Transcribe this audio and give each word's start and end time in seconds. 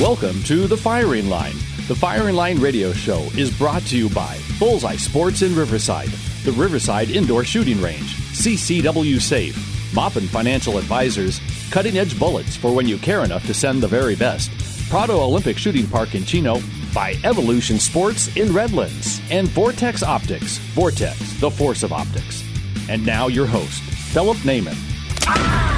Welcome 0.00 0.42
to 0.44 0.66
The 0.66 0.76
Firing 0.76 1.28
Line. 1.28 1.52
The 1.86 1.94
Firing 1.94 2.34
Line 2.34 2.58
radio 2.58 2.94
show 2.94 3.28
is 3.36 3.56
brought 3.56 3.82
to 3.82 3.98
you 3.98 4.08
by 4.08 4.38
Bullseye 4.58 4.96
Sports 4.96 5.42
in 5.42 5.54
Riverside, 5.54 6.08
the 6.44 6.52
Riverside 6.52 7.10
Indoor 7.10 7.44
Shooting 7.44 7.80
Range, 7.82 8.16
CCW 8.32 9.20
Safe, 9.20 9.54
Moppin 9.92 10.26
Financial 10.28 10.78
Advisors, 10.78 11.42
Cutting 11.70 11.98
Edge 11.98 12.18
Bullets 12.18 12.56
for 12.56 12.74
when 12.74 12.88
you 12.88 12.96
care 12.96 13.22
enough 13.22 13.46
to 13.46 13.52
send 13.52 13.82
the 13.82 13.86
very 13.86 14.16
best, 14.16 14.50
Prado 14.88 15.20
Olympic 15.20 15.58
Shooting 15.58 15.86
Park 15.86 16.14
in 16.14 16.24
Chino, 16.24 16.56
by 16.94 17.14
Evolution 17.22 17.78
Sports 17.78 18.34
in 18.34 18.50
Redlands, 18.50 19.20
and 19.30 19.46
Vortex 19.48 20.02
Optics, 20.02 20.56
Vortex, 20.74 21.38
the 21.38 21.50
force 21.50 21.82
of 21.82 21.92
optics. 21.92 22.42
And 22.88 23.04
now 23.04 23.28
your 23.28 23.46
host, 23.46 23.82
Philip 23.82 24.38
Naiman. 24.38 25.71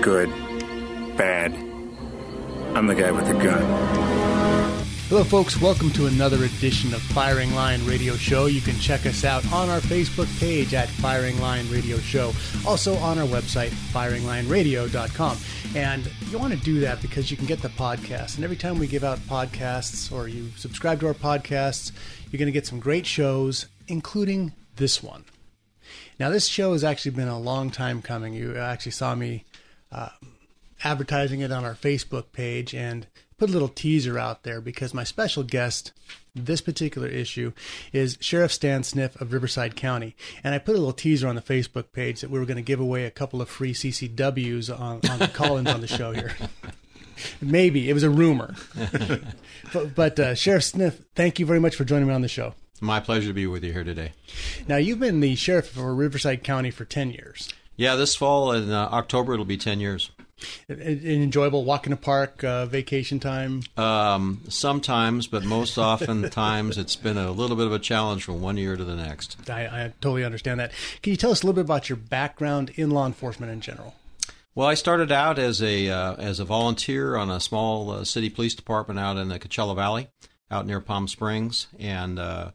Good. 0.00 0.30
Bad. 1.16 1.52
I'm 2.74 2.86
the 2.86 2.94
guy 2.94 3.10
with 3.10 3.26
the 3.26 3.34
gun. 3.34 3.62
Hello, 5.08 5.24
folks. 5.24 5.60
Welcome 5.60 5.90
to 5.92 6.06
another 6.06 6.44
edition 6.44 6.94
of 6.94 7.02
Firing 7.02 7.52
Line 7.54 7.84
Radio 7.84 8.14
Show. 8.14 8.46
You 8.46 8.60
can 8.60 8.76
check 8.78 9.06
us 9.06 9.24
out 9.24 9.44
on 9.52 9.68
our 9.68 9.80
Facebook 9.80 10.28
page 10.38 10.72
at 10.72 10.88
Firing 10.88 11.40
Line 11.40 11.68
Radio 11.68 11.98
Show, 11.98 12.32
also 12.66 12.94
on 12.96 13.18
our 13.18 13.26
website, 13.26 13.70
firinglineradio.com. 13.70 15.36
And 15.74 16.10
you 16.30 16.38
want 16.38 16.52
to 16.52 16.60
do 16.60 16.78
that 16.80 17.02
because 17.02 17.30
you 17.30 17.36
can 17.36 17.46
get 17.46 17.60
the 17.60 17.70
podcast. 17.70 18.36
And 18.36 18.44
every 18.44 18.56
time 18.56 18.78
we 18.78 18.86
give 18.86 19.02
out 19.02 19.18
podcasts 19.20 20.12
or 20.12 20.28
you 20.28 20.50
subscribe 20.56 21.00
to 21.00 21.08
our 21.08 21.14
podcasts, 21.14 21.90
you're 22.30 22.38
going 22.38 22.46
to 22.46 22.52
get 22.52 22.66
some 22.66 22.78
great 22.78 23.06
shows, 23.06 23.66
including 23.88 24.52
this 24.76 25.02
one. 25.02 25.24
Now, 26.20 26.30
this 26.30 26.46
show 26.46 26.72
has 26.72 26.84
actually 26.84 27.12
been 27.12 27.28
a 27.28 27.38
long 27.38 27.70
time 27.70 28.02
coming. 28.02 28.34
You 28.34 28.56
actually 28.56 28.92
saw 28.92 29.14
me 29.14 29.44
uh, 29.90 30.10
advertising 30.84 31.40
it 31.40 31.52
on 31.52 31.64
our 31.64 31.74
Facebook 31.74 32.32
page 32.32 32.74
and 32.74 33.06
put 33.36 33.50
a 33.50 33.52
little 33.52 33.68
teaser 33.68 34.18
out 34.18 34.42
there 34.42 34.60
because 34.60 34.92
my 34.92 35.04
special 35.04 35.42
guest 35.42 35.92
this 36.34 36.60
particular 36.60 37.08
issue 37.08 37.52
is 37.92 38.16
Sheriff 38.20 38.52
Stan 38.52 38.82
Sniff 38.82 39.20
of 39.20 39.32
Riverside 39.32 39.76
County. 39.76 40.16
And 40.44 40.54
I 40.54 40.58
put 40.58 40.74
a 40.74 40.78
little 40.78 40.92
teaser 40.92 41.28
on 41.28 41.34
the 41.34 41.42
Facebook 41.42 41.92
page 41.92 42.20
that 42.20 42.30
we 42.30 42.38
were 42.38 42.46
going 42.46 42.56
to 42.56 42.62
give 42.62 42.80
away 42.80 43.04
a 43.04 43.10
couple 43.10 43.40
of 43.42 43.48
free 43.48 43.72
CCWs 43.72 44.70
on, 44.70 45.00
on 45.10 45.18
the 45.18 45.28
call 45.28 45.56
ins 45.56 45.70
on 45.70 45.80
the 45.80 45.86
show 45.86 46.12
here. 46.12 46.36
Maybe. 47.40 47.90
It 47.90 47.94
was 47.94 48.04
a 48.04 48.10
rumor. 48.10 48.54
but, 49.72 49.94
but 49.94 50.20
uh, 50.20 50.34
Sheriff 50.34 50.64
Sniff, 50.64 51.00
thank 51.14 51.38
you 51.38 51.46
very 51.46 51.60
much 51.60 51.74
for 51.74 51.84
joining 51.84 52.06
me 52.06 52.14
on 52.14 52.22
the 52.22 52.28
show. 52.28 52.54
My 52.80 53.00
pleasure 53.00 53.28
to 53.28 53.34
be 53.34 53.48
with 53.48 53.64
you 53.64 53.72
here 53.72 53.82
today. 53.82 54.12
Now, 54.68 54.76
you've 54.76 55.00
been 55.00 55.18
the 55.18 55.34
sheriff 55.34 55.70
for 55.70 55.92
Riverside 55.92 56.44
County 56.44 56.70
for 56.70 56.84
10 56.84 57.10
years. 57.10 57.52
Yeah, 57.78 57.94
this 57.94 58.16
fall 58.16 58.50
in 58.50 58.72
uh, 58.72 58.88
October 58.90 59.34
it'll 59.34 59.44
be 59.44 59.56
10 59.56 59.78
years. 59.78 60.10
An 60.68 60.80
enjoyable 61.04 61.64
walk 61.64 61.86
in 61.86 61.90
the 61.90 61.96
park, 61.96 62.42
uh, 62.42 62.66
vacation 62.66 63.20
time? 63.20 63.62
Um, 63.76 64.42
sometimes, 64.48 65.28
but 65.28 65.44
most 65.44 65.78
often 65.78 66.28
times 66.30 66.76
it's 66.76 66.96
been 66.96 67.16
a 67.16 67.30
little 67.30 67.56
bit 67.56 67.66
of 67.66 67.72
a 67.72 67.78
challenge 67.78 68.24
from 68.24 68.40
one 68.40 68.56
year 68.56 68.76
to 68.76 68.84
the 68.84 68.96
next. 68.96 69.48
I, 69.48 69.62
I 69.66 69.92
totally 70.00 70.24
understand 70.24 70.58
that. 70.58 70.72
Can 71.02 71.12
you 71.12 71.16
tell 71.16 71.30
us 71.30 71.42
a 71.42 71.46
little 71.46 71.54
bit 71.54 71.66
about 71.66 71.88
your 71.88 71.96
background 71.96 72.72
in 72.74 72.90
law 72.90 73.06
enforcement 73.06 73.52
in 73.52 73.60
general? 73.60 73.94
Well, 74.56 74.66
I 74.66 74.74
started 74.74 75.12
out 75.12 75.38
as 75.38 75.62
a 75.62 75.88
uh, 75.88 76.16
as 76.16 76.40
a 76.40 76.44
volunteer 76.44 77.14
on 77.14 77.30
a 77.30 77.38
small 77.38 77.92
uh, 77.92 78.04
city 78.04 78.28
police 78.28 78.56
department 78.56 78.98
out 78.98 79.16
in 79.16 79.28
the 79.28 79.38
Coachella 79.38 79.76
Valley, 79.76 80.08
out 80.50 80.66
near 80.66 80.80
Palm 80.80 81.06
Springs, 81.06 81.68
and 81.78 82.18
uh, 82.18 82.50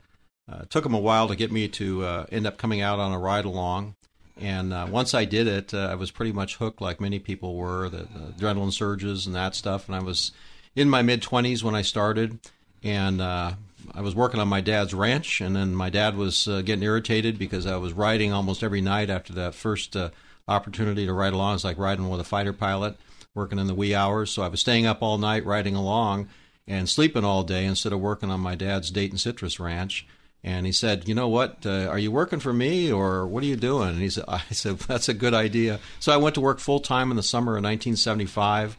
uh, 0.51 0.63
took 0.69 0.83
them 0.83 0.93
a 0.93 0.99
while 0.99 1.29
to 1.29 1.35
get 1.37 1.49
me 1.49 1.69
to 1.69 2.03
uh, 2.03 2.25
end 2.29 2.45
up 2.45 2.57
coming 2.57 2.81
out 2.81 2.99
on 2.99 3.13
a 3.13 3.19
ride 3.19 3.45
along. 3.45 3.95
And 4.39 4.73
uh, 4.73 4.87
once 4.89 5.13
I 5.13 5.25
did 5.25 5.47
it, 5.47 5.73
uh, 5.73 5.89
I 5.91 5.95
was 5.95 6.11
pretty 6.11 6.31
much 6.31 6.57
hooked, 6.57 6.81
like 6.81 6.99
many 6.99 7.19
people 7.19 7.55
were. 7.55 7.87
The, 7.89 7.97
the 7.97 8.33
adrenaline 8.37 8.73
surges 8.73 9.27
and 9.27 9.35
that 9.35 9.55
stuff. 9.55 9.87
And 9.87 9.95
I 9.95 10.01
was 10.01 10.31
in 10.75 10.89
my 10.89 11.01
mid 11.01 11.21
twenties 11.21 11.63
when 11.63 11.75
I 11.75 11.83
started, 11.83 12.39
and 12.83 13.21
uh, 13.21 13.53
I 13.93 14.01
was 14.01 14.15
working 14.15 14.39
on 14.39 14.47
my 14.47 14.59
dad's 14.61 14.93
ranch. 14.93 15.39
And 15.39 15.55
then 15.55 15.75
my 15.75 15.89
dad 15.89 16.17
was 16.17 16.47
uh, 16.47 16.61
getting 16.61 16.83
irritated 16.83 17.37
because 17.37 17.67
I 17.67 17.77
was 17.77 17.93
riding 17.93 18.33
almost 18.33 18.63
every 18.63 18.81
night 18.81 19.09
after 19.09 19.33
that 19.33 19.53
first 19.53 19.95
uh, 19.95 20.09
opportunity 20.47 21.05
to 21.05 21.13
ride 21.13 21.33
along. 21.33 21.55
It's 21.55 21.63
like 21.63 21.77
riding 21.77 22.09
with 22.09 22.19
a 22.19 22.25
fighter 22.25 22.53
pilot, 22.53 22.97
working 23.35 23.59
in 23.59 23.67
the 23.67 23.75
wee 23.75 23.93
hours. 23.93 24.31
So 24.31 24.41
I 24.41 24.47
was 24.47 24.61
staying 24.61 24.87
up 24.87 25.01
all 25.01 25.17
night 25.19 25.45
riding 25.45 25.75
along 25.75 26.27
and 26.67 26.89
sleeping 26.89 27.23
all 27.23 27.43
day 27.43 27.65
instead 27.65 27.93
of 27.93 27.99
working 27.99 28.31
on 28.31 28.39
my 28.39 28.55
dad's 28.55 28.89
Dayton 28.89 29.19
citrus 29.19 29.59
ranch. 29.59 30.07
And 30.43 30.65
he 30.65 30.71
said, 30.71 31.07
"You 31.07 31.15
know 31.15 31.29
what? 31.29 31.65
Uh, 31.65 31.87
are 31.87 31.99
you 31.99 32.11
working 32.11 32.39
for 32.39 32.51
me, 32.51 32.91
or 32.91 33.25
what 33.25 33.43
are 33.43 33.47
you 33.47 33.55
doing?" 33.55 33.89
And 33.89 34.01
he 34.01 34.09
said, 34.09 34.25
"I 34.27 34.41
said 34.51 34.79
that's 34.79 35.09
a 35.09 35.13
good 35.13 35.33
idea." 35.33 35.79
So 35.99 36.11
I 36.11 36.17
went 36.17 36.35
to 36.35 36.41
work 36.41 36.59
full 36.59 36.79
time 36.79 37.11
in 37.11 37.17
the 37.17 37.23
summer 37.23 37.53
of 37.53 37.63
1975 37.63 38.75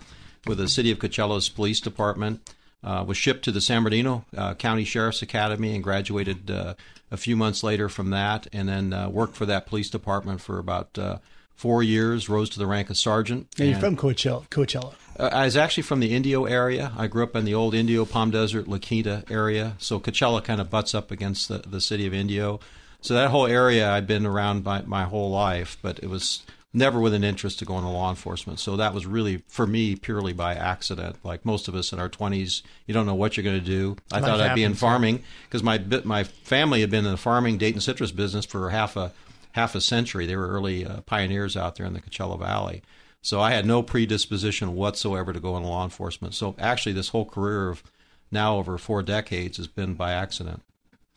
with 0.47 0.58
the 0.58 0.69
City 0.69 0.91
of 0.91 0.98
Coachella's 0.98 1.48
Police 1.48 1.80
Department. 1.80 2.54
Uh, 2.82 3.02
was 3.02 3.16
shipped 3.16 3.42
to 3.44 3.50
the 3.50 3.62
San 3.62 3.82
Bernardino 3.82 4.26
uh, 4.36 4.52
County 4.52 4.84
Sheriff's 4.84 5.22
Academy 5.22 5.75
and 5.75 5.82
graduated 5.82 6.50
uh, 6.50 6.75
a 7.10 7.16
few 7.16 7.34
months 7.34 7.62
later 7.62 7.88
from 7.88 8.10
that, 8.10 8.46
and 8.52 8.69
then 8.69 8.92
uh, 8.92 9.08
worked 9.08 9.36
for 9.36 9.46
that 9.46 9.64
police 9.64 9.88
department 9.88 10.42
for 10.42 10.58
about 10.58 10.98
uh, 10.98 11.16
four 11.54 11.82
years. 11.82 12.28
Rose 12.28 12.50
to 12.50 12.59
the 12.59 12.66
rank 12.66 12.91
of 12.91 12.97
sergeant. 12.97 13.48
And, 13.59 13.70
you're 13.70 13.78
from 13.78 13.97
Coachella. 13.97 14.48
Coachella. 14.48 14.94
Uh, 15.19 15.31
I 15.32 15.44
was 15.44 15.56
actually 15.56 15.84
from 15.84 16.00
the 16.00 16.15
Indio 16.15 16.44
area. 16.44 16.92
I 16.97 17.06
grew 17.06 17.22
up 17.22 17.37
in 17.37 17.44
the 17.44 17.54
old 17.54 17.75
Indio, 17.75 18.04
Palm 18.04 18.31
Desert, 18.31 18.69
La 18.69 18.78
Quinta 18.78 19.25
area. 19.31 19.76
So 19.78 20.00
Coachella 20.00 20.43
kind 20.43 20.60
of 20.60 20.70
butts 20.70 20.94
up 20.94 21.10
against 21.10 21.48
the, 21.48 21.59
the 21.59 21.81
city 21.81 22.06
of 22.06 22.14
Indio. 22.14 22.60
So 23.00 23.14
that 23.14 23.31
whole 23.31 23.47
area 23.47 23.91
I've 23.91 24.06
been 24.06 24.26
around 24.26 24.64
my, 24.64 24.82
my 24.82 25.04
whole 25.04 25.31
life, 25.31 25.76
but 25.82 25.98
it 26.00 26.09
was 26.09 26.43
never 26.72 26.98
with 26.98 27.14
an 27.14 27.22
interest 27.22 27.60
to 27.60 27.64
go 27.64 27.78
into 27.78 27.88
law 27.88 28.10
enforcement. 28.10 28.59
So 28.59 28.76
that 28.76 28.93
was 28.93 29.06
really, 29.06 29.43
for 29.47 29.66
me, 29.66 29.94
purely 29.94 30.32
by 30.32 30.54
accident. 30.54 31.16
Like 31.22 31.44
most 31.44 31.69
of 31.69 31.75
us 31.75 31.93
in 31.93 32.00
our 32.00 32.09
20s, 32.09 32.62
you 32.87 32.93
don't 32.93 33.06
know 33.06 33.14
what 33.14 33.37
you're 33.37 33.44
going 33.44 33.60
to 33.60 33.64
do. 33.64 33.97
I 34.12 34.19
Life 34.19 34.25
thought 34.25 34.41
I'd 34.41 34.54
be 34.54 34.64
in 34.64 34.75
farming 34.75 35.22
because 35.44 35.62
my 35.62 35.78
my 36.04 36.25
family 36.25 36.81
had 36.81 36.91
been 36.91 37.04
in 37.04 37.12
the 37.12 37.16
farming 37.16 37.59
date 37.59 37.75
and 37.75 37.82
citrus 37.82 38.10
business 38.10 38.44
for 38.44 38.70
half 38.70 38.97
a 38.97 39.12
half 39.54 39.75
a 39.75 39.81
century. 39.81 40.26
They 40.26 40.37
were 40.37 40.48
early 40.48 40.84
uh, 40.84 41.00
pioneers 41.03 41.56
out 41.56 41.76
there 41.76 41.87
in 41.87 41.92
the 41.92 42.00
Coachella 42.00 42.38
Valley. 42.38 42.82
So 43.22 43.41
I 43.41 43.53
had 43.53 43.65
no 43.65 43.82
predisposition 43.82 44.75
whatsoever 44.75 45.32
to 45.32 45.41
go 45.41 45.56
into 45.56 45.69
law 45.69 45.84
enforcement. 45.84 46.34
So 46.34 46.54
actually, 46.59 46.92
this 46.92 47.09
whole 47.09 47.25
career 47.25 47.70
of 47.70 47.82
now 48.31 48.56
over 48.56 48.76
four 48.76 49.03
decades 49.03 49.56
has 49.56 49.66
been 49.66 49.94
by 49.94 50.12
accident. 50.12 50.62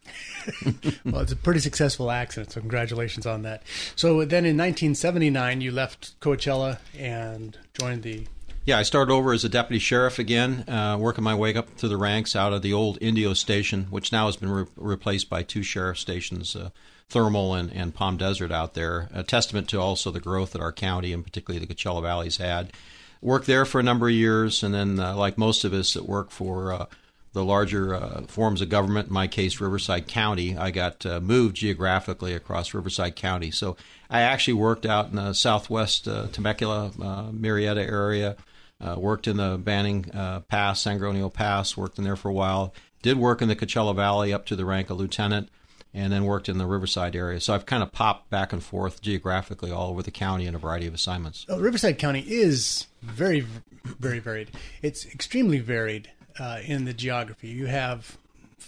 well, 1.06 1.22
it's 1.22 1.34
a 1.34 1.36
pretty 1.36 1.60
successful 1.60 2.12
accident, 2.12 2.52
so 2.52 2.62
congratulations 2.62 3.26
on 3.26 3.42
that. 3.42 3.64
So 3.96 4.20
then 4.20 4.46
in 4.46 4.56
1979, 4.56 5.60
you 5.60 5.72
left 5.72 6.18
Coachella 6.22 6.78
and 6.98 7.58
joined 7.74 8.04
the. 8.04 8.26
Yeah, 8.66 8.78
I 8.78 8.84
started 8.84 9.12
over 9.12 9.34
as 9.34 9.44
a 9.44 9.50
deputy 9.50 9.80
sheriff 9.80 10.20
again, 10.20 10.64
uh, 10.70 10.98
working 11.00 11.24
my 11.24 11.36
way 11.36 11.56
up 11.56 11.70
through 11.72 11.90
the 11.90 11.98
ranks 11.98 12.36
out 12.36 12.54
of 12.54 12.62
the 12.62 12.74
old 12.74 12.98
Indio 13.02 13.34
station, 13.34 13.88
which 13.90 14.12
now 14.12 14.28
has 14.28 14.38
been 14.38 14.50
re- 14.50 14.66
replaced 14.76 15.30
by 15.30 15.44
two 15.44 15.64
sheriff 15.64 15.98
stations, 15.98 16.56
uh, 16.56 16.70
Thermal 17.10 17.54
and, 17.54 17.72
and 17.72 17.96
Palm 17.96 18.18
Desert 18.18 18.52
out 18.52 18.74
there. 18.74 19.10
A 19.14 19.24
testament 19.24 19.70
to 19.70 19.80
also 19.80 20.12
the 20.12 20.20
growth 20.20 20.52
that 20.52 20.62
our 20.62 20.74
county 20.74 21.14
and 21.14 21.24
particularly 21.24 21.66
the 21.66 21.74
Coachella 21.74 22.02
Valley's 22.02 22.38
had. 22.38 22.74
Worked 23.22 23.48
there 23.48 23.66
for 23.66 23.80
a 23.80 23.84
number 23.84 24.08
of 24.08 24.14
years, 24.14 24.62
and 24.62 24.74
then, 24.74 25.00
uh, 25.00 25.16
like 25.16 25.38
most 25.38 25.64
of 25.64 25.74
us 25.74 25.94
that 25.94 26.06
work 26.06 26.30
for 26.30 26.72
uh, 26.72 26.86
the 27.34 27.44
larger 27.44 27.94
uh, 27.94 28.22
forms 28.24 28.62
of 28.62 28.70
government, 28.70 29.08
in 29.08 29.14
my 29.14 29.28
case, 29.28 29.60
Riverside 29.60 30.08
County, 30.08 30.58
I 30.58 30.72
got 30.72 31.06
uh, 31.06 31.20
moved 31.20 31.56
geographically 31.56 32.34
across 32.34 32.74
Riverside 32.74 33.16
County. 33.16 33.52
So 33.52 33.78
I 34.10 34.22
actually 34.22 34.56
worked 34.56 34.86
out 34.86 35.10
in 35.10 35.16
the 35.16 35.34
southwest 35.34 36.08
uh, 36.08 36.28
Temecula, 36.32 36.88
uh, 37.00 37.32
Murrieta 37.32 37.88
area, 37.88 38.36
uh, 38.82 38.96
worked 38.98 39.28
in 39.28 39.38
the 39.38 39.58
Banning 39.58 40.12
uh, 40.12 40.42
Pass, 40.42 40.82
San 40.82 41.00
Gorgonio 41.00 41.32
Pass, 41.32 41.78
worked 41.78 41.98
in 41.98 42.04
there 42.04 42.16
for 42.16 42.30
a 42.30 42.34
while. 42.34 42.74
Did 43.02 43.18
work 43.18 43.42
in 43.42 43.48
the 43.48 43.56
Coachella 43.56 43.96
Valley 43.96 44.34
up 44.34 44.46
to 44.48 44.56
the 44.56 44.66
rank 44.66 44.90
of 44.90 44.98
lieutenant, 44.98 45.50
and 45.94 46.12
then 46.12 46.26
worked 46.26 46.50
in 46.50 46.58
the 46.58 46.66
Riverside 46.66 47.16
area. 47.16 47.40
So 47.40 47.54
I've 47.54 47.66
kind 47.66 47.84
of 47.84 47.92
popped 47.92 48.30
back 48.30 48.54
and 48.54 48.64
forth 48.64 49.02
geographically 49.02 49.72
all 49.72 49.90
over 49.90 50.04
the 50.04 50.12
county 50.12 50.46
in 50.46 50.56
a 50.56 50.60
variety 50.60 50.88
of 50.88 50.94
assignments. 50.94 51.46
Oh, 51.50 51.60
Riverside 51.60 51.98
County 51.98 52.22
is 52.22 52.88
very, 53.02 53.46
very 53.84 54.20
varied. 54.20 54.52
It's 54.82 55.06
extremely 55.06 55.60
varied 55.60 56.12
uh, 56.40 56.60
in 56.64 56.86
the 56.86 56.94
geography. 56.94 57.50
You 57.50 57.68
have, 57.68 58.18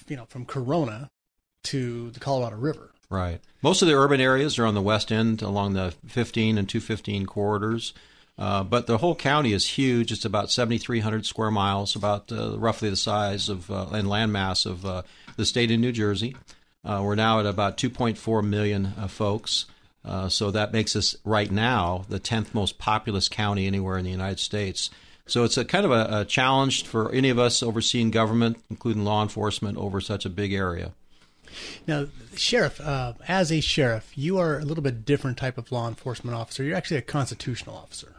you 0.08 0.16
know, 0.16 0.26
from 0.26 0.46
Corona 0.46 1.10
to 1.66 2.12
the 2.12 2.20
Colorado 2.20 2.56
River. 2.56 2.92
Right. 3.10 3.42
Most 3.62 3.82
of 3.82 3.88
the 3.88 3.96
urban 3.96 4.22
areas 4.22 4.60
are 4.60 4.66
on 4.66 4.76
the 4.76 4.82
west 4.82 5.12
end 5.12 5.42
along 5.42 5.74
the 5.74 5.94
15 6.08 6.58
and 6.58 6.70
215 6.70 7.26
corridors. 7.26 7.94
Uh, 8.38 8.64
but 8.64 8.88
the 8.88 9.00
whole 9.00 9.16
county 9.16 9.52
is 9.52 9.68
huge. 9.68 10.14
It's 10.14 10.24
about 10.24 10.50
7,300 10.50 11.26
square 11.26 11.52
miles, 11.52 11.94
about 11.96 12.32
uh, 12.32 12.58
roughly 12.58 12.90
the 12.90 12.96
size 12.96 13.50
of 13.50 13.70
uh, 13.70 13.88
and 13.92 14.08
landmass 14.08 14.66
of 14.66 14.86
uh, 14.86 15.02
the 15.36 15.46
state 15.46 15.72
of 15.72 15.80
New 15.80 15.92
Jersey. 15.92 16.38
Uh, 16.84 17.02
we're 17.04 17.16
now 17.16 17.40
at 17.40 17.46
about 17.46 17.78
2.4 17.78 18.46
million 18.46 18.94
uh, 18.98 19.08
folks. 19.08 19.66
so 20.30 20.52
that 20.52 20.72
makes 20.72 20.96
us 20.96 21.16
right 21.24 21.52
now 21.52 22.06
the 22.10 22.20
10th 22.20 22.54
most 22.54 22.78
populous 22.78 23.28
county 23.28 23.68
anywhere 23.68 23.98
in 23.98 24.06
the 24.06 24.12
United 24.12 24.40
States. 24.40 24.90
So 25.30 25.44
it's 25.44 25.58
a 25.58 25.66
kind 25.66 25.86
of 25.86 25.92
a, 25.92 26.22
a 26.22 26.26
challenge 26.26 26.86
for 26.86 27.12
any 27.12 27.30
of 27.30 27.38
us 27.38 27.62
overseeing 27.62 28.10
government, 28.10 28.58
including 28.70 29.04
law 29.04 29.22
enforcement, 29.22 29.78
over 29.78 30.02
such 30.02 30.26
a 30.26 30.30
big 30.30 30.54
area. 30.54 30.94
Now, 31.88 32.08
sheriff, 32.36 32.82
uh, 32.82 33.14
as 33.28 33.52
a 33.52 33.60
sheriff, 33.60 34.12
you 34.16 34.38
are 34.40 34.60
a 34.60 34.66
little 34.66 34.84
bit 34.84 35.06
different 35.06 35.38
type 35.38 35.58
of 35.58 35.72
law 35.72 35.88
enforcement 35.88 36.36
officer. 36.36 36.64
You're 36.64 36.76
actually 36.76 36.98
a 36.98 37.04
constitutional 37.04 37.76
officer. 37.76 38.16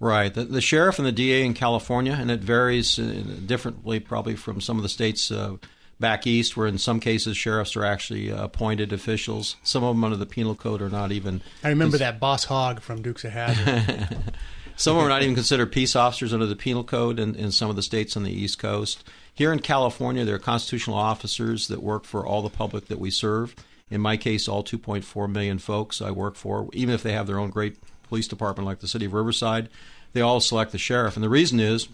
Right. 0.00 0.32
The, 0.32 0.44
the 0.44 0.60
sheriff 0.60 0.98
and 0.98 1.06
the 1.06 1.12
DA 1.12 1.44
in 1.44 1.54
California, 1.54 2.16
and 2.18 2.30
it 2.30 2.40
varies 2.40 2.98
uh, 2.98 3.24
differently 3.46 4.00
probably 4.00 4.36
from 4.36 4.60
some 4.60 4.76
of 4.76 4.82
the 4.82 4.88
states 4.88 5.30
uh, 5.30 5.56
back 6.04 6.26
east, 6.26 6.54
where 6.54 6.66
in 6.66 6.76
some 6.76 7.00
cases 7.00 7.34
sheriffs 7.34 7.74
are 7.76 7.84
actually 7.86 8.30
uh, 8.30 8.44
appointed 8.44 8.92
officials. 8.92 9.56
Some 9.62 9.82
of 9.82 9.96
them 9.96 10.04
under 10.04 10.18
the 10.18 10.26
penal 10.26 10.54
code 10.54 10.82
are 10.82 10.90
not 10.90 11.12
even. 11.12 11.40
I 11.62 11.70
remember 11.70 11.96
that 11.96 12.20
Boss 12.20 12.44
Hogg 12.44 12.80
from 12.80 13.00
Dukes 13.00 13.24
of 13.24 13.32
Hazzard. 13.32 14.18
some 14.76 14.96
of 14.96 15.00
them 15.00 15.06
are 15.06 15.08
not 15.08 15.22
even 15.22 15.34
considered 15.34 15.72
peace 15.72 15.96
officers 15.96 16.34
under 16.34 16.44
the 16.44 16.56
penal 16.56 16.84
code 16.84 17.18
in, 17.18 17.34
in 17.34 17.50
some 17.50 17.70
of 17.70 17.76
the 17.76 17.82
states 17.82 18.18
on 18.18 18.22
the 18.22 18.30
East 18.30 18.58
Coast. 18.58 19.02
Here 19.32 19.50
in 19.50 19.60
California, 19.60 20.26
there 20.26 20.34
are 20.34 20.38
constitutional 20.38 20.98
officers 20.98 21.68
that 21.68 21.82
work 21.82 22.04
for 22.04 22.26
all 22.26 22.42
the 22.42 22.50
public 22.50 22.88
that 22.88 22.98
we 23.00 23.10
serve. 23.10 23.56
In 23.88 24.02
my 24.02 24.18
case, 24.18 24.46
all 24.46 24.62
2.4 24.62 25.32
million 25.32 25.58
folks 25.58 26.02
I 26.02 26.10
work 26.10 26.36
for, 26.36 26.68
even 26.74 26.94
if 26.94 27.02
they 27.02 27.12
have 27.12 27.26
their 27.26 27.38
own 27.38 27.48
great 27.48 27.78
police 28.10 28.28
department 28.28 28.66
like 28.66 28.80
the 28.80 28.88
city 28.88 29.06
of 29.06 29.14
Riverside, 29.14 29.70
they 30.12 30.20
all 30.20 30.40
select 30.40 30.72
the 30.72 30.76
sheriff. 30.78 31.16
And 31.16 31.24
the 31.24 31.30
reason 31.30 31.60
is 31.60 31.88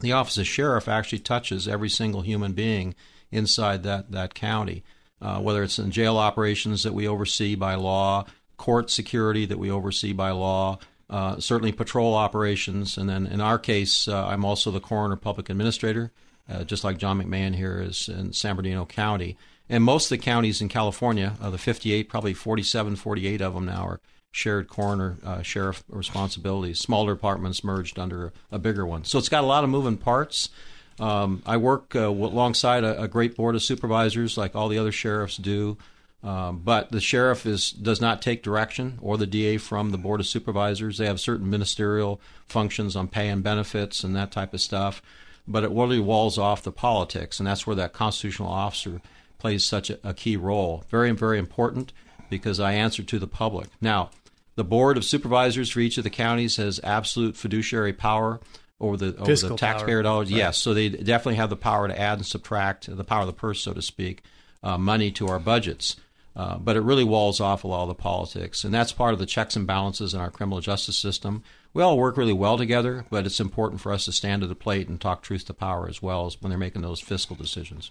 the 0.00 0.12
office 0.12 0.38
of 0.38 0.46
sheriff 0.46 0.88
actually 0.88 1.18
touches 1.18 1.68
every 1.68 1.90
single 1.90 2.22
human 2.22 2.54
being 2.54 2.94
inside 3.30 3.82
that, 3.82 4.12
that 4.12 4.34
county, 4.34 4.84
uh, 5.20 5.40
whether 5.40 5.62
it's 5.62 5.78
in 5.78 5.90
jail 5.90 6.16
operations 6.16 6.82
that 6.82 6.94
we 6.94 7.08
oversee 7.08 7.54
by 7.54 7.74
law, 7.74 8.24
court 8.56 8.90
security 8.90 9.46
that 9.46 9.58
we 9.58 9.70
oversee 9.70 10.12
by 10.12 10.30
law, 10.30 10.78
uh, 11.08 11.38
certainly 11.38 11.72
patrol 11.72 12.14
operations, 12.14 12.96
and 12.96 13.08
then 13.08 13.26
in 13.26 13.40
our 13.40 13.58
case, 13.58 14.08
uh, 14.08 14.26
I'm 14.26 14.44
also 14.44 14.70
the 14.70 14.80
coroner 14.80 15.16
public 15.16 15.48
administrator 15.48 16.12
uh, 16.48 16.64
just 16.64 16.84
like 16.84 16.98
John 16.98 17.20
McMahon 17.20 17.54
here 17.54 17.80
is 17.80 18.08
in 18.08 18.32
San 18.32 18.56
Bernardino 18.56 18.86
County. 18.86 19.36
And 19.68 19.82
most 19.82 20.06
of 20.06 20.18
the 20.18 20.24
counties 20.24 20.60
in 20.60 20.68
California, 20.68 21.34
of 21.40 21.52
the 21.52 21.58
58, 21.58 22.08
probably 22.08 22.34
47, 22.34 22.96
48 22.96 23.40
of 23.40 23.54
them 23.54 23.66
now 23.66 23.86
are 23.86 24.00
shared 24.30 24.68
coroner 24.68 25.16
uh, 25.24 25.42
sheriff 25.42 25.82
responsibilities. 25.88 26.78
Smaller 26.78 27.14
departments 27.14 27.64
merged 27.64 27.98
under 27.98 28.32
a 28.52 28.58
bigger 28.58 28.86
one. 28.86 29.04
So 29.04 29.18
it's 29.18 29.28
got 29.28 29.42
a 29.42 29.46
lot 29.46 29.64
of 29.64 29.70
moving 29.70 29.96
parts. 29.96 30.50
Um, 30.98 31.42
I 31.44 31.56
work 31.58 31.94
uh, 31.94 32.08
alongside 32.08 32.84
a, 32.84 33.02
a, 33.02 33.08
great 33.08 33.36
board 33.36 33.54
of 33.54 33.62
supervisors, 33.62 34.38
like 34.38 34.56
all 34.56 34.68
the 34.68 34.78
other 34.78 34.92
sheriffs 34.92 35.36
do. 35.36 35.76
Um, 36.22 36.62
but 36.64 36.90
the 36.90 37.00
sheriff 37.00 37.44
is 37.44 37.70
does 37.70 38.00
not 38.00 38.22
take 38.22 38.42
direction 38.42 38.98
or 39.02 39.18
the 39.18 39.26
DA 39.26 39.58
from 39.58 39.90
the 39.90 39.98
board 39.98 40.20
of 40.20 40.26
supervisors. 40.26 40.96
They 40.96 41.06
have 41.06 41.20
certain 41.20 41.50
ministerial 41.50 42.20
functions 42.48 42.96
on 42.96 43.08
pay 43.08 43.28
and 43.28 43.42
benefits 43.42 44.02
and 44.02 44.16
that 44.16 44.32
type 44.32 44.54
of 44.54 44.60
stuff 44.60 45.02
but 45.48 45.64
it 45.64 45.70
really 45.70 46.00
walls 46.00 46.38
off 46.38 46.62
the 46.62 46.72
politics, 46.72 47.38
and 47.38 47.46
that's 47.46 47.66
where 47.66 47.76
that 47.76 47.92
constitutional 47.92 48.48
officer 48.48 49.00
plays 49.38 49.64
such 49.64 49.90
a, 49.90 49.98
a 50.02 50.14
key 50.14 50.36
role. 50.36 50.84
Very, 50.90 51.10
very 51.12 51.38
important 51.38 51.92
because 52.28 52.58
I 52.58 52.72
answer 52.72 53.02
to 53.02 53.18
the 53.18 53.26
public. 53.26 53.68
Now, 53.80 54.10
the 54.56 54.64
board 54.64 54.96
of 54.96 55.04
supervisors 55.04 55.70
for 55.70 55.80
each 55.80 55.98
of 55.98 56.04
the 56.04 56.10
counties 56.10 56.56
has 56.56 56.80
absolute 56.82 57.36
fiduciary 57.36 57.92
power 57.92 58.40
over 58.80 58.96
the 58.96 59.16
over 59.16 59.34
the 59.34 59.56
taxpayer 59.56 59.96
power. 59.96 60.02
dollars. 60.02 60.30
Right. 60.30 60.38
Yes, 60.38 60.58
so 60.58 60.74
they 60.74 60.88
definitely 60.88 61.36
have 61.36 61.50
the 61.50 61.56
power 61.56 61.88
to 61.88 61.98
add 61.98 62.18
and 62.18 62.26
subtract 62.26 62.94
the 62.94 63.04
power 63.04 63.22
of 63.22 63.26
the 63.26 63.32
purse, 63.32 63.60
so 63.60 63.72
to 63.72 63.82
speak, 63.82 64.22
uh, 64.62 64.78
money 64.78 65.10
to 65.12 65.28
our 65.28 65.38
budgets. 65.38 65.96
Uh, 66.34 66.58
but 66.58 66.76
it 66.76 66.82
really 66.82 67.04
walls 67.04 67.40
off 67.40 67.64
a 67.64 67.66
lot 67.66 67.84
of 67.84 67.88
the 67.88 67.94
politics, 67.94 68.62
and 68.62 68.74
that's 68.74 68.92
part 68.92 69.14
of 69.14 69.18
the 69.18 69.24
checks 69.24 69.56
and 69.56 69.66
balances 69.66 70.12
in 70.12 70.20
our 70.20 70.30
criminal 70.30 70.60
justice 70.60 70.98
system 70.98 71.42
we 71.76 71.82
all 71.82 71.98
work 71.98 72.16
really 72.16 72.32
well 72.32 72.56
together, 72.56 73.04
but 73.10 73.26
it's 73.26 73.38
important 73.38 73.82
for 73.82 73.92
us 73.92 74.06
to 74.06 74.12
stand 74.12 74.40
to 74.40 74.48
the 74.48 74.54
plate 74.54 74.88
and 74.88 74.98
talk 74.98 75.20
truth 75.20 75.44
to 75.44 75.52
power 75.52 75.86
as 75.86 76.00
well 76.00 76.24
as 76.24 76.40
when 76.40 76.48
they're 76.48 76.58
making 76.58 76.80
those 76.80 77.00
fiscal 77.00 77.36
decisions. 77.36 77.90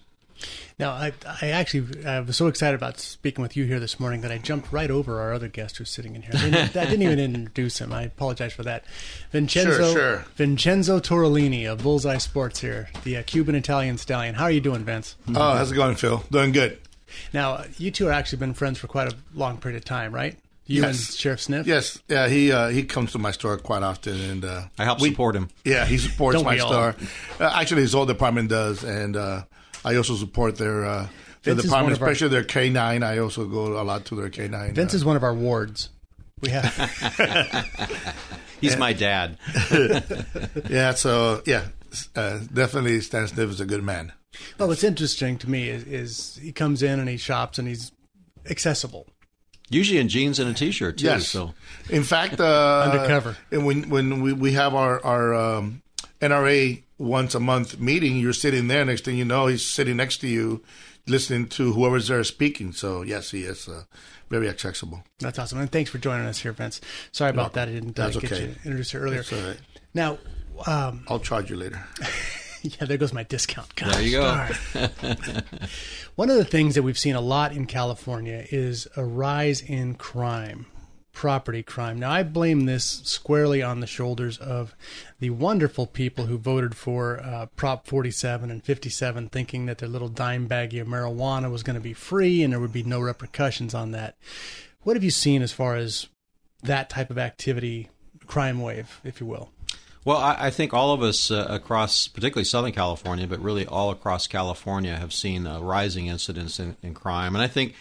Now, 0.78 0.90
I, 0.90 1.12
I 1.42 1.48
actually 1.48 2.04
I 2.04 2.20
was 2.20 2.36
so 2.36 2.48
excited 2.48 2.74
about 2.74 3.00
speaking 3.00 3.42
with 3.42 3.56
you 3.56 3.64
here 3.64 3.80
this 3.80 3.98
morning 3.98 4.20
that 4.20 4.30
I 4.30 4.38
jumped 4.38 4.72
right 4.72 4.90
over 4.90 5.20
our 5.20 5.32
other 5.32 5.48
guest 5.48 5.78
who's 5.78 5.90
sitting 5.90 6.14
in 6.14 6.22
here. 6.22 6.32
I 6.34 6.50
didn't, 6.50 6.76
I 6.76 6.84
didn't 6.84 7.02
even 7.02 7.18
introduce 7.18 7.80
him. 7.80 7.92
I 7.92 8.02
apologize 8.02 8.52
for 8.52 8.62
that. 8.64 8.84
Vincenzo, 9.30 9.92
sure, 9.92 9.92
sure. 9.92 10.24
Vincenzo 10.36 11.00
Torolini 11.00 11.70
of 11.70 11.82
Bullseye 11.82 12.18
Sports 12.18 12.60
here, 12.60 12.90
the 13.04 13.16
uh, 13.16 13.22
Cuban 13.22 13.54
Italian 13.54 13.96
stallion. 13.96 14.34
How 14.34 14.44
are 14.44 14.50
you 14.50 14.60
doing, 14.60 14.84
Vince? 14.84 15.16
Oh, 15.28 15.54
how's 15.54 15.72
it 15.72 15.76
going, 15.76 15.96
Phil? 15.96 16.22
Doing 16.30 16.52
good. 16.52 16.78
Now, 17.32 17.64
you 17.78 17.90
two 17.90 18.06
have 18.06 18.14
actually 18.14 18.38
been 18.38 18.52
friends 18.54 18.78
for 18.78 18.88
quite 18.88 19.10
a 19.10 19.16
long 19.34 19.58
period 19.58 19.78
of 19.78 19.84
time, 19.84 20.14
right? 20.14 20.36
You 20.66 20.82
yes. 20.82 21.08
and 21.08 21.16
Sheriff 21.16 21.40
Sniff? 21.40 21.66
Yes. 21.66 22.02
Yeah, 22.08 22.26
he 22.28 22.50
uh, 22.50 22.68
he 22.68 22.82
comes 22.82 23.12
to 23.12 23.18
my 23.18 23.30
store 23.30 23.56
quite 23.56 23.84
often, 23.84 24.20
and 24.20 24.44
uh, 24.44 24.64
I 24.76 24.84
help 24.84 25.00
we, 25.00 25.10
support 25.10 25.36
him. 25.36 25.48
Yeah, 25.64 25.86
he 25.86 25.96
supports 25.96 26.42
my 26.42 26.58
store. 26.58 26.96
Uh, 27.38 27.52
actually, 27.54 27.82
his 27.82 27.92
whole 27.92 28.04
department 28.04 28.50
does, 28.50 28.82
and 28.82 29.16
uh, 29.16 29.42
I 29.86 29.96
also 29.96 30.16
support 30.16 30.56
their 30.56 30.84
uh, 30.84 31.08
their 31.44 31.54
department, 31.54 31.92
especially 31.92 32.26
our, 32.26 32.30
their 32.30 32.44
K 32.44 32.68
nine. 32.70 33.02
I 33.02 33.18
also 33.18 33.46
go 33.46 33.80
a 33.80 33.84
lot 33.84 34.04
to 34.06 34.16
their 34.16 34.28
K 34.28 34.48
nine. 34.48 34.74
Vince 34.74 34.94
uh, 34.94 34.96
is 34.96 35.04
one 35.04 35.16
of 35.16 35.22
our 35.22 35.34
wards. 35.34 35.90
We 36.40 36.50
have. 36.50 36.64
He's 38.60 38.72
and, 38.72 38.80
my 38.80 38.92
dad. 38.92 39.38
yeah. 40.68 40.94
So 40.94 41.42
yeah, 41.46 41.66
definitely 42.14 43.00
Stan 43.00 43.28
Sniff 43.28 43.48
is 43.48 43.60
a 43.60 43.66
good 43.66 43.84
man. 43.84 44.12
Well, 44.58 44.68
what's 44.68 44.84
interesting 44.84 45.38
to 45.38 45.48
me 45.48 45.68
is, 45.68 45.84
is 45.84 46.40
he 46.42 46.52
comes 46.52 46.82
in 46.82 46.98
and 46.98 47.08
he 47.08 47.16
shops 47.16 47.58
and 47.58 47.66
he's 47.66 47.92
accessible 48.50 49.06
Usually 49.68 49.98
in 49.98 50.08
jeans 50.08 50.38
and 50.38 50.48
a 50.48 50.54
t-shirt 50.54 50.98
too. 50.98 51.06
Yes. 51.06 51.26
So, 51.26 51.52
in 51.90 52.04
fact, 52.04 52.40
uh, 52.40 52.82
undercover. 52.86 53.36
And 53.50 53.66
when 53.66 53.88
when 53.88 54.22
we, 54.22 54.32
we 54.32 54.52
have 54.52 54.74
our 54.74 55.04
our 55.04 55.34
um, 55.34 55.82
NRA 56.20 56.82
once 56.98 57.34
a 57.34 57.40
month 57.40 57.78
meeting, 57.78 58.16
you're 58.16 58.32
sitting 58.32 58.68
there. 58.68 58.84
Next 58.84 59.04
thing 59.04 59.16
you 59.16 59.24
know, 59.24 59.46
he's 59.46 59.64
sitting 59.64 59.96
next 59.96 60.18
to 60.18 60.28
you, 60.28 60.62
listening 61.06 61.48
to 61.50 61.72
whoever's 61.72 62.08
there 62.08 62.24
speaking. 62.24 62.72
So 62.72 63.02
yes, 63.02 63.30
he 63.30 63.42
is 63.42 63.68
uh, 63.68 63.84
very 64.28 64.48
accessible. 64.48 65.04
That's 65.18 65.38
awesome, 65.38 65.58
and 65.58 65.70
thanks 65.70 65.90
for 65.90 65.98
joining 65.98 66.26
us 66.26 66.38
here, 66.38 66.52
Vince. 66.52 66.80
Sorry 67.12 67.30
about 67.30 67.54
no, 67.54 67.60
that. 67.60 67.68
I 67.68 67.72
didn't 67.72 67.98
uh, 67.98 68.10
get 68.10 68.24
okay. 68.24 68.42
you 68.42 68.54
introduced 68.64 68.94
earlier. 68.94 69.24
Now, 69.94 70.18
um, 70.66 71.04
I'll 71.08 71.20
charge 71.20 71.50
you 71.50 71.56
later. 71.56 71.84
yeah, 72.62 72.86
there 72.86 72.96
goes 72.96 73.12
my 73.12 73.22
discount. 73.24 73.74
Gosh, 73.74 73.94
there 73.94 74.02
you 74.02 74.12
go. 74.12 74.48
One 76.16 76.30
of 76.30 76.36
the 76.36 76.44
things 76.44 76.74
that 76.74 76.82
we've 76.82 76.98
seen 76.98 77.14
a 77.14 77.20
lot 77.20 77.52
in 77.52 77.66
California 77.66 78.46
is 78.50 78.88
a 78.96 79.04
rise 79.04 79.60
in 79.60 79.94
crime, 79.94 80.66
property 81.16 81.62
crime. 81.62 81.98
Now, 81.98 82.10
I 82.10 82.22
blame 82.22 82.66
this 82.66 82.84
squarely 83.04 83.62
on 83.62 83.80
the 83.80 83.86
shoulders 83.86 84.36
of 84.36 84.76
the 85.18 85.30
wonderful 85.30 85.86
people 85.86 86.26
who 86.26 86.36
voted 86.36 86.76
for 86.76 87.18
uh, 87.20 87.46
Prop 87.56 87.86
47 87.86 88.50
and 88.50 88.62
57, 88.62 89.30
thinking 89.30 89.64
that 89.64 89.78
their 89.78 89.88
little 89.88 90.10
dime 90.10 90.46
baggie 90.46 90.78
of 90.78 90.86
marijuana 90.86 91.50
was 91.50 91.62
going 91.62 91.74
to 91.74 91.80
be 91.80 91.94
free 91.94 92.42
and 92.42 92.52
there 92.52 92.60
would 92.60 92.72
be 92.72 92.82
no 92.82 93.00
repercussions 93.00 93.72
on 93.72 93.92
that. 93.92 94.18
What 94.82 94.94
have 94.94 95.02
you 95.02 95.10
seen 95.10 95.40
as 95.40 95.52
far 95.52 95.74
as 95.74 96.06
that 96.62 96.90
type 96.90 97.08
of 97.08 97.16
activity, 97.16 97.88
crime 98.26 98.60
wave, 98.60 99.00
if 99.02 99.18
you 99.18 99.26
will? 99.26 99.48
Well, 100.04 100.18
I, 100.18 100.36
I 100.38 100.50
think 100.50 100.74
all 100.74 100.92
of 100.92 101.02
us 101.02 101.30
uh, 101.30 101.46
across, 101.48 102.08
particularly 102.08 102.44
Southern 102.44 102.72
California, 102.72 103.26
but 103.26 103.40
really 103.40 103.66
all 103.66 103.90
across 103.90 104.26
California, 104.26 104.94
have 104.96 105.14
seen 105.14 105.46
a 105.46 105.60
rising 105.60 106.08
incidence 106.08 106.60
in, 106.60 106.76
in, 106.82 106.92
crime, 106.92 107.34
and 107.34 107.42
I 107.42 107.48
think 107.48 107.74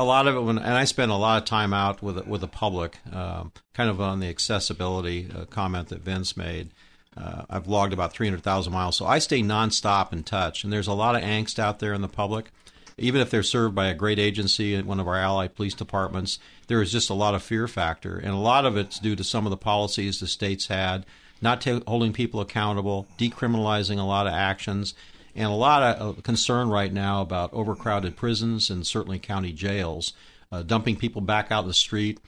a 0.00 0.04
lot 0.04 0.26
of 0.26 0.36
it. 0.36 0.40
When 0.40 0.58
and 0.58 0.74
I 0.74 0.84
spend 0.84 1.12
a 1.12 1.16
lot 1.16 1.42
of 1.42 1.44
time 1.44 1.72
out 1.72 2.02
with 2.02 2.26
with 2.26 2.40
the 2.40 2.48
public, 2.48 2.98
um, 3.12 3.52
kind 3.74 3.90
of 3.90 4.00
on 4.00 4.20
the 4.20 4.28
accessibility 4.28 5.28
uh, 5.34 5.44
comment 5.44 5.88
that 5.88 6.00
Vince 6.00 6.36
made. 6.36 6.70
Uh, 7.16 7.42
I've 7.50 7.66
logged 7.66 7.92
about 7.92 8.12
300,000 8.12 8.72
miles, 8.72 8.96
so 8.96 9.04
I 9.04 9.18
stay 9.18 9.42
nonstop 9.42 10.12
in 10.12 10.22
touch. 10.22 10.62
And 10.62 10.72
there's 10.72 10.86
a 10.86 10.92
lot 10.92 11.16
of 11.16 11.22
angst 11.22 11.58
out 11.58 11.80
there 11.80 11.92
in 11.92 12.02
the 12.02 12.08
public, 12.08 12.52
even 12.98 13.20
if 13.20 13.30
they're 13.30 13.42
served 13.42 13.74
by 13.74 13.88
a 13.88 13.94
great 13.94 14.20
agency 14.20 14.74
and 14.74 14.86
one 14.86 15.00
of 15.00 15.08
our 15.08 15.16
allied 15.16 15.56
police 15.56 15.74
departments. 15.74 16.38
There 16.68 16.80
is 16.80 16.92
just 16.92 17.10
a 17.10 17.14
lot 17.14 17.34
of 17.34 17.42
fear 17.42 17.66
factor, 17.66 18.16
and 18.16 18.30
a 18.30 18.36
lot 18.36 18.64
of 18.64 18.76
it's 18.76 19.00
due 19.00 19.16
to 19.16 19.24
some 19.24 19.44
of 19.44 19.50
the 19.50 19.56
policies 19.56 20.20
the 20.20 20.28
states 20.28 20.68
had 20.68 21.04
not 21.42 21.60
t- 21.60 21.82
holding 21.86 22.12
people 22.12 22.40
accountable, 22.40 23.08
decriminalizing 23.18 23.98
a 23.98 24.02
lot 24.02 24.26
of 24.26 24.32
actions, 24.32 24.94
and 25.34 25.46
a 25.46 25.54
lot 25.54 25.82
of 25.82 26.22
concern 26.22 26.68
right 26.68 26.92
now 26.92 27.22
about 27.22 27.52
overcrowded 27.52 28.16
prisons 28.16 28.70
and 28.70 28.86
certainly 28.86 29.18
county 29.18 29.52
jails, 29.52 30.12
uh, 30.50 30.62
dumping 30.62 30.96
people 30.96 31.20
back 31.20 31.50
out 31.50 31.66
the 31.66 31.74
street. 31.74 32.18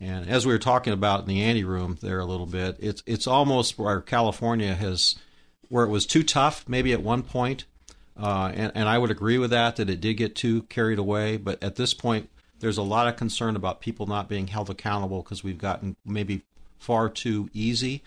And 0.00 0.28
as 0.30 0.46
we 0.46 0.52
were 0.52 0.58
talking 0.58 0.92
about 0.92 1.20
in 1.20 1.26
the 1.26 1.42
ante 1.42 1.64
room 1.64 1.98
there 2.00 2.20
a 2.20 2.24
little 2.24 2.46
bit, 2.46 2.76
it's 2.80 3.02
it's 3.06 3.26
almost 3.26 3.78
where 3.78 4.00
California 4.00 4.74
has, 4.74 5.16
where 5.68 5.84
it 5.84 5.90
was 5.90 6.06
too 6.06 6.22
tough 6.22 6.64
maybe 6.66 6.92
at 6.92 7.02
one 7.02 7.22
point, 7.22 7.66
uh, 8.18 8.50
and, 8.54 8.72
and 8.74 8.88
I 8.88 8.96
would 8.98 9.10
agree 9.10 9.38
with 9.38 9.50
that 9.50 9.76
that 9.76 9.90
it 9.90 10.00
did 10.00 10.14
get 10.14 10.34
too 10.34 10.62
carried 10.62 10.98
away. 10.98 11.36
But 11.36 11.62
at 11.62 11.76
this 11.76 11.92
point, 11.92 12.30
There's 12.60 12.78
a 12.78 12.82
lot 12.82 13.08
of 13.08 13.16
concern 13.16 13.56
about 13.56 13.80
people 13.80 14.06
not 14.06 14.28
being 14.28 14.46
held 14.46 14.70
accountable 14.70 15.22
because 15.22 15.42
we've 15.42 15.58
gotten 15.58 15.96
maybe 16.04 16.42
far 16.78 17.08
too 17.08 17.48
easy. 17.52 18.02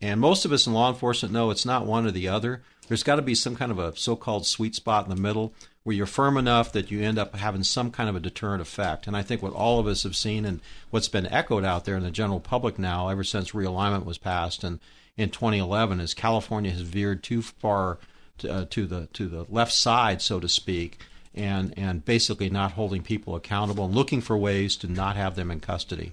And 0.00 0.20
most 0.20 0.44
of 0.44 0.52
us 0.52 0.66
in 0.66 0.72
law 0.72 0.88
enforcement 0.88 1.34
know 1.34 1.50
it's 1.50 1.66
not 1.66 1.84
one 1.84 2.06
or 2.06 2.12
the 2.12 2.28
other. 2.28 2.62
There's 2.88 3.02
got 3.02 3.16
to 3.16 3.22
be 3.22 3.34
some 3.34 3.54
kind 3.54 3.70
of 3.70 3.78
a 3.78 3.96
so 3.96 4.16
called 4.16 4.46
sweet 4.46 4.74
spot 4.74 5.04
in 5.04 5.14
the 5.14 5.20
middle 5.20 5.52
where 5.84 5.94
you're 5.94 6.06
firm 6.06 6.36
enough 6.36 6.72
that 6.72 6.90
you 6.90 7.00
end 7.00 7.18
up 7.18 7.36
having 7.36 7.62
some 7.62 7.90
kind 7.90 8.08
of 8.08 8.16
a 8.16 8.20
deterrent 8.20 8.60
effect. 8.60 9.06
And 9.06 9.16
I 9.16 9.22
think 9.22 9.42
what 9.42 9.52
all 9.52 9.78
of 9.78 9.86
us 9.86 10.02
have 10.02 10.16
seen 10.16 10.44
and 10.44 10.60
what's 10.90 11.08
been 11.08 11.26
echoed 11.26 11.64
out 11.64 11.84
there 11.84 11.96
in 11.96 12.02
the 12.02 12.10
general 12.10 12.40
public 12.40 12.78
now, 12.78 13.08
ever 13.08 13.24
since 13.24 13.52
realignment 13.52 14.04
was 14.04 14.18
passed 14.18 14.64
and 14.64 14.80
in 15.16 15.30
2011, 15.30 16.00
is 16.00 16.14
California 16.14 16.70
has 16.70 16.82
veered 16.82 17.22
too 17.22 17.42
far 17.42 17.98
to, 18.38 18.52
uh, 18.52 18.64
to 18.70 18.86
the 18.86 19.08
to 19.14 19.26
the 19.26 19.46
left 19.48 19.72
side, 19.72 20.22
so 20.22 20.38
to 20.40 20.48
speak, 20.48 20.98
and 21.34 21.74
and 21.76 22.04
basically 22.04 22.48
not 22.48 22.72
holding 22.72 23.02
people 23.02 23.34
accountable 23.34 23.86
and 23.86 23.94
looking 23.94 24.20
for 24.20 24.38
ways 24.38 24.76
to 24.76 24.86
not 24.86 25.16
have 25.16 25.34
them 25.34 25.50
in 25.50 25.58
custody. 25.58 26.12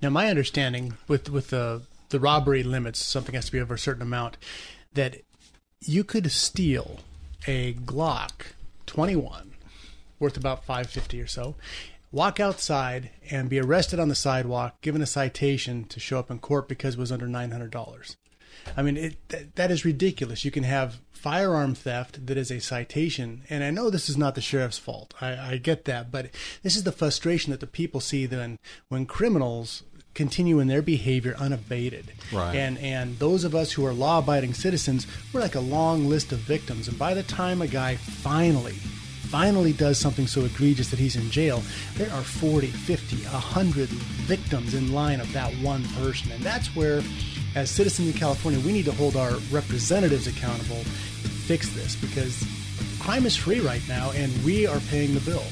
Now, 0.00 0.10
my 0.10 0.30
understanding 0.30 0.96
with 1.08 1.28
with 1.28 1.50
the 1.50 1.82
the 2.10 2.20
robbery 2.20 2.62
limits, 2.62 3.04
something 3.04 3.34
has 3.34 3.46
to 3.46 3.52
be 3.52 3.60
over 3.60 3.74
a 3.74 3.78
certain 3.78 4.02
amount, 4.02 4.36
that 4.94 5.22
you 5.88 6.04
could 6.04 6.30
steal 6.30 6.98
a 7.46 7.74
Glock 7.74 8.52
21 8.86 9.52
worth 10.18 10.36
about 10.36 10.64
550 10.64 11.20
or 11.20 11.26
so 11.26 11.54
walk 12.10 12.40
outside 12.40 13.10
and 13.30 13.48
be 13.48 13.60
arrested 13.60 14.00
on 14.00 14.08
the 14.08 14.14
sidewalk 14.14 14.80
given 14.80 15.02
a 15.02 15.06
citation 15.06 15.84
to 15.84 16.00
show 16.00 16.18
up 16.18 16.30
in 16.30 16.38
court 16.38 16.68
because 16.68 16.94
it 16.94 17.00
was 17.00 17.12
under 17.12 17.26
$900 17.26 18.16
i 18.76 18.82
mean 18.82 18.96
it, 18.96 19.28
that, 19.28 19.54
that 19.56 19.70
is 19.70 19.84
ridiculous. 19.84 20.44
You 20.44 20.50
can 20.50 20.64
have 20.64 20.98
firearm 21.12 21.74
theft 21.74 22.26
that 22.26 22.36
is 22.36 22.50
a 22.50 22.60
citation 22.60 23.42
and 23.50 23.62
i 23.62 23.70
know 23.70 23.90
this 23.90 24.08
is 24.08 24.16
not 24.16 24.34
the 24.34 24.40
sheriff's 24.40 24.78
fault. 24.78 25.14
I, 25.20 25.52
I 25.52 25.56
get 25.58 25.84
that 25.84 26.10
but 26.10 26.30
this 26.62 26.76
is 26.76 26.84
the 26.84 26.92
frustration 26.92 27.50
that 27.50 27.60
the 27.60 27.66
people 27.66 28.00
see 28.00 28.26
then 28.26 28.58
when 28.88 29.06
criminals 29.06 29.82
continue 30.16 30.58
in 30.58 30.66
their 30.66 30.82
behavior 30.82 31.36
unabated. 31.38 32.10
Right. 32.32 32.56
And 32.56 32.78
and 32.78 33.18
those 33.18 33.44
of 33.44 33.54
us 33.54 33.70
who 33.70 33.86
are 33.86 33.92
law 33.92 34.18
abiding 34.18 34.54
citizens, 34.54 35.06
we're 35.32 35.40
like 35.40 35.54
a 35.54 35.60
long 35.60 36.08
list 36.08 36.32
of 36.32 36.38
victims. 36.38 36.88
And 36.88 36.98
by 36.98 37.14
the 37.14 37.22
time 37.22 37.62
a 37.62 37.68
guy 37.68 37.94
finally 37.96 38.74
finally 39.26 39.72
does 39.72 39.98
something 39.98 40.26
so 40.26 40.44
egregious 40.44 40.88
that 40.90 41.00
he's 41.00 41.16
in 41.16 41.28
jail, 41.30 41.60
there 41.96 42.10
are 42.12 42.22
40, 42.22 42.68
50, 42.68 43.24
100 43.24 43.88
victims 43.88 44.72
in 44.72 44.92
line 44.92 45.20
of 45.20 45.30
that 45.32 45.52
one 45.54 45.84
person. 46.00 46.30
And 46.30 46.42
that's 46.42 46.74
where 46.76 47.02
as 47.56 47.70
citizens 47.70 48.08
in 48.08 48.14
California, 48.14 48.60
we 48.60 48.72
need 48.72 48.84
to 48.84 48.92
hold 48.92 49.16
our 49.16 49.32
representatives 49.50 50.26
accountable 50.26 50.78
to 50.78 51.28
fix 51.28 51.68
this 51.74 51.96
because 51.96 52.44
crime 53.00 53.26
is 53.26 53.36
free 53.36 53.60
right 53.60 53.82
now 53.88 54.12
and 54.12 54.32
we 54.44 54.66
are 54.66 54.80
paying 54.90 55.14
the 55.14 55.20
bill. 55.20 55.44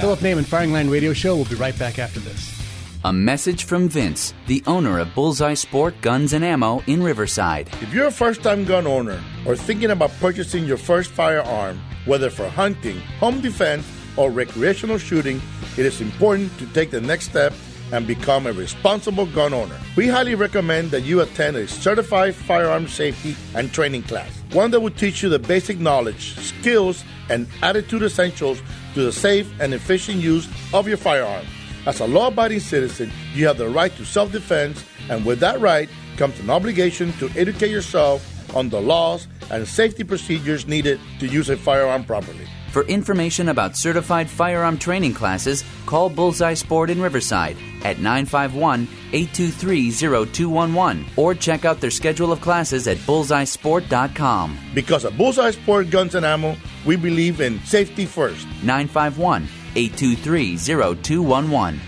Philip 0.00 0.20
Naiman, 0.20 0.44
Firing 0.44 0.72
Line 0.72 0.88
Radio 0.88 1.12
Show. 1.12 1.34
We'll 1.34 1.46
be 1.46 1.56
right 1.56 1.76
back 1.78 1.98
after 1.98 2.20
this. 2.20 2.57
A 3.04 3.12
message 3.12 3.62
from 3.62 3.88
Vince, 3.88 4.34
the 4.48 4.60
owner 4.66 4.98
of 4.98 5.14
Bullseye 5.14 5.54
Sport 5.54 5.94
Guns 6.00 6.32
and 6.32 6.44
Ammo 6.44 6.82
in 6.88 7.00
Riverside. 7.00 7.68
If 7.80 7.94
you're 7.94 8.08
a 8.08 8.10
first 8.10 8.42
time 8.42 8.64
gun 8.64 8.88
owner 8.88 9.22
or 9.46 9.54
thinking 9.54 9.92
about 9.92 10.10
purchasing 10.18 10.64
your 10.64 10.78
first 10.78 11.10
firearm, 11.10 11.80
whether 12.06 12.28
for 12.28 12.48
hunting, 12.48 12.98
home 13.20 13.40
defense, 13.40 13.86
or 14.16 14.32
recreational 14.32 14.98
shooting, 14.98 15.40
it 15.76 15.86
is 15.86 16.00
important 16.00 16.58
to 16.58 16.66
take 16.72 16.90
the 16.90 17.00
next 17.00 17.26
step 17.26 17.52
and 17.92 18.04
become 18.04 18.48
a 18.48 18.52
responsible 18.52 19.26
gun 19.26 19.54
owner. 19.54 19.78
We 19.94 20.08
highly 20.08 20.34
recommend 20.34 20.90
that 20.90 21.02
you 21.02 21.20
attend 21.20 21.56
a 21.56 21.68
certified 21.68 22.34
firearm 22.34 22.88
safety 22.88 23.36
and 23.54 23.72
training 23.72 24.02
class, 24.02 24.42
one 24.52 24.72
that 24.72 24.80
will 24.80 24.90
teach 24.90 25.22
you 25.22 25.28
the 25.28 25.38
basic 25.38 25.78
knowledge, 25.78 26.36
skills, 26.40 27.04
and 27.30 27.46
attitude 27.62 28.02
essentials 28.02 28.60
to 28.94 29.04
the 29.04 29.12
safe 29.12 29.48
and 29.60 29.72
efficient 29.72 30.18
use 30.18 30.48
of 30.74 30.88
your 30.88 30.96
firearm. 30.96 31.46
As 31.88 32.00
a 32.00 32.06
law 32.06 32.28
abiding 32.28 32.60
citizen, 32.60 33.10
you 33.32 33.46
have 33.46 33.56
the 33.56 33.66
right 33.66 33.90
to 33.96 34.04
self 34.04 34.30
defense, 34.30 34.84
and 35.08 35.24
with 35.24 35.40
that 35.40 35.58
right 35.58 35.88
comes 36.18 36.38
an 36.38 36.50
obligation 36.50 37.14
to 37.14 37.30
educate 37.30 37.70
yourself 37.70 38.20
on 38.54 38.68
the 38.68 38.78
laws 38.78 39.26
and 39.50 39.66
safety 39.66 40.04
procedures 40.04 40.66
needed 40.66 41.00
to 41.18 41.26
use 41.26 41.48
a 41.48 41.56
firearm 41.56 42.04
properly. 42.04 42.46
For 42.72 42.82
information 42.82 43.48
about 43.48 43.74
certified 43.74 44.28
firearm 44.28 44.76
training 44.76 45.14
classes, 45.14 45.64
call 45.86 46.10
Bullseye 46.10 46.52
Sport 46.52 46.90
in 46.90 47.00
Riverside 47.00 47.56
at 47.82 47.98
951 48.00 48.86
823 49.14 49.90
0211 49.90 51.06
or 51.16 51.34
check 51.34 51.64
out 51.64 51.80
their 51.80 51.90
schedule 51.90 52.32
of 52.32 52.42
classes 52.42 52.86
at 52.86 52.98
bullseyesport.com. 52.98 54.58
Because 54.74 55.06
at 55.06 55.16
Bullseye 55.16 55.52
Sport 55.52 55.88
Guns 55.88 56.14
and 56.14 56.26
Ammo, 56.26 56.54
we 56.84 56.96
believe 56.96 57.40
in 57.40 57.58
safety 57.60 58.04
first. 58.04 58.46
951 58.62 59.48
823 59.76 60.56
0211. 60.56 61.80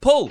Pull! 0.00 0.30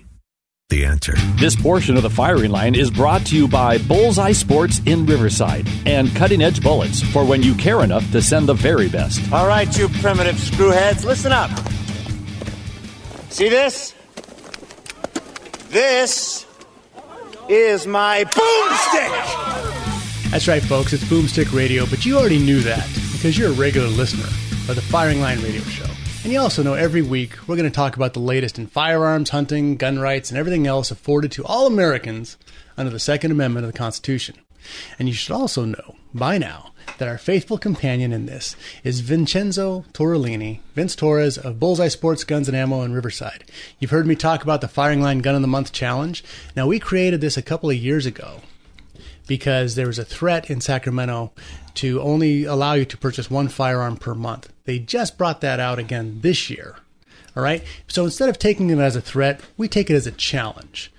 The 0.71 0.85
answer. 0.85 1.11
This 1.35 1.53
portion 1.53 1.97
of 1.97 2.03
the 2.03 2.09
firing 2.09 2.49
line 2.49 2.75
is 2.75 2.89
brought 2.89 3.25
to 3.25 3.35
you 3.35 3.45
by 3.45 3.77
Bullseye 3.77 4.31
Sports 4.31 4.79
in 4.85 5.05
Riverside 5.05 5.67
and 5.85 6.15
Cutting 6.15 6.41
Edge 6.41 6.63
Bullets 6.63 7.01
for 7.01 7.25
when 7.25 7.43
you 7.43 7.53
care 7.55 7.83
enough 7.83 8.09
to 8.13 8.21
send 8.21 8.47
the 8.47 8.53
very 8.53 8.87
best. 8.87 9.19
All 9.33 9.45
right, 9.45 9.67
you 9.77 9.89
primitive 9.89 10.35
screwheads, 10.35 11.03
listen 11.03 11.33
up. 11.33 11.51
See 13.29 13.49
this? 13.49 13.93
This 15.71 16.45
is 17.49 17.85
my 17.85 18.23
boomstick. 18.23 19.11
That's 20.31 20.47
right, 20.47 20.63
folks. 20.63 20.93
It's 20.93 21.03
Boomstick 21.03 21.53
Radio, 21.53 21.85
but 21.85 22.05
you 22.05 22.17
already 22.17 22.39
knew 22.39 22.61
that 22.61 22.87
because 23.11 23.37
you're 23.37 23.49
a 23.49 23.55
regular 23.55 23.89
listener 23.89 24.23
of 24.69 24.75
the 24.75 24.81
Firing 24.81 25.19
Line 25.19 25.41
Radio 25.41 25.63
Show. 25.63 25.91
And 26.23 26.31
you 26.31 26.39
also 26.39 26.61
know 26.61 26.75
every 26.75 27.01
week 27.01 27.47
we're 27.47 27.55
going 27.55 27.69
to 27.69 27.75
talk 27.75 27.95
about 27.95 28.13
the 28.13 28.19
latest 28.19 28.59
in 28.59 28.67
firearms, 28.67 29.31
hunting, 29.31 29.75
gun 29.75 29.97
rights, 29.97 30.29
and 30.29 30.37
everything 30.37 30.67
else 30.67 30.91
afforded 30.91 31.31
to 31.31 31.43
all 31.43 31.65
Americans 31.65 32.37
under 32.77 32.91
the 32.91 32.99
Second 32.99 33.31
Amendment 33.31 33.65
of 33.65 33.71
the 33.71 33.77
Constitution. 33.77 34.35
And 34.99 35.07
you 35.07 35.15
should 35.15 35.33
also 35.33 35.65
know 35.65 35.95
by 36.13 36.37
now 36.37 36.73
that 36.99 37.07
our 37.07 37.17
faithful 37.17 37.57
companion 37.57 38.13
in 38.13 38.27
this 38.27 38.55
is 38.83 38.99
Vincenzo 38.99 39.83
Torellini, 39.93 40.59
Vince 40.75 40.95
Torres 40.95 41.39
of 41.39 41.59
Bullseye 41.59 41.87
Sports 41.87 42.23
Guns 42.23 42.47
and 42.47 42.55
Ammo 42.55 42.83
in 42.83 42.93
Riverside. 42.93 43.43
You've 43.79 43.89
heard 43.89 44.05
me 44.05 44.15
talk 44.15 44.43
about 44.43 44.61
the 44.61 44.67
Firing 44.67 45.01
Line 45.01 45.19
Gun 45.19 45.33
of 45.33 45.41
the 45.41 45.47
Month 45.47 45.71
Challenge. 45.71 46.23
Now, 46.55 46.67
we 46.67 46.77
created 46.77 47.21
this 47.21 47.35
a 47.35 47.41
couple 47.41 47.71
of 47.71 47.77
years 47.77 48.05
ago 48.05 48.41
because 49.27 49.75
there 49.75 49.87
was 49.87 49.97
a 49.97 50.05
threat 50.05 50.49
in 50.51 50.61
Sacramento 50.61 51.31
to 51.75 52.01
only 52.01 52.43
allow 52.43 52.73
you 52.73 52.85
to 52.85 52.97
purchase 52.97 53.29
one 53.29 53.47
firearm 53.47 53.97
per 53.97 54.13
month. 54.13 54.51
They 54.65 54.79
just 54.79 55.17
brought 55.17 55.41
that 55.41 55.59
out 55.59 55.79
again 55.79 56.19
this 56.21 56.49
year. 56.49 56.77
All 57.35 57.43
right. 57.43 57.63
So 57.87 58.05
instead 58.05 58.29
of 58.29 58.37
taking 58.37 58.69
it 58.69 58.79
as 58.79 58.95
a 58.95 59.01
threat, 59.01 59.41
we 59.57 59.67
take 59.67 59.89
it 59.89 59.95
as 59.95 60.07
a 60.07 60.11
challenge. 60.11 60.91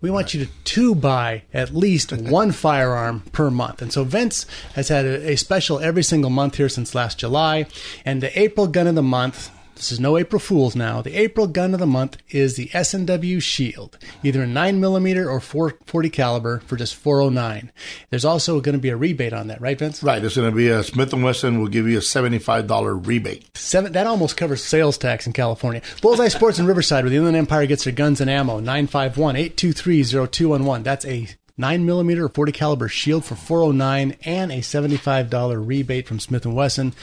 We 0.00 0.10
want 0.10 0.32
you 0.32 0.44
to, 0.44 0.52
to 0.52 0.94
buy 0.94 1.42
at 1.52 1.74
least 1.74 2.12
one 2.12 2.52
firearm 2.52 3.20
per 3.32 3.50
month. 3.50 3.82
And 3.82 3.92
so 3.92 4.04
Vince 4.04 4.46
has 4.74 4.88
had 4.88 5.04
a, 5.04 5.32
a 5.32 5.36
special 5.36 5.80
every 5.80 6.04
single 6.04 6.30
month 6.30 6.56
here 6.56 6.68
since 6.68 6.94
last 6.94 7.18
July. 7.18 7.66
And 8.04 8.22
the 8.22 8.38
April 8.38 8.68
gun 8.68 8.86
of 8.86 8.94
the 8.94 9.02
month 9.02 9.50
This 9.78 9.92
is 9.92 10.00
no 10.00 10.18
April 10.18 10.40
Fool's 10.40 10.74
now. 10.74 11.02
The 11.02 11.14
April 11.14 11.46
gun 11.46 11.72
of 11.72 11.78
the 11.78 11.86
month 11.86 12.16
is 12.30 12.56
the 12.56 12.68
S&W 12.72 13.38
Shield, 13.38 13.96
either 14.24 14.42
a 14.42 14.46
9mm 14.46 15.24
or 15.24 15.38
440 15.38 16.10
caliber 16.10 16.58
for 16.66 16.74
just 16.76 16.96
409. 16.96 17.70
There's 18.10 18.24
also 18.24 18.60
going 18.60 18.74
to 18.74 18.80
be 18.80 18.88
a 18.88 18.96
rebate 18.96 19.32
on 19.32 19.46
that, 19.46 19.60
right, 19.60 19.78
Vince? 19.78 20.02
Right. 20.02 20.20
There's 20.20 20.34
going 20.36 20.50
to 20.50 20.56
be 20.56 20.66
a 20.68 20.82
Smith 20.82 21.14
& 21.14 21.14
Wesson 21.14 21.60
will 21.60 21.68
give 21.68 21.86
you 21.86 21.98
a 21.98 22.00
$75 22.00 23.06
rebate. 23.06 23.56
Seven, 23.56 23.92
that 23.92 24.08
almost 24.08 24.36
covers 24.36 24.64
sales 24.64 24.98
tax 24.98 25.28
in 25.28 25.32
California. 25.32 25.80
Bullseye 26.02 26.26
Sports 26.26 26.58
in 26.58 26.66
Riverside, 26.66 27.04
where 27.04 27.10
the 27.10 27.16
Inland 27.16 27.36
Empire 27.36 27.66
gets 27.66 27.84
their 27.84 27.92
guns 27.92 28.20
and 28.20 28.28
ammo, 28.28 28.60
951-823-0211. 28.60 30.82
That's 30.82 31.04
a 31.04 31.28
9mm 31.58 32.18
or 32.18 32.28
40 32.28 32.52
caliber 32.52 32.88
shield 32.88 33.24
for 33.24 33.36
409 33.36 34.16
and 34.24 34.52
a 34.52 34.58
$75 34.58 35.66
rebate 35.66 36.08
from 36.08 36.20
Smith 36.20 36.46
& 36.46 36.46
Wesson. 36.46 36.94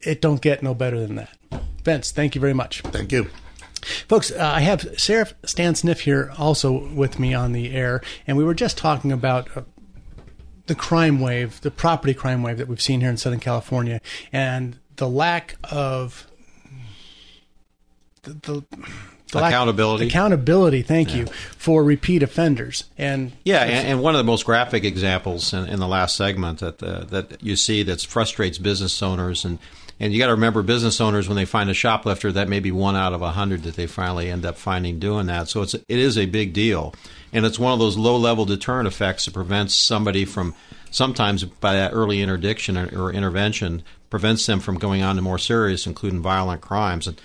It 0.00 0.20
don't 0.20 0.40
get 0.40 0.62
no 0.62 0.74
better 0.74 1.00
than 1.00 1.16
that. 1.16 1.36
Vince, 1.82 2.12
thank 2.12 2.34
you 2.34 2.40
very 2.40 2.54
much. 2.54 2.82
Thank 2.82 3.12
you. 3.12 3.30
Folks, 4.08 4.30
uh, 4.30 4.52
I 4.54 4.60
have 4.60 4.94
Sheriff 4.96 5.34
Stan 5.44 5.74
Sniff 5.74 6.00
here 6.00 6.32
also 6.36 6.88
with 6.88 7.18
me 7.18 7.32
on 7.34 7.52
the 7.52 7.72
air, 7.72 8.02
and 8.26 8.36
we 8.36 8.44
were 8.44 8.54
just 8.54 8.76
talking 8.76 9.12
about 9.12 9.56
uh, 9.56 9.62
the 10.66 10.74
crime 10.74 11.20
wave, 11.20 11.60
the 11.62 11.70
property 11.70 12.14
crime 12.14 12.42
wave 12.42 12.58
that 12.58 12.68
we've 12.68 12.82
seen 12.82 13.00
here 13.00 13.10
in 13.10 13.16
Southern 13.16 13.40
California, 13.40 14.00
and 14.32 14.78
the 14.96 15.08
lack 15.08 15.56
of 15.64 16.26
the, 18.22 18.34
the 18.34 18.64
accountability. 19.34 20.04
Lack, 20.04 20.12
accountability, 20.12 20.82
thank 20.82 21.10
yeah. 21.10 21.20
you, 21.20 21.26
for 21.56 21.84
repeat 21.84 22.22
offenders. 22.22 22.84
And 22.96 23.32
yeah, 23.44 23.62
and, 23.64 23.88
and, 23.88 24.02
one 24.02 24.14
of 24.14 24.18
the 24.18 24.24
most 24.24 24.44
graphic 24.44 24.84
examples 24.84 25.52
in, 25.52 25.66
in 25.66 25.80
the 25.80 25.88
last 25.88 26.16
segment 26.16 26.60
that 26.60 26.82
uh, 26.82 27.04
that 27.04 27.42
you 27.42 27.56
see 27.56 27.82
that 27.84 28.00
frustrates 28.02 28.58
business 28.58 29.02
owners 29.02 29.44
and 29.44 29.58
and 30.00 30.12
you 30.12 30.20
got 30.20 30.26
to 30.26 30.32
remember, 30.32 30.62
business 30.62 31.00
owners 31.00 31.28
when 31.28 31.36
they 31.36 31.44
find 31.44 31.68
a 31.68 31.74
shoplifter, 31.74 32.30
that 32.32 32.48
may 32.48 32.60
be 32.60 32.70
one 32.70 32.94
out 32.94 33.12
of 33.12 33.22
a 33.22 33.32
hundred 33.32 33.64
that 33.64 33.74
they 33.74 33.88
finally 33.88 34.30
end 34.30 34.46
up 34.46 34.56
finding 34.56 35.00
doing 35.00 35.26
that. 35.26 35.48
So 35.48 35.62
it's 35.62 35.74
it 35.74 35.84
is 35.88 36.16
a 36.16 36.26
big 36.26 36.52
deal, 36.52 36.94
and 37.32 37.44
it's 37.44 37.58
one 37.58 37.72
of 37.72 37.78
those 37.78 37.96
low 37.96 38.16
level 38.16 38.44
deterrent 38.44 38.86
effects 38.86 39.24
that 39.24 39.34
prevents 39.34 39.74
somebody 39.74 40.24
from 40.24 40.54
sometimes 40.90 41.44
by 41.44 41.74
that 41.74 41.92
early 41.92 42.22
interdiction 42.22 42.76
or, 42.76 42.88
or 42.96 43.12
intervention 43.12 43.82
prevents 44.08 44.46
them 44.46 44.60
from 44.60 44.78
going 44.78 45.02
on 45.02 45.16
to 45.16 45.22
more 45.22 45.38
serious, 45.38 45.86
including 45.86 46.22
violent 46.22 46.60
crimes. 46.62 47.06
And 47.06 47.20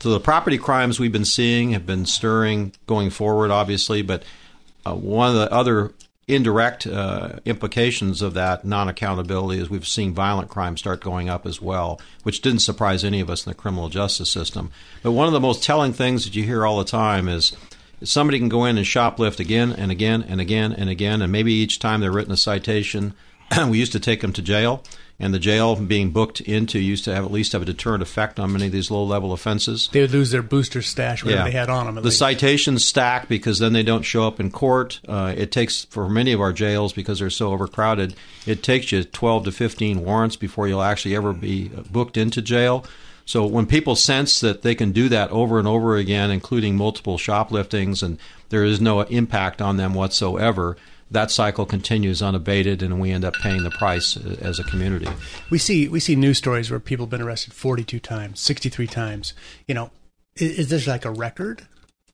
so 0.00 0.10
the 0.10 0.20
property 0.20 0.56
crimes 0.56 0.98
we've 0.98 1.12
been 1.12 1.24
seeing 1.26 1.72
have 1.72 1.84
been 1.84 2.06
stirring 2.06 2.72
going 2.86 3.10
forward, 3.10 3.50
obviously, 3.50 4.00
but 4.00 4.22
uh, 4.86 4.94
one 4.94 5.28
of 5.28 5.34
the 5.34 5.52
other 5.52 5.92
indirect 6.26 6.86
uh, 6.86 7.32
implications 7.44 8.22
of 8.22 8.34
that 8.34 8.64
non 8.64 8.88
accountability 8.88 9.60
is 9.60 9.68
we've 9.68 9.86
seen 9.86 10.14
violent 10.14 10.48
crime 10.48 10.76
start 10.78 11.02
going 11.02 11.28
up 11.28 11.44
as 11.44 11.60
well, 11.60 12.00
which 12.22 12.40
didn't 12.40 12.60
surprise 12.60 13.04
any 13.04 13.20
of 13.20 13.28
us 13.28 13.44
in 13.44 13.50
the 13.50 13.54
criminal 13.54 13.90
justice 13.90 14.30
system. 14.30 14.70
But 15.02 15.12
one 15.12 15.26
of 15.26 15.32
the 15.32 15.40
most 15.40 15.62
telling 15.62 15.92
things 15.92 16.24
that 16.24 16.34
you 16.34 16.44
hear 16.44 16.64
all 16.64 16.78
the 16.78 16.84
time 16.84 17.28
is 17.28 17.54
somebody 18.02 18.38
can 18.38 18.48
go 18.48 18.64
in 18.64 18.78
and 18.78 18.86
shoplift 18.86 19.38
again 19.38 19.72
and 19.72 19.90
again 19.90 20.22
and 20.22 20.40
again 20.40 20.72
and 20.72 20.88
again, 20.88 21.20
and 21.20 21.30
maybe 21.30 21.52
each 21.52 21.78
time 21.78 22.00
they're 22.00 22.10
written 22.10 22.32
a 22.32 22.38
citation, 22.38 23.12
we 23.68 23.78
used 23.78 23.92
to 23.92 24.00
take 24.00 24.22
them 24.22 24.32
to 24.32 24.40
jail 24.40 24.82
and 25.20 25.34
the 25.34 25.38
jail 25.38 25.76
being 25.76 26.10
booked 26.10 26.40
into 26.40 26.78
used 26.78 27.04
to 27.04 27.14
have 27.14 27.24
at 27.24 27.30
least 27.30 27.52
have 27.52 27.62
a 27.62 27.66
deterrent 27.66 28.02
effect 28.02 28.40
on 28.40 28.52
many 28.52 28.66
of 28.66 28.72
these 28.72 28.90
low 28.90 29.04
level 29.04 29.32
offenses. 29.32 29.88
They 29.92 30.00
would 30.00 30.10
lose 30.10 30.30
their 30.30 30.42
booster 30.42 30.80
stash, 30.80 31.22
whatever 31.22 31.42
yeah. 31.42 31.44
they 31.44 31.56
had 31.56 31.68
on 31.68 31.86
them. 31.86 31.94
the 31.96 32.02
least. 32.02 32.18
citations 32.18 32.84
stack 32.84 33.28
because 33.28 33.58
then 33.58 33.74
they 33.74 33.82
don't 33.82 34.02
show 34.02 34.26
up 34.26 34.40
in 34.40 34.50
court. 34.50 34.98
Uh, 35.06 35.34
it 35.36 35.52
takes 35.52 35.84
for 35.84 36.08
many 36.08 36.32
of 36.32 36.40
our 36.40 36.52
jails 36.52 36.94
because 36.94 37.18
they're 37.18 37.30
so 37.30 37.52
overcrowded. 37.52 38.14
It 38.46 38.62
takes 38.62 38.90
you 38.90 39.04
12 39.04 39.44
to 39.44 39.52
15 39.52 40.04
warrants 40.04 40.36
before 40.36 40.66
you'll 40.66 40.82
actually 40.82 41.14
ever 41.14 41.32
be 41.32 41.68
booked 41.68 42.16
into 42.16 42.40
jail. 42.40 42.84
So 43.26 43.46
when 43.46 43.66
people 43.66 43.94
sense 43.94 44.40
that 44.40 44.62
they 44.62 44.74
can 44.74 44.90
do 44.90 45.08
that 45.10 45.30
over 45.30 45.58
and 45.58 45.68
over 45.68 45.96
again, 45.96 46.30
including 46.32 46.76
multiple 46.76 47.16
shopliftings, 47.16 48.02
and 48.02 48.18
there 48.48 48.64
is 48.64 48.80
no 48.80 49.02
impact 49.02 49.62
on 49.62 49.76
them 49.76 49.94
whatsoever, 49.94 50.76
that 51.10 51.30
cycle 51.30 51.66
continues 51.66 52.22
unabated, 52.22 52.82
and 52.82 53.00
we 53.00 53.10
end 53.10 53.24
up 53.24 53.34
paying 53.34 53.64
the 53.64 53.70
price 53.70 54.16
uh, 54.16 54.36
as 54.40 54.58
a 54.58 54.64
community. 54.64 55.08
We 55.50 55.58
see 55.58 55.88
we 55.88 56.00
see 56.00 56.16
news 56.16 56.38
stories 56.38 56.70
where 56.70 56.80
people 56.80 57.06
have 57.06 57.10
been 57.10 57.22
arrested 57.22 57.52
42 57.52 57.98
times, 58.00 58.40
63 58.40 58.86
times. 58.86 59.34
You 59.66 59.74
know, 59.74 59.90
is, 60.36 60.58
is 60.58 60.68
this 60.70 60.86
like 60.86 61.04
a 61.04 61.10
record? 61.10 61.66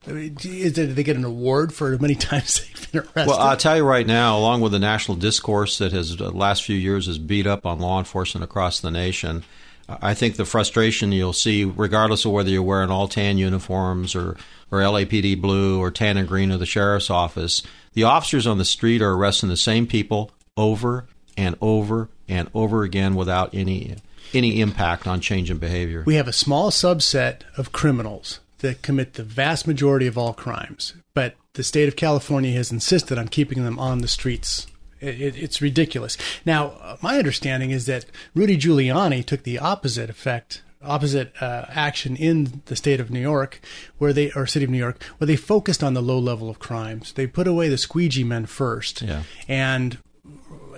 Is 0.07 0.79
it, 0.79 0.95
they 0.95 1.03
get 1.03 1.17
an 1.17 1.25
award 1.25 1.75
for 1.75 1.91
how 1.91 1.99
many 1.99 2.15
times 2.17 2.61
they've 2.61 2.93
been 2.93 3.00
arrested? 3.03 3.26
Well, 3.26 3.41
I'll 3.41 3.57
tell 3.57 3.76
you 3.76 3.85
right 3.85 4.07
now, 4.07 4.38
along 4.38 4.61
with 4.61 4.73
the 4.73 4.79
national 4.79 5.17
discourse 5.17 5.78
that 5.78 5.93
has 5.93 6.17
the 6.17 6.28
uh, 6.28 6.30
last 6.30 6.65
few 6.65 6.76
years 6.76 7.06
has 7.06 7.19
beat 7.19 7.47
up 7.47 7.67
on 7.67 7.80
law 7.80 7.99
enforcement 7.99 8.45
across 8.45 8.80
the 8.80 8.91
nation, 8.91 9.45
I 9.88 10.14
think 10.14 10.36
the 10.36 10.44
frustration 10.44 11.12
you'll 11.12 11.32
see, 11.32 11.64
regardless 11.64 12.25
of 12.25 12.32
whether 12.32 12.50
you're 12.50 12.62
wearing 12.62 12.90
all 12.90 13.08
tan 13.08 13.38
uniforms 13.38 14.16
or, 14.16 14.36
or 14.70 14.80
LAPD 14.80 15.40
blue 15.40 15.80
or 15.80 15.90
tan 15.90 16.16
and 16.16 16.26
green 16.26 16.50
of 16.50 16.58
the 16.58 16.66
sheriff's 16.66 17.10
office, 17.10 17.62
the 17.92 18.02
officers 18.02 18.46
on 18.46 18.58
the 18.58 18.64
street 18.64 19.00
are 19.00 19.12
arresting 19.12 19.49
the 19.49 19.56
same 19.56 19.86
people 19.86 20.32
over 20.56 21.06
and 21.36 21.56
over 21.60 22.08
and 22.28 22.49
over 22.54 22.82
again 22.82 23.14
without 23.14 23.54
any 23.54 23.94
any 24.34 24.60
impact 24.60 25.06
on 25.06 25.20
change 25.20 25.50
in 25.50 25.58
behavior. 25.58 26.02
We 26.04 26.16
have 26.16 26.26
a 26.26 26.32
small 26.32 26.70
subset 26.70 27.42
of 27.56 27.70
criminals 27.70 28.40
that 28.58 28.82
commit 28.82 29.14
the 29.14 29.22
vast 29.22 29.68
majority 29.68 30.08
of 30.08 30.18
all 30.18 30.32
crimes, 30.32 30.94
but 31.14 31.36
the 31.52 31.62
state 31.62 31.86
of 31.86 31.94
California 31.94 32.52
has 32.52 32.72
insisted 32.72 33.18
on 33.18 33.28
keeping 33.28 33.62
them 33.62 33.78
on 33.78 34.00
the 34.00 34.08
streets. 34.08 34.66
It, 35.00 35.37
it's 35.37 35.61
ridiculous. 35.61 36.17
Now, 36.45 36.99
my 37.02 37.19
understanding 37.19 37.71
is 37.71 37.87
that 37.87 38.06
Rudy 38.35 38.56
Giuliani 38.56 39.25
took 39.25 39.43
the 39.43 39.59
opposite 39.59 40.11
effect 40.11 40.63
opposite 40.82 41.32
uh, 41.41 41.67
action 41.69 42.17
in 42.17 42.63
the 42.67 42.76
state 42.76 43.00
of 43.00 43.11
New 43.11 43.21
York, 43.21 43.61
where 43.99 44.13
they 44.13 44.30
or 44.32 44.47
city 44.47 44.65
of 44.65 44.71
New 44.71 44.78
York, 44.78 45.02
where 45.19 45.26
they 45.26 45.37
focused 45.37 45.82
on 45.82 45.95
the 45.95 46.02
low 46.02 46.19
level 46.19 46.49
of 46.49 46.59
crimes. 46.59 47.13
They 47.13 47.26
put 47.26 47.47
away 47.47 47.69
the 47.69 47.78
squeegee 47.78 48.25
men 48.25 48.47
first, 48.47 49.02
yeah. 49.02 49.23
and 49.49 49.99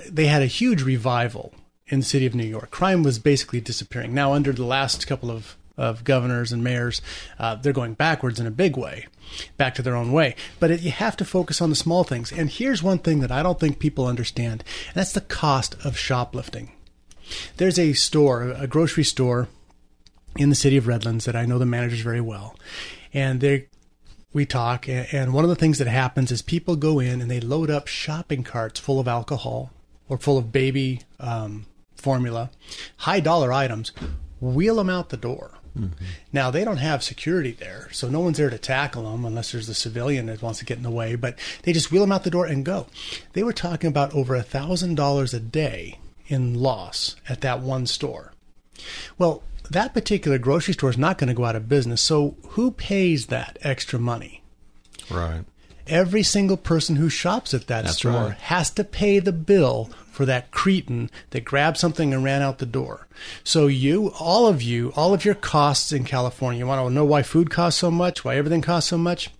they 0.09 0.27
had 0.27 0.43
a 0.43 0.47
huge 0.47 0.83
revival 0.83 1.55
in 1.87 2.01
the 2.01 2.05
city 2.05 2.27
of 2.27 2.35
New 2.35 2.45
York. 2.45 2.71
Crime 2.71 3.03
was 3.03 3.19
basically 3.19 3.61
disappearing. 3.61 4.15
Now, 4.15 4.33
under 4.33 4.53
the 4.53 4.65
last 4.65 5.07
couple 5.07 5.31
of 5.31 5.57
of 5.77 6.03
governors 6.03 6.51
and 6.51 6.65
mayors, 6.65 7.01
uh, 7.39 7.55
they're 7.55 7.73
going 7.73 7.95
backwards 7.95 8.41
in 8.41 8.49
a 8.49 8.51
big 8.51 8.77
way, 8.77 9.07
back 9.57 9.75
to 9.75 9.83
their 9.83 9.97
own 9.97 10.13
way. 10.13 10.35
But 10.61 10.71
it, 10.71 10.81
you 10.81 10.91
have 10.91 11.17
to 11.19 11.25
focus 11.25 11.61
on 11.61 11.71
the 11.71 11.77
small 11.77 12.05
things. 12.05 12.33
And 12.33 12.51
here's 12.51 12.83
one 12.83 12.99
thing 12.99 13.21
that 13.21 13.33
I 13.33 13.43
don't 13.43 13.61
think 13.61 13.79
people 13.79 14.07
understand, 14.07 14.65
and 14.89 14.95
that's 14.95 15.13
the 15.13 15.21
cost 15.21 15.77
of 15.85 15.99
shoplifting. 15.99 16.73
There's 17.57 17.79
a 17.79 17.93
store, 17.93 18.51
a 18.51 18.67
grocery 18.67 19.05
store 19.05 19.49
in 20.37 20.51
the 20.51 20.55
city 20.55 20.77
of 20.77 20.87
Redlands 20.87 21.25
that 21.25 21.37
I 21.37 21.47
know 21.47 21.59
the 21.59 21.67
managers 21.67 22.01
very 22.01 22.21
well, 22.21 22.57
and 23.13 23.41
they 23.41 23.69
we 24.33 24.47
talk. 24.47 24.89
And 24.89 25.33
one 25.33 25.45
of 25.45 25.51
the 25.51 25.57
things 25.57 25.79
that 25.79 25.89
happens 25.89 26.31
is 26.31 26.43
people 26.43 26.77
go 26.77 27.01
in 27.01 27.21
and 27.21 27.31
they 27.31 27.41
load 27.41 27.71
up 27.71 27.87
shopping 27.87 28.43
carts 28.43 28.79
full 28.79 29.01
of 29.01 29.09
alcohol 29.09 29.73
or 30.09 30.19
full 30.19 30.39
of 30.39 30.53
baby 30.53 31.03
um, 31.21 31.67
formula, 31.97 32.51
high 32.99 33.21
dollar 33.21 33.53
items, 33.53 33.93
wheel 34.41 34.77
them 34.77 34.91
out 34.91 35.09
the 35.09 35.17
door. 35.17 35.58
Mm-hmm. 35.77 36.05
Now 36.33 36.51
they 36.51 36.65
don't 36.65 36.79
have 36.79 37.03
security 37.03 37.53
there, 37.53 37.89
so 37.93 38.09
no 38.09 38.21
one's 38.21 38.39
there 38.39 38.51
to 38.51 38.59
tackle 38.59 39.11
them 39.11 39.25
unless 39.25 39.53
there's 39.53 39.69
a 39.69 39.75
civilian 39.75 40.27
that 40.27 40.43
wants 40.43 40.59
to 40.61 40.65
get 40.65 40.77
in 40.77 40.83
the 40.83 40.91
way. 40.91 41.15
But 41.15 41.39
they 41.63 41.73
just 41.73 41.91
wheel 41.91 42.03
them 42.03 42.13
out 42.13 42.25
the 42.25 42.31
door 42.31 42.47
and 42.47 42.65
go. 42.65 42.87
They 43.33 43.43
were 43.43 43.53
talking 43.53 43.89
about 43.89 44.15
over 44.15 44.35
a 44.35 44.43
thousand 44.43 44.95
dollars 44.95 45.35
a 45.35 45.41
day 45.41 45.99
in 46.27 46.55
loss 46.55 47.17
at 47.29 47.41
that 47.41 47.61
one 47.61 47.87
store. 47.87 48.33
Well, 49.19 49.43
that 49.71 49.95
particular 49.95 50.39
grocery 50.39 50.75
store 50.75 50.91
is 50.91 50.99
not 50.99 51.19
going 51.19 51.29
to 51.29 51.35
go 51.35 51.45
out 51.45 51.57
of 51.57 51.69
business. 51.69 52.01
So 52.01 52.37
who 52.51 52.71
pays 52.71 53.27
that 53.27 53.59
extra 53.63 53.99
money? 53.99 54.43
Right. 55.11 55.45
Every 55.89 56.23
single 56.23 56.57
person 56.57 56.97
who 56.97 57.09
shops 57.09 57.55
at 57.55 57.67
that 57.67 57.85
That's 57.85 57.99
store 57.99 58.13
right. 58.13 58.39
has 58.39 58.71
to 58.71 58.85
pay 58.85 59.19
the 59.19 59.33
bill 59.33 59.91
for 60.11 60.27
that 60.27 60.51
cretin 60.51 61.11
that 61.31 61.45
grabbed 61.45 61.77
something 61.77 62.13
and 62.13 62.25
ran 62.25 62.43
out 62.43 62.59
the 62.59 62.67
door. 62.67 63.07
So 63.45 63.67
you, 63.69 64.13
all 64.19 64.47
of 64.47 64.61
you, 64.63 64.93
all 64.97 65.15
of 65.15 65.25
your 65.25 65.35
costs 65.35 65.93
in 65.93 66.05
California, 66.05 66.59
you 66.59 66.67
want 66.67 66.87
to 66.87 66.93
know 66.93 67.05
why 67.05 67.23
food 67.23 67.51
costs 67.51 67.81
so 67.81 67.91
much, 67.91 68.25
why 68.25 68.37
everything 68.37 68.61
costs 68.61 68.91
so 68.91 68.99
much? 68.99 69.31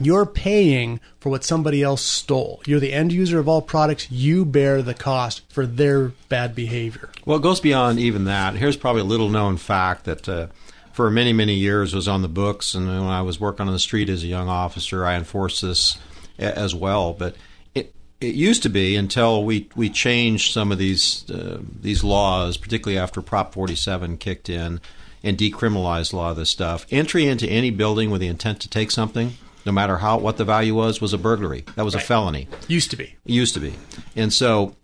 You're 0.00 0.26
paying 0.26 1.00
for 1.20 1.30
what 1.30 1.44
somebody 1.44 1.82
else 1.82 2.02
stole. 2.02 2.60
You're 2.66 2.80
the 2.80 2.92
end 2.92 3.12
user 3.12 3.38
of 3.38 3.48
all 3.48 3.62
products. 3.62 4.10
You 4.10 4.44
bear 4.44 4.82
the 4.82 4.94
cost 4.94 5.42
for 5.52 5.66
their 5.66 6.08
bad 6.28 6.54
behavior. 6.54 7.10
Well, 7.24 7.38
it 7.38 7.42
goes 7.42 7.60
beyond 7.60 8.00
even 8.00 8.24
that. 8.24 8.54
Here's 8.54 8.76
probably 8.76 9.02
a 9.02 9.04
little 9.06 9.28
known 9.28 9.56
fact 9.56 10.04
that 10.04 10.28
uh, 10.28 10.46
for 10.94 11.10
many, 11.10 11.32
many 11.32 11.54
years 11.54 11.92
was 11.92 12.06
on 12.06 12.22
the 12.22 12.28
books. 12.28 12.74
And 12.74 12.86
when 12.86 13.02
I 13.02 13.22
was 13.22 13.40
working 13.40 13.66
on 13.66 13.72
the 13.72 13.80
street 13.80 14.08
as 14.08 14.22
a 14.22 14.28
young 14.28 14.48
officer, 14.48 15.04
I 15.04 15.16
enforced 15.16 15.60
this 15.60 15.98
as 16.38 16.72
well. 16.72 17.12
But 17.12 17.34
it, 17.74 17.92
it 18.20 18.36
used 18.36 18.62
to 18.62 18.68
be 18.68 18.94
until 18.94 19.44
we, 19.44 19.68
we 19.74 19.90
changed 19.90 20.52
some 20.52 20.70
of 20.70 20.78
these, 20.78 21.28
uh, 21.28 21.60
these 21.80 22.04
laws, 22.04 22.56
particularly 22.56 22.96
after 22.96 23.20
Prop 23.20 23.52
47 23.52 24.18
kicked 24.18 24.48
in 24.48 24.80
and 25.24 25.36
decriminalized 25.36 26.12
a 26.12 26.16
lot 26.16 26.30
of 26.30 26.36
this 26.36 26.50
stuff. 26.50 26.86
Entry 26.92 27.26
into 27.26 27.48
any 27.48 27.70
building 27.70 28.12
with 28.12 28.20
the 28.20 28.28
intent 28.28 28.60
to 28.60 28.70
take 28.70 28.92
something 28.92 29.32
no 29.66 29.72
matter 29.72 29.96
how 29.96 30.18
what 30.18 30.36
the 30.36 30.44
value 30.44 30.74
was, 30.74 31.00
was 31.00 31.12
a 31.12 31.18
burglary. 31.18 31.64
That 31.74 31.84
was 31.84 31.94
right. 31.94 32.04
a 32.04 32.06
felony. 32.06 32.48
Used 32.68 32.90
to 32.90 32.96
be. 32.96 33.16
It 33.24 33.32
used 33.32 33.54
to 33.54 33.60
be. 33.60 33.74
And 34.14 34.32
so 34.32 34.76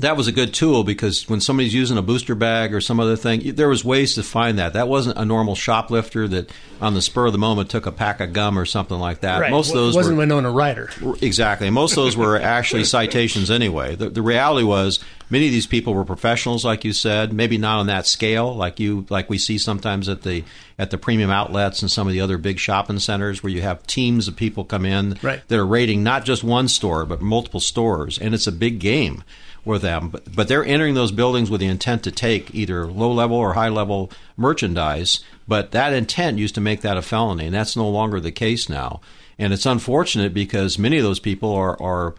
that 0.00 0.16
was 0.16 0.26
a 0.26 0.32
good 0.32 0.52
tool 0.52 0.82
because 0.82 1.28
when 1.28 1.40
somebody's 1.40 1.72
using 1.72 1.96
a 1.96 2.02
booster 2.02 2.34
bag 2.34 2.74
or 2.74 2.80
some 2.80 2.98
other 2.98 3.14
thing, 3.14 3.54
there 3.54 3.68
was 3.68 3.84
ways 3.84 4.14
to 4.16 4.24
find 4.24 4.58
that. 4.58 4.72
That 4.72 4.88
wasn't 4.88 5.18
a 5.18 5.24
normal 5.24 5.54
shoplifter 5.54 6.26
that 6.28 6.50
on 6.80 6.94
the 6.94 7.00
spur 7.02 7.26
of 7.26 7.32
the 7.32 7.38
moment 7.38 7.70
took 7.70 7.86
a 7.86 7.92
pack 7.92 8.18
of 8.20 8.32
gum 8.32 8.58
or 8.58 8.64
something 8.66 8.98
like 8.98 9.20
that. 9.20 9.38
Right. 9.40 9.50
Most 9.52 9.68
of 9.68 9.76
those 9.76 9.94
wasn't 9.94 10.16
were, 10.16 10.22
Winona 10.22 10.50
Ryder. 10.50 10.90
Exactly. 11.22 11.70
Most 11.70 11.92
of 11.92 11.96
those 12.04 12.16
were 12.16 12.36
actually 12.40 12.82
citations 12.84 13.52
anyway. 13.52 13.94
The, 13.94 14.10
the 14.10 14.20
reality 14.22 14.64
was 14.64 14.98
many 15.30 15.46
of 15.46 15.52
these 15.52 15.68
people 15.68 15.94
were 15.94 16.04
professionals, 16.04 16.64
like 16.64 16.84
you 16.84 16.92
said, 16.92 17.32
maybe 17.32 17.56
not 17.56 17.78
on 17.78 17.86
that 17.86 18.06
scale, 18.08 18.52
like 18.54 18.80
you 18.80 19.06
like 19.10 19.30
we 19.30 19.38
see 19.38 19.58
sometimes 19.58 20.08
at 20.08 20.22
the 20.22 20.42
at 20.76 20.90
the 20.90 20.98
premium 20.98 21.30
outlets 21.30 21.82
and 21.82 21.90
some 21.90 22.08
of 22.08 22.12
the 22.12 22.20
other 22.20 22.36
big 22.36 22.58
shopping 22.58 22.98
centers 22.98 23.44
where 23.44 23.52
you 23.52 23.62
have 23.62 23.86
teams 23.86 24.26
of 24.26 24.34
people 24.34 24.64
come 24.64 24.84
in 24.84 25.16
Right. 25.22 25.40
that 25.46 25.56
are 25.56 25.64
rating 25.64 26.02
not 26.02 26.24
just 26.24 26.42
one 26.42 26.66
store 26.66 27.06
but 27.06 27.22
multiple 27.22 27.60
stores, 27.60 28.18
and 28.18 28.34
it's 28.34 28.48
a 28.48 28.52
big 28.52 28.80
game 28.80 29.22
with 29.64 29.82
them. 29.82 30.08
But, 30.08 30.34
but 30.34 30.48
they're 30.48 30.64
entering 30.64 30.94
those 30.94 31.12
buildings 31.12 31.50
with 31.50 31.60
the 31.60 31.66
intent 31.66 32.02
to 32.04 32.10
take 32.10 32.54
either 32.54 32.86
low 32.86 33.12
level 33.12 33.36
or 33.36 33.54
high 33.54 33.68
level 33.68 34.10
merchandise. 34.36 35.22
But 35.46 35.72
that 35.72 35.92
intent 35.92 36.38
used 36.38 36.54
to 36.56 36.60
make 36.60 36.80
that 36.82 36.96
a 36.96 37.02
felony, 37.02 37.46
and 37.46 37.54
that's 37.54 37.76
no 37.76 37.88
longer 37.88 38.20
the 38.20 38.32
case 38.32 38.68
now. 38.68 39.00
And 39.38 39.52
it's 39.52 39.66
unfortunate 39.66 40.32
because 40.32 40.78
many 40.78 40.98
of 40.98 41.04
those 41.04 41.18
people 41.18 41.52
are, 41.52 41.80
are 41.82 42.14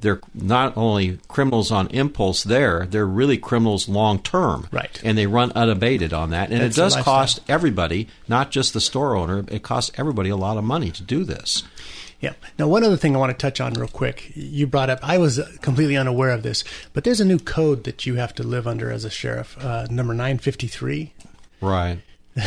they're 0.00 0.20
not 0.34 0.76
only 0.76 1.18
criminals 1.28 1.70
on 1.70 1.88
impulse 1.88 2.42
there, 2.44 2.86
they're 2.86 3.06
really 3.06 3.38
criminals 3.38 3.88
long 3.88 4.22
term. 4.22 4.68
Right. 4.70 5.00
And 5.04 5.16
they 5.16 5.26
run 5.26 5.52
unabated 5.52 6.12
on 6.12 6.30
that. 6.30 6.50
And 6.50 6.60
That's 6.60 6.76
it 6.76 6.80
does 6.80 6.96
cost 6.96 7.40
everybody, 7.48 8.08
not 8.28 8.50
just 8.50 8.72
the 8.72 8.80
store 8.80 9.16
owner, 9.16 9.44
it 9.48 9.62
costs 9.62 9.90
everybody 9.96 10.30
a 10.30 10.36
lot 10.36 10.56
of 10.56 10.64
money 10.64 10.90
to 10.90 11.02
do 11.02 11.24
this. 11.24 11.62
Yeah. 12.20 12.32
Now, 12.58 12.66
one 12.68 12.82
other 12.82 12.96
thing 12.96 13.14
I 13.14 13.18
want 13.18 13.30
to 13.30 13.38
touch 13.38 13.60
on 13.60 13.74
real 13.74 13.88
quick. 13.88 14.32
You 14.34 14.66
brought 14.66 14.88
up, 14.90 15.00
I 15.02 15.18
was 15.18 15.40
completely 15.60 15.96
unaware 15.96 16.30
of 16.30 16.42
this, 16.42 16.64
but 16.92 17.04
there's 17.04 17.20
a 17.20 17.24
new 17.24 17.38
code 17.38 17.84
that 17.84 18.06
you 18.06 18.14
have 18.14 18.34
to 18.36 18.42
live 18.42 18.66
under 18.66 18.90
as 18.90 19.04
a 19.04 19.10
sheriff, 19.10 19.56
uh, 19.62 19.86
number 19.90 20.14
953. 20.14 21.12
Right. 21.60 21.98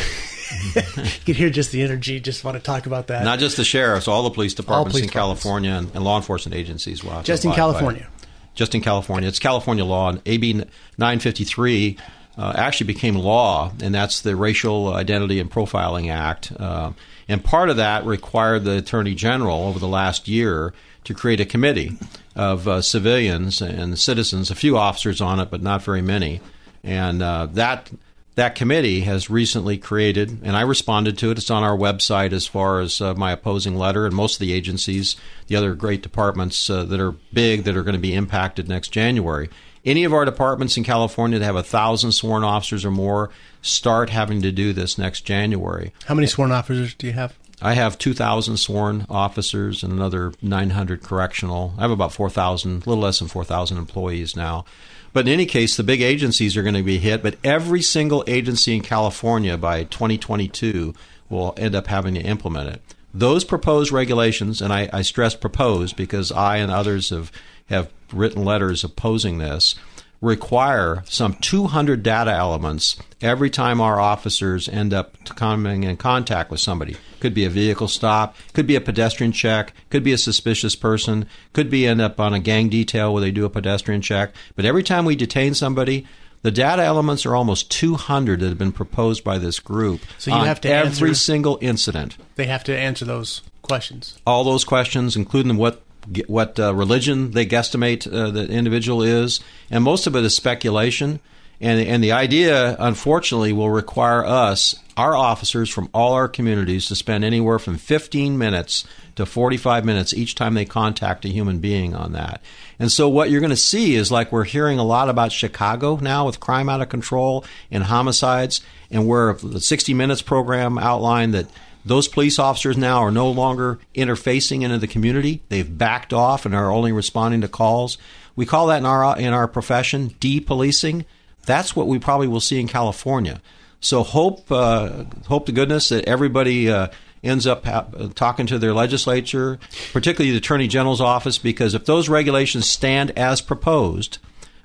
You 0.52 0.82
can 1.24 1.34
hear 1.36 1.48
just 1.50 1.70
the 1.70 1.82
energy, 1.82 2.18
just 2.18 2.42
want 2.42 2.56
to 2.56 2.62
talk 2.62 2.86
about 2.86 3.06
that. 3.06 3.22
Not 3.22 3.38
just 3.38 3.56
the 3.56 3.62
sheriffs, 3.64 4.08
all 4.08 4.24
the 4.24 4.30
police 4.30 4.52
departments 4.52 4.94
police 4.94 5.04
in 5.04 5.10
California 5.12 5.70
and, 5.70 5.94
and 5.94 6.02
law 6.02 6.16
enforcement 6.16 6.56
agencies 6.56 7.04
will 7.04 7.12
have 7.12 7.24
Just 7.24 7.44
in 7.44 7.52
abide 7.52 7.56
by 7.56 7.60
it. 7.60 7.70
California. 7.72 8.08
Just 8.56 8.74
in 8.74 8.80
California. 8.80 9.28
It's 9.28 9.38
California 9.38 9.84
law. 9.84 10.08
And 10.08 10.20
AB 10.26 10.54
953 10.98 11.96
uh, 12.36 12.52
actually 12.56 12.88
became 12.88 13.14
law, 13.14 13.72
and 13.80 13.94
that's 13.94 14.22
the 14.22 14.34
Racial 14.34 14.92
Identity 14.92 15.38
and 15.38 15.50
Profiling 15.50 16.10
Act. 16.10 16.52
Uh, 16.58 16.92
and 17.30 17.44
part 17.44 17.70
of 17.70 17.76
that 17.76 18.04
required 18.04 18.64
the 18.64 18.78
Attorney 18.78 19.14
General 19.14 19.68
over 19.68 19.78
the 19.78 19.86
last 19.86 20.26
year 20.26 20.74
to 21.04 21.14
create 21.14 21.40
a 21.40 21.44
committee 21.44 21.96
of 22.34 22.66
uh, 22.66 22.82
civilians 22.82 23.62
and 23.62 23.96
citizens, 23.96 24.50
a 24.50 24.56
few 24.56 24.76
officers 24.76 25.20
on 25.20 25.38
it, 25.38 25.48
but 25.48 25.62
not 25.62 25.80
very 25.80 26.02
many. 26.02 26.40
And 26.82 27.22
uh, 27.22 27.46
that 27.52 27.88
that 28.34 28.56
committee 28.56 29.02
has 29.02 29.30
recently 29.30 29.78
created, 29.78 30.40
and 30.42 30.56
I 30.56 30.62
responded 30.62 31.18
to 31.18 31.30
it. 31.30 31.38
It's 31.38 31.52
on 31.52 31.62
our 31.62 31.76
website 31.76 32.32
as 32.32 32.48
far 32.48 32.80
as 32.80 33.00
uh, 33.00 33.14
my 33.14 33.30
opposing 33.30 33.76
letter, 33.76 34.06
and 34.06 34.14
most 34.14 34.34
of 34.34 34.40
the 34.40 34.52
agencies, 34.52 35.14
the 35.46 35.54
other 35.54 35.76
great 35.76 36.02
departments 36.02 36.68
uh, 36.68 36.82
that 36.82 36.98
are 36.98 37.12
big 37.32 37.62
that 37.62 37.76
are 37.76 37.84
going 37.84 37.94
to 37.94 38.00
be 38.00 38.14
impacted 38.14 38.68
next 38.68 38.88
January. 38.88 39.48
Any 39.84 40.04
of 40.04 40.12
our 40.12 40.24
departments 40.24 40.76
in 40.76 40.84
California 40.84 41.38
that 41.38 41.44
have 41.44 41.56
a 41.56 41.62
thousand 41.62 42.12
sworn 42.12 42.44
officers 42.44 42.84
or 42.84 42.90
more 42.90 43.30
start 43.62 44.10
having 44.10 44.42
to 44.42 44.52
do 44.52 44.72
this 44.72 44.98
next 44.98 45.22
January. 45.22 45.92
How 46.04 46.14
many 46.14 46.26
sworn 46.26 46.52
officers 46.52 46.94
do 46.94 47.06
you 47.06 47.14
have? 47.14 47.34
I 47.62 47.74
have 47.74 47.98
2,000 47.98 48.56
sworn 48.56 49.06
officers 49.10 49.82
and 49.82 49.92
another 49.92 50.32
900 50.40 51.02
correctional. 51.02 51.74
I 51.76 51.82
have 51.82 51.90
about 51.90 52.12
4,000, 52.12 52.70
a 52.70 52.88
little 52.88 53.02
less 53.02 53.18
than 53.18 53.28
4,000 53.28 53.76
employees 53.76 54.34
now. 54.34 54.64
But 55.12 55.26
in 55.26 55.32
any 55.34 55.44
case, 55.44 55.76
the 55.76 55.82
big 55.82 56.00
agencies 56.00 56.56
are 56.56 56.62
going 56.62 56.74
to 56.74 56.82
be 56.82 56.98
hit, 56.98 57.22
but 57.22 57.36
every 57.44 57.82
single 57.82 58.24
agency 58.26 58.76
in 58.76 58.82
California 58.82 59.58
by 59.58 59.84
2022 59.84 60.94
will 61.28 61.54
end 61.56 61.74
up 61.74 61.88
having 61.88 62.14
to 62.14 62.20
implement 62.20 62.70
it. 62.70 62.82
Those 63.12 63.44
proposed 63.44 63.92
regulations, 63.92 64.62
and 64.62 64.72
I, 64.72 64.88
I 64.92 65.02
stress 65.02 65.34
proposed 65.34 65.96
because 65.96 66.30
I 66.30 66.58
and 66.58 66.70
others 66.70 67.10
have, 67.10 67.32
have 67.66 67.90
written 68.12 68.44
letters 68.44 68.84
opposing 68.84 69.38
this, 69.38 69.74
require 70.20 71.02
some 71.06 71.34
200 71.34 72.02
data 72.02 72.30
elements 72.30 72.96
every 73.22 73.48
time 73.48 73.80
our 73.80 73.98
officers 73.98 74.68
end 74.68 74.92
up 74.92 75.16
coming 75.24 75.84
in 75.84 75.96
contact 75.96 76.50
with 76.50 76.60
somebody. 76.60 76.96
Could 77.20 77.34
be 77.34 77.44
a 77.44 77.50
vehicle 77.50 77.88
stop, 77.88 78.36
could 78.52 78.66
be 78.66 78.76
a 78.76 78.80
pedestrian 78.80 79.32
check, 79.32 79.72
could 79.88 80.04
be 80.04 80.12
a 80.12 80.18
suspicious 80.18 80.76
person, 80.76 81.26
could 81.52 81.70
be 81.70 81.86
end 81.86 82.00
up 82.00 82.20
on 82.20 82.34
a 82.34 82.38
gang 82.38 82.68
detail 82.68 83.12
where 83.12 83.22
they 83.22 83.30
do 83.30 83.44
a 83.44 83.50
pedestrian 83.50 84.02
check. 84.02 84.34
But 84.56 84.64
every 84.64 84.82
time 84.82 85.04
we 85.04 85.16
detain 85.16 85.54
somebody, 85.54 86.06
the 86.42 86.50
data 86.50 86.82
elements 86.82 87.26
are 87.26 87.34
almost 87.36 87.70
200 87.70 88.40
that 88.40 88.48
have 88.48 88.58
been 88.58 88.72
proposed 88.72 89.22
by 89.24 89.38
this 89.38 89.60
group. 89.60 90.00
So 90.18 90.30
you 90.30 90.36
on 90.38 90.46
have 90.46 90.60
to 90.62 90.68
answer 90.72 90.86
every 90.96 91.08
answer- 91.10 91.20
single 91.20 91.58
incident 91.60 92.16
They 92.36 92.46
have 92.46 92.64
to 92.64 92.76
answer 92.76 93.04
those 93.04 93.42
questions. 93.62 94.18
all 94.26 94.44
those 94.44 94.64
questions, 94.64 95.16
including 95.16 95.56
what 95.56 95.82
what 96.26 96.58
uh, 96.58 96.74
religion 96.74 97.32
they 97.32 97.44
guesstimate 97.44 98.06
uh, 98.10 98.30
the 98.30 98.48
individual 98.48 99.02
is, 99.02 99.40
and 99.70 99.84
most 99.84 100.06
of 100.06 100.16
it 100.16 100.24
is 100.24 100.34
speculation. 100.34 101.20
And 101.60 101.80
and 101.80 102.02
the 102.02 102.12
idea, 102.12 102.76
unfortunately, 102.78 103.52
will 103.52 103.70
require 103.70 104.24
us, 104.24 104.74
our 104.96 105.14
officers 105.14 105.68
from 105.68 105.90
all 105.92 106.14
our 106.14 106.28
communities, 106.28 106.86
to 106.86 106.96
spend 106.96 107.22
anywhere 107.22 107.58
from 107.58 107.76
15 107.76 108.38
minutes 108.38 108.84
to 109.16 109.26
45 109.26 109.84
minutes 109.84 110.14
each 110.14 110.34
time 110.34 110.54
they 110.54 110.64
contact 110.64 111.24
a 111.24 111.28
human 111.28 111.58
being 111.58 111.94
on 111.94 112.12
that. 112.12 112.40
And 112.78 112.90
so 112.90 113.08
what 113.08 113.30
you're 113.30 113.40
going 113.40 113.50
to 113.50 113.56
see 113.56 113.94
is 113.94 114.10
like 114.10 114.32
we're 114.32 114.44
hearing 114.44 114.78
a 114.78 114.84
lot 114.84 115.10
about 115.10 115.32
Chicago 115.32 115.96
now 115.96 116.24
with 116.24 116.40
crime 116.40 116.70
out 116.70 116.80
of 116.80 116.88
control 116.88 117.44
and 117.70 117.84
homicides, 117.84 118.62
and 118.90 119.06
where 119.06 119.34
the 119.34 119.60
60 119.60 119.92
Minutes 119.92 120.22
program 120.22 120.78
outlined 120.78 121.34
that 121.34 121.46
those 121.84 122.08
police 122.08 122.38
officers 122.38 122.76
now 122.76 123.00
are 123.02 123.10
no 123.10 123.30
longer 123.30 123.78
interfacing 123.94 124.62
into 124.62 124.78
the 124.78 124.86
community. 124.86 125.42
They've 125.48 125.78
backed 125.78 126.12
off 126.12 126.46
and 126.46 126.54
are 126.54 126.70
only 126.70 126.92
responding 126.92 127.40
to 127.42 127.48
calls. 127.48 127.98
We 128.36 128.46
call 128.46 128.68
that 128.68 128.78
in 128.78 128.86
our 128.86 129.18
in 129.18 129.32
our 129.32 129.48
profession 129.48 130.10
depolicing. 130.20 131.04
That's 131.46 131.74
what 131.74 131.86
we 131.86 131.98
probably 131.98 132.28
will 132.28 132.40
see 132.40 132.60
in 132.60 132.68
California. 132.68 133.40
So 133.80 134.02
hope 134.02 134.50
uh, 134.50 135.04
hope 135.26 135.46
to 135.46 135.52
goodness 135.52 135.88
that 135.88 136.04
everybody 136.04 136.70
uh, 136.70 136.88
ends 137.24 137.46
up 137.46 137.64
ha- 137.64 137.86
talking 138.14 138.46
to 138.46 138.58
their 138.58 138.74
legislature, 138.74 139.58
particularly 139.92 140.32
the 140.32 140.38
Attorney 140.38 140.68
General's 140.68 141.00
office, 141.00 141.38
because 141.38 141.74
if 141.74 141.86
those 141.86 142.08
regulations 142.08 142.66
stand 142.66 143.10
as 143.18 143.40
proposed. 143.40 144.18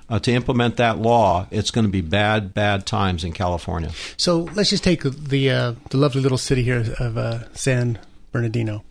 Uh, 0.08 0.20
to 0.20 0.32
implement 0.32 0.78
that 0.78 1.00
law, 1.00 1.48
it's 1.50 1.72
going 1.72 1.84
to 1.84 1.90
be 1.90 2.00
bad, 2.00 2.54
bad 2.54 2.86
times 2.86 3.24
in 3.24 3.34
California. 3.34 3.90
So 4.18 4.42
let's 4.54 4.70
just 4.70 4.84
take 4.84 5.02
the 5.02 5.50
uh, 5.50 5.74
the 5.90 5.98
lovely 5.98 6.22
little 6.22 6.38
city 6.38 6.62
here 6.62 6.94
of 7.00 7.18
uh, 7.18 7.52
San 7.54 7.98
Bernardino. 8.32 8.84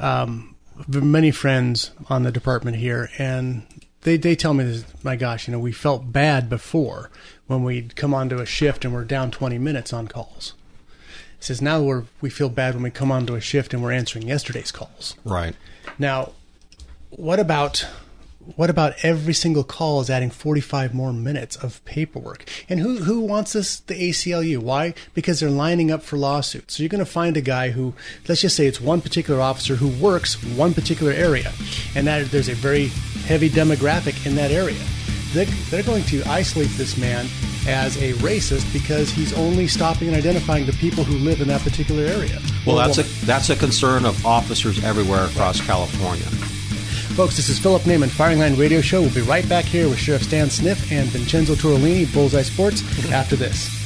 Um, 0.00 0.56
many 0.88 1.30
friends 1.30 1.90
on 2.08 2.22
the 2.22 2.32
department 2.32 2.78
here, 2.78 3.10
and 3.18 3.66
they 4.06 4.16
they 4.16 4.36
tell 4.36 4.54
me, 4.54 4.62
this, 4.62 4.84
my 5.02 5.16
gosh, 5.16 5.48
you 5.48 5.52
know, 5.52 5.58
we 5.58 5.72
felt 5.72 6.12
bad 6.12 6.48
before 6.48 7.10
when 7.48 7.64
we'd 7.64 7.96
come 7.96 8.14
onto 8.14 8.38
a 8.38 8.46
shift 8.46 8.84
and 8.84 8.94
we're 8.94 9.04
down 9.04 9.32
twenty 9.32 9.58
minutes 9.58 9.92
on 9.92 10.06
calls. 10.06 10.54
It 11.38 11.44
says 11.44 11.60
now 11.60 11.82
we're 11.82 12.04
we 12.20 12.30
feel 12.30 12.48
bad 12.48 12.74
when 12.74 12.84
we 12.84 12.90
come 12.90 13.10
onto 13.10 13.34
a 13.34 13.40
shift 13.40 13.74
and 13.74 13.82
we're 13.82 13.90
answering 13.90 14.28
yesterday's 14.28 14.70
calls. 14.70 15.16
Right. 15.24 15.56
Now, 15.98 16.32
what 17.10 17.40
about 17.40 17.84
what 18.54 18.70
about 18.70 18.94
every 19.02 19.34
single 19.34 19.64
call 19.64 20.00
is 20.00 20.08
adding 20.08 20.30
45 20.30 20.94
more 20.94 21.12
minutes 21.12 21.56
of 21.56 21.84
paperwork? 21.84 22.48
And 22.68 22.78
who 22.78 22.98
who 22.98 23.20
wants 23.20 23.52
this 23.54 23.80
the 23.80 23.94
ACLU? 23.94 24.58
Why? 24.58 24.94
Because 25.14 25.40
they're 25.40 25.50
lining 25.50 25.90
up 25.90 26.02
for 26.02 26.16
lawsuits. 26.16 26.76
So 26.76 26.82
you're 26.82 26.88
going 26.88 27.04
to 27.04 27.10
find 27.10 27.36
a 27.36 27.40
guy 27.40 27.70
who 27.70 27.94
let's 28.28 28.40
just 28.40 28.56
say 28.56 28.66
it's 28.66 28.80
one 28.80 29.00
particular 29.00 29.40
officer 29.40 29.76
who 29.76 29.88
works 29.88 30.42
one 30.42 30.74
particular 30.74 31.12
area 31.12 31.52
and 31.96 32.06
that 32.06 32.30
there's 32.30 32.48
a 32.48 32.54
very 32.54 32.86
heavy 33.26 33.50
demographic 33.50 34.24
in 34.26 34.36
that 34.36 34.50
area. 34.50 34.80
They're, 35.32 35.46
they're 35.70 35.82
going 35.82 36.04
to 36.04 36.22
isolate 36.24 36.70
this 36.76 36.96
man 36.96 37.26
as 37.66 37.96
a 37.96 38.12
racist 38.14 38.72
because 38.72 39.10
he's 39.10 39.34
only 39.34 39.66
stopping 39.66 40.08
and 40.08 40.16
identifying 40.16 40.66
the 40.66 40.72
people 40.74 41.02
who 41.02 41.18
live 41.18 41.40
in 41.40 41.48
that 41.48 41.62
particular 41.62 42.04
area. 42.04 42.40
Well, 42.64 42.76
that's 42.76 42.98
a 42.98 43.02
that's 43.26 43.50
a 43.50 43.56
concern 43.56 44.04
of 44.04 44.24
officers 44.24 44.82
everywhere 44.84 45.24
across 45.24 45.60
California. 45.60 46.26
Folks, 47.16 47.36
this 47.36 47.48
is 47.48 47.58
Philip 47.58 47.80
Naiman, 47.84 48.10
Firing 48.10 48.40
Line 48.40 48.56
Radio 48.56 48.82
Show. 48.82 49.00
We'll 49.00 49.14
be 49.14 49.22
right 49.22 49.48
back 49.48 49.64
here 49.64 49.88
with 49.88 49.98
Sheriff 49.98 50.24
Stan 50.24 50.50
Sniff 50.50 50.92
and 50.92 51.08
Vincenzo 51.08 51.54
Torolini, 51.54 52.12
Bullseye 52.12 52.42
Sports, 52.42 52.82
after 53.10 53.36
this. 53.36 53.85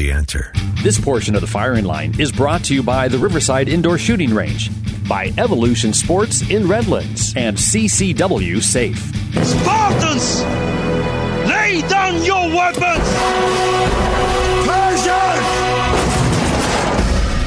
The 0.00 0.12
answer. 0.12 0.50
This 0.82 0.98
portion 0.98 1.34
of 1.34 1.42
the 1.42 1.46
firing 1.46 1.84
line 1.84 2.18
is 2.18 2.32
brought 2.32 2.64
to 2.64 2.74
you 2.74 2.82
by 2.82 3.06
the 3.06 3.18
Riverside 3.18 3.68
Indoor 3.68 3.98
Shooting 3.98 4.32
Range, 4.32 4.70
by 5.06 5.30
Evolution 5.36 5.92
Sports 5.92 6.40
in 6.48 6.66
Redlands, 6.66 7.36
and 7.36 7.54
CCW 7.54 8.62
Safe. 8.62 8.96
Spartans! 9.44 10.40
Lay 11.46 11.82
down 11.86 12.24
your 12.24 12.48
weapons! 12.48 13.06
Persians! 14.64 15.44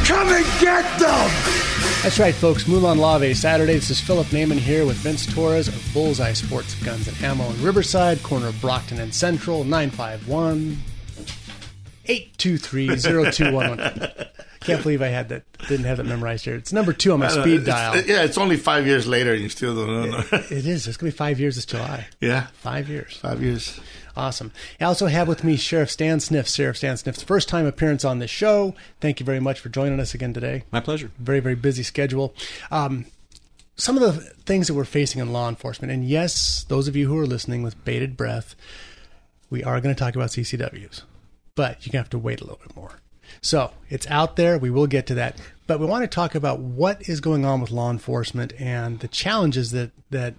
Come 0.07 0.27
and 0.27 0.45
get 0.61 0.99
them! 0.99 1.31
That's 2.03 2.19
right, 2.19 2.35
folks. 2.35 2.65
Molon 2.65 2.99
Labe 2.99 3.33
Saturday. 3.33 3.73
This 3.73 3.89
is 3.89 3.99
Philip 3.99 4.27
Naiman 4.27 4.59
here 4.59 4.85
with 4.85 4.97
Vince 4.97 5.25
Torres 5.25 5.69
of 5.69 5.89
Bullseye 5.91 6.33
Sports 6.33 6.75
Guns 6.83 7.07
and 7.07 7.19
Ammo 7.23 7.49
in 7.49 7.63
Riverside, 7.63 8.21
corner 8.21 8.49
of 8.49 8.61
Brockton 8.61 8.99
and 8.99 9.11
Central, 9.11 9.63
951 9.63 10.77
823 12.05 12.97
0211. 12.97 14.09
Can't 14.61 14.81
believe 14.81 15.01
I 15.01 15.07
had 15.07 15.29
that. 15.29 15.43
Didn't 15.67 15.85
have 15.85 15.97
that 15.97 16.05
memorized 16.05 16.45
here. 16.45 16.55
It's 16.55 16.71
number 16.71 16.93
two 16.93 17.11
on 17.11 17.19
my 17.19 17.27
speed 17.27 17.61
it's- 17.61 17.65
dial. 17.65 17.95
yeah, 18.05 18.23
it's 18.23 18.37
only 18.37 18.55
five 18.55 18.87
years 18.87 19.05
later, 19.07 19.33
and 19.33 19.41
you 19.41 19.49
still 19.49 19.75
don't 19.75 20.09
know. 20.11 20.23
it 20.31 20.65
is. 20.65 20.87
It's 20.87 20.95
gonna 20.97 21.11
be 21.11 21.17
five 21.17 21.39
years 21.39 21.55
this 21.55 21.65
July. 21.65 22.07
Yeah. 22.21 22.47
five 22.53 22.87
years. 22.87 23.17
Five 23.17 23.41
years. 23.43 23.79
Awesome. 24.15 24.51
I 24.79 24.85
also 24.85 25.07
have 25.07 25.27
with 25.27 25.43
me 25.43 25.57
Sheriff 25.57 25.89
Stan 25.91 26.19
Sniff. 26.19 26.47
Sheriff 26.47 26.77
Stan 26.77 26.95
Sniff's 26.97 27.23
first 27.23 27.49
time 27.49 27.65
appearance 27.65 28.05
on 28.05 28.19
this 28.19 28.29
show. 28.31 28.75
Thank 29.01 29.19
you 29.19 29.25
very 29.25 29.39
much 29.39 29.59
for 29.59 29.69
joining 29.69 29.99
us 29.99 30.13
again 30.13 30.33
today. 30.33 30.63
My 30.71 30.79
pleasure. 30.79 31.11
Very 31.17 31.39
very 31.39 31.55
busy 31.55 31.83
schedule. 31.83 32.33
Um, 32.71 33.05
some 33.75 33.97
of 33.97 34.03
the 34.03 34.21
things 34.45 34.67
that 34.67 34.75
we're 34.75 34.85
facing 34.85 35.19
in 35.19 35.33
law 35.33 35.49
enforcement, 35.49 35.91
and 35.91 36.07
yes, 36.07 36.63
those 36.69 36.87
of 36.87 36.95
you 36.95 37.07
who 37.07 37.17
are 37.17 37.25
listening 37.25 37.63
with 37.63 37.83
bated 37.83 38.15
breath, 38.15 38.55
we 39.49 39.63
are 39.63 39.81
going 39.81 39.93
to 39.95 39.99
talk 39.99 40.15
about 40.15 40.29
CCWs, 40.29 41.01
but 41.55 41.85
you're 41.85 41.91
going 41.91 42.03
to 42.03 42.05
have 42.05 42.09
to 42.09 42.19
wait 42.19 42.41
a 42.41 42.43
little 42.43 42.59
bit 42.61 42.75
more. 42.75 42.99
So 43.41 43.71
it's 43.89 44.07
out 44.07 44.35
there. 44.35 44.57
We 44.57 44.69
will 44.69 44.87
get 44.87 45.07
to 45.07 45.15
that, 45.15 45.39
but 45.67 45.79
we 45.79 45.85
want 45.85 46.03
to 46.03 46.07
talk 46.07 46.35
about 46.35 46.59
what 46.59 47.07
is 47.07 47.19
going 47.19 47.45
on 47.45 47.61
with 47.61 47.71
law 47.71 47.89
enforcement 47.89 48.53
and 48.59 48.99
the 48.99 49.07
challenges 49.07 49.71
that 49.71 49.91
that 50.11 50.35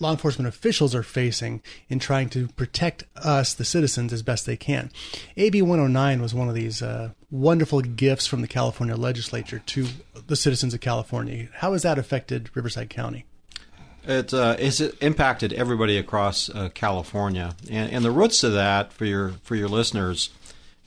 law 0.00 0.12
enforcement 0.12 0.48
officials 0.48 0.94
are 0.94 1.02
facing 1.02 1.62
in 1.88 1.98
trying 1.98 2.28
to 2.30 2.48
protect 2.48 3.04
us, 3.16 3.54
the 3.54 3.64
citizens, 3.64 4.12
as 4.12 4.22
best 4.22 4.46
they 4.46 4.56
can. 4.56 4.90
AB 5.36 5.62
109 5.62 6.22
was 6.22 6.34
one 6.34 6.48
of 6.48 6.54
these 6.54 6.82
uh, 6.82 7.10
wonderful 7.30 7.80
gifts 7.80 8.26
from 8.26 8.40
the 8.40 8.48
California 8.48 8.96
legislature 8.96 9.60
to 9.66 9.86
the 10.26 10.36
citizens 10.36 10.74
of 10.74 10.80
California. 10.80 11.48
How 11.54 11.72
has 11.72 11.82
that 11.82 11.98
affected 11.98 12.50
Riverside 12.54 12.90
County? 12.90 13.24
It 14.08 14.32
uh, 14.32 14.56
it's 14.58 14.80
impacted 14.80 15.52
everybody 15.52 15.98
across 15.98 16.48
uh, 16.48 16.70
California, 16.72 17.54
and, 17.70 17.92
and 17.92 18.02
the 18.02 18.10
roots 18.10 18.42
of 18.42 18.54
that 18.54 18.90
for 18.90 19.04
your 19.04 19.32
for 19.42 19.54
your 19.54 19.68
listeners 19.68 20.30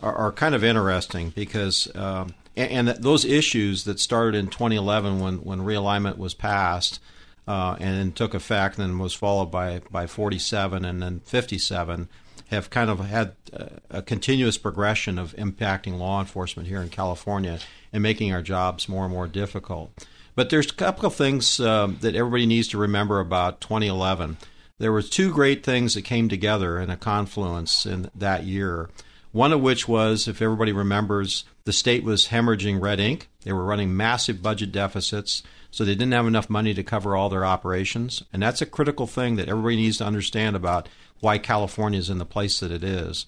are, 0.02 0.16
are 0.16 0.32
kind 0.32 0.56
of 0.56 0.64
interesting 0.64 1.30
because 1.30 1.88
um, 1.96 2.34
and, 2.58 2.90
and 2.90 3.04
those 3.04 3.24
issues 3.24 3.84
that 3.84 4.00
started 4.00 4.36
in 4.36 4.48
2011 4.48 5.20
when 5.20 5.36
when 5.44 5.60
realignment 5.60 6.18
was 6.18 6.34
passed 6.34 7.00
uh, 7.48 7.78
and 7.80 8.00
then 8.00 8.12
took 8.12 8.34
effect, 8.34 8.80
and 8.80 9.00
was 9.00 9.14
followed 9.14 9.52
by 9.52 9.82
by 9.92 10.08
47 10.08 10.84
and 10.84 11.04
then 11.04 11.20
57 11.20 12.10
have 12.50 12.72
kind 12.72 12.90
of 12.90 13.00
had 13.02 13.34
uh, 13.54 13.66
a 13.92 14.02
continuous 14.02 14.58
progression 14.58 15.20
of 15.20 15.36
impacting 15.36 16.00
law 16.00 16.20
enforcement 16.20 16.68
here 16.68 16.82
in 16.82 16.90
California 16.90 17.60
and 17.94 18.02
making 18.02 18.34
our 18.34 18.42
jobs 18.42 18.90
more 18.90 19.06
and 19.06 19.14
more 19.14 19.28
difficult. 19.28 19.94
But 20.42 20.50
there's 20.50 20.72
a 20.72 20.74
couple 20.74 21.06
of 21.06 21.14
things 21.14 21.60
um, 21.60 22.00
that 22.02 22.16
everybody 22.16 22.48
needs 22.48 22.68
to 22.70 22.80
remember 22.80 23.20
about 23.20 23.62
2011. 23.62 24.38
There 24.80 24.92
were 24.92 25.04
two 25.04 25.32
great 25.32 25.64
things 25.64 25.94
that 25.94 26.02
came 26.02 26.30
together 26.30 26.80
in 26.80 26.90
a 26.90 26.98
confluence 26.98 27.86
in 27.86 28.10
that 28.16 28.46
year. 28.46 28.90
One 29.32 29.54
of 29.54 29.62
which 29.62 29.88
was, 29.88 30.28
if 30.28 30.42
everybody 30.42 30.72
remembers, 30.72 31.44
the 31.66 31.72
state 31.72 32.04
was 32.04 32.30
hemorrhaging 32.30 32.82
red 32.82 33.00
ink. 33.00 33.30
They 33.44 33.54
were 33.54 33.64
running 33.64 33.96
massive 33.96 34.42
budget 34.42 34.72
deficits, 34.72 35.44
so 35.70 35.86
they 35.86 35.94
didn't 35.94 36.14
have 36.14 36.26
enough 36.26 36.50
money 36.50 36.74
to 36.74 36.84
cover 36.84 37.16
all 37.16 37.30
their 37.30 37.46
operations. 37.46 38.24
And 38.34 38.42
that's 38.42 38.64
a 38.64 38.66
critical 38.66 39.06
thing 39.06 39.36
that 39.36 39.48
everybody 39.48 39.76
needs 39.76 40.00
to 40.00 40.08
understand 40.08 40.56
about 40.56 40.90
why 41.20 41.38
California 41.38 42.00
is 42.00 42.10
in 42.10 42.18
the 42.18 42.26
place 42.26 42.60
that 42.62 42.72
it 42.72 42.84
is 42.84 43.28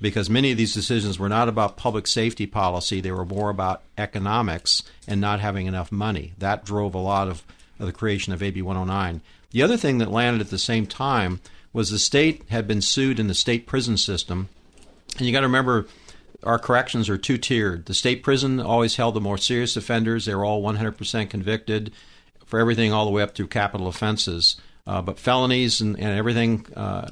because 0.00 0.28
many 0.28 0.50
of 0.50 0.58
these 0.58 0.74
decisions 0.74 1.18
were 1.18 1.28
not 1.28 1.48
about 1.48 1.76
public 1.76 2.06
safety 2.06 2.46
policy, 2.46 3.00
they 3.00 3.10
were 3.10 3.24
more 3.24 3.50
about 3.50 3.82
economics 3.96 4.82
and 5.06 5.20
not 5.20 5.40
having 5.40 5.66
enough 5.66 5.92
money. 5.92 6.32
That 6.38 6.64
drove 6.64 6.94
a 6.94 6.98
lot 6.98 7.28
of, 7.28 7.42
of 7.78 7.86
the 7.86 7.92
creation 7.92 8.32
of 8.32 8.42
AB 8.42 8.62
109. 8.62 9.20
The 9.50 9.62
other 9.62 9.76
thing 9.76 9.98
that 9.98 10.10
landed 10.10 10.40
at 10.40 10.50
the 10.50 10.58
same 10.58 10.86
time 10.86 11.40
was 11.72 11.90
the 11.90 11.98
state 11.98 12.42
had 12.50 12.66
been 12.66 12.82
sued 12.82 13.18
in 13.18 13.28
the 13.28 13.34
state 13.34 13.66
prison 13.66 13.96
system. 13.96 14.48
And 15.16 15.26
you 15.26 15.32
got 15.32 15.40
to 15.40 15.46
remember, 15.46 15.86
our 16.42 16.58
corrections 16.58 17.08
are 17.08 17.18
two 17.18 17.38
tiered. 17.38 17.86
The 17.86 17.94
state 17.94 18.22
prison 18.22 18.60
always 18.60 18.96
held 18.96 19.14
the 19.14 19.20
more 19.20 19.38
serious 19.38 19.76
offenders, 19.76 20.24
they 20.24 20.34
were 20.34 20.44
all 20.44 20.62
100% 20.62 21.30
convicted 21.30 21.92
for 22.44 22.58
everything 22.60 22.92
all 22.92 23.04
the 23.04 23.10
way 23.10 23.22
up 23.22 23.34
through 23.34 23.48
capital 23.48 23.88
offenses. 23.88 24.56
Uh, 24.86 25.00
but 25.00 25.18
felonies 25.18 25.80
and, 25.80 25.98
and 25.98 26.18
everything 26.18 26.66
uh, 26.76 27.08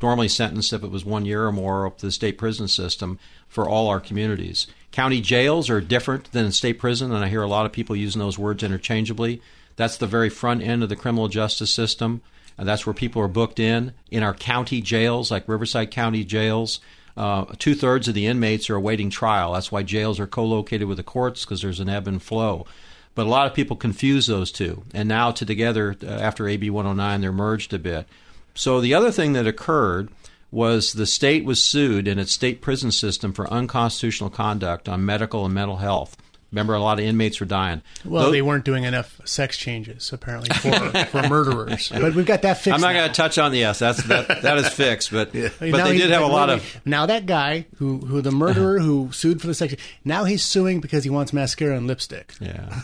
normally 0.00 0.28
sentenced 0.28 0.72
if 0.72 0.82
it 0.82 0.90
was 0.90 1.04
one 1.04 1.26
year 1.26 1.44
or 1.44 1.52
more 1.52 1.86
up 1.86 1.98
to 1.98 2.06
the 2.06 2.12
state 2.12 2.38
prison 2.38 2.66
system 2.66 3.18
for 3.46 3.68
all 3.68 3.88
our 3.88 4.00
communities. 4.00 4.66
County 4.90 5.20
jails 5.20 5.68
are 5.68 5.82
different 5.82 6.32
than 6.32 6.50
state 6.50 6.78
prison, 6.78 7.12
and 7.12 7.22
I 7.22 7.28
hear 7.28 7.42
a 7.42 7.46
lot 7.46 7.66
of 7.66 7.72
people 7.72 7.94
using 7.94 8.20
those 8.20 8.38
words 8.38 8.62
interchangeably. 8.62 9.42
That's 9.76 9.98
the 9.98 10.06
very 10.06 10.30
front 10.30 10.62
end 10.62 10.82
of 10.82 10.88
the 10.88 10.96
criminal 10.96 11.28
justice 11.28 11.70
system, 11.70 12.22
and 12.56 12.66
that's 12.66 12.86
where 12.86 12.94
people 12.94 13.20
are 13.22 13.28
booked 13.28 13.60
in. 13.60 13.92
In 14.10 14.22
our 14.22 14.34
county 14.34 14.80
jails, 14.80 15.30
like 15.30 15.46
Riverside 15.46 15.90
County 15.90 16.24
jails, 16.24 16.80
uh, 17.16 17.44
two 17.58 17.74
thirds 17.74 18.08
of 18.08 18.14
the 18.14 18.26
inmates 18.26 18.70
are 18.70 18.76
awaiting 18.76 19.10
trial. 19.10 19.52
That's 19.52 19.70
why 19.70 19.82
jails 19.82 20.18
are 20.18 20.26
co 20.26 20.44
located 20.44 20.88
with 20.88 20.96
the 20.96 21.02
courts 21.02 21.44
because 21.44 21.62
there's 21.62 21.80
an 21.80 21.88
ebb 21.88 22.08
and 22.08 22.22
flow. 22.22 22.66
But 23.14 23.26
a 23.26 23.30
lot 23.30 23.46
of 23.46 23.54
people 23.54 23.76
confuse 23.76 24.26
those 24.26 24.52
two. 24.52 24.84
And 24.94 25.08
now, 25.08 25.30
to 25.32 25.44
together, 25.44 25.96
uh, 26.02 26.06
after 26.06 26.48
AB 26.48 26.70
109, 26.70 27.20
they're 27.20 27.32
merged 27.32 27.72
a 27.72 27.78
bit. 27.78 28.06
So, 28.54 28.80
the 28.80 28.94
other 28.94 29.10
thing 29.10 29.32
that 29.32 29.46
occurred 29.46 30.10
was 30.50 30.92
the 30.92 31.06
state 31.06 31.44
was 31.44 31.62
sued 31.62 32.08
in 32.08 32.18
its 32.18 32.32
state 32.32 32.60
prison 32.60 32.90
system 32.90 33.32
for 33.32 33.52
unconstitutional 33.52 34.30
conduct 34.30 34.88
on 34.88 35.04
medical 35.04 35.44
and 35.44 35.54
mental 35.54 35.76
health. 35.76 36.16
Remember, 36.52 36.74
a 36.74 36.80
lot 36.80 36.98
of 36.98 37.04
inmates 37.04 37.38
were 37.38 37.46
dying. 37.46 37.80
Well, 38.04 38.24
Tho- 38.24 38.30
they 38.32 38.42
weren't 38.42 38.64
doing 38.64 38.84
enough 38.84 39.20
sex 39.24 39.56
changes 39.56 40.12
apparently 40.12 40.50
for, 40.56 41.04
for 41.06 41.28
murderers, 41.28 41.90
but 41.90 42.14
we've 42.14 42.26
got 42.26 42.42
that 42.42 42.58
fixed. 42.58 42.74
I'm 42.74 42.80
not 42.80 42.92
going 42.92 43.08
to 43.08 43.14
touch 43.14 43.38
on 43.38 43.52
the 43.52 43.58
yes. 43.58 43.78
That's 43.78 44.02
that. 44.04 44.42
That 44.42 44.58
is 44.58 44.68
fixed. 44.68 45.12
But 45.12 45.32
but 45.32 45.60
Now 45.60 45.84
they 45.84 45.96
did 45.96 46.10
have 46.10 46.22
a 46.22 46.26
lot 46.26 46.50
of 46.50 46.80
now 46.84 47.06
that 47.06 47.26
guy 47.26 47.66
who 47.76 47.98
who 47.98 48.20
the 48.20 48.32
murderer 48.32 48.80
who 48.80 49.12
sued 49.12 49.40
for 49.40 49.46
the 49.46 49.54
sex 49.54 49.74
now 50.04 50.24
he's 50.24 50.42
suing 50.42 50.80
because 50.80 51.04
he 51.04 51.10
wants 51.10 51.32
mascara 51.32 51.76
and 51.76 51.86
lipstick. 51.86 52.34
Yeah, 52.40 52.80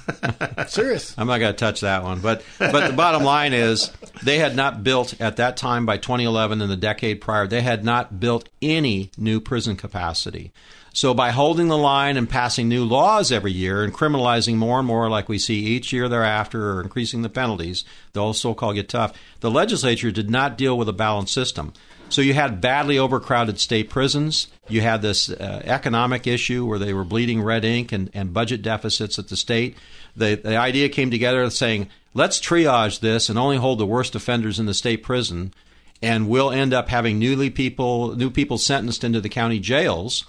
serious. 0.68 1.14
I'm 1.18 1.26
not 1.26 1.38
going 1.38 1.52
to 1.52 1.58
touch 1.58 1.80
that 1.80 2.02
one. 2.04 2.20
But 2.20 2.42
but 2.58 2.86
the 2.88 2.96
bottom 2.96 3.24
line 3.24 3.52
is 3.52 3.90
they 4.22 4.38
had 4.38 4.54
not 4.54 4.84
built 4.84 5.20
at 5.20 5.36
that 5.36 5.56
time 5.56 5.86
by 5.86 5.96
2011 5.96 6.60
and 6.60 6.70
the 6.70 6.76
decade 6.76 7.20
prior. 7.20 7.46
They 7.46 7.62
had 7.62 7.84
not 7.84 8.20
built 8.20 8.48
any 8.62 9.10
new 9.18 9.40
prison 9.40 9.76
capacity. 9.76 10.52
So 10.96 11.12
by 11.12 11.30
holding 11.30 11.68
the 11.68 11.76
line 11.76 12.16
and 12.16 12.26
passing 12.26 12.70
new 12.70 12.82
laws 12.82 13.30
every 13.30 13.52
year 13.52 13.84
and 13.84 13.92
criminalizing 13.92 14.56
more 14.56 14.78
and 14.78 14.88
more, 14.88 15.10
like 15.10 15.28
we 15.28 15.38
see 15.38 15.56
each 15.56 15.92
year 15.92 16.08
thereafter, 16.08 16.72
or 16.72 16.80
increasing 16.80 17.20
the 17.20 17.28
penalties, 17.28 17.84
those 18.14 18.40
so-called 18.40 18.76
get 18.76 18.88
tough. 18.88 19.12
The 19.40 19.50
legislature 19.50 20.10
did 20.10 20.30
not 20.30 20.56
deal 20.56 20.78
with 20.78 20.88
a 20.88 20.94
balanced 20.94 21.34
system. 21.34 21.74
So 22.08 22.22
you 22.22 22.32
had 22.32 22.62
badly 22.62 22.98
overcrowded 22.98 23.60
state 23.60 23.90
prisons. 23.90 24.48
You 24.70 24.80
had 24.80 25.02
this 25.02 25.28
uh, 25.28 25.60
economic 25.66 26.26
issue 26.26 26.64
where 26.64 26.78
they 26.78 26.94
were 26.94 27.04
bleeding 27.04 27.42
red 27.42 27.66
ink 27.66 27.92
and, 27.92 28.08
and 28.14 28.32
budget 28.32 28.62
deficits 28.62 29.18
at 29.18 29.28
the 29.28 29.36
state. 29.36 29.76
The, 30.16 30.36
the 30.36 30.56
idea 30.56 30.88
came 30.88 31.10
together 31.10 31.50
saying, 31.50 31.90
let's 32.14 32.40
triage 32.40 33.00
this 33.00 33.28
and 33.28 33.38
only 33.38 33.58
hold 33.58 33.80
the 33.80 33.84
worst 33.84 34.14
offenders 34.14 34.58
in 34.58 34.64
the 34.64 34.72
state 34.72 35.02
prison, 35.02 35.52
and 36.00 36.26
we'll 36.26 36.50
end 36.50 36.72
up 36.72 36.88
having 36.88 37.18
newly 37.18 37.50
people, 37.50 38.16
new 38.16 38.30
people 38.30 38.56
sentenced 38.56 39.04
into 39.04 39.20
the 39.20 39.28
county 39.28 39.60
jails. 39.60 40.24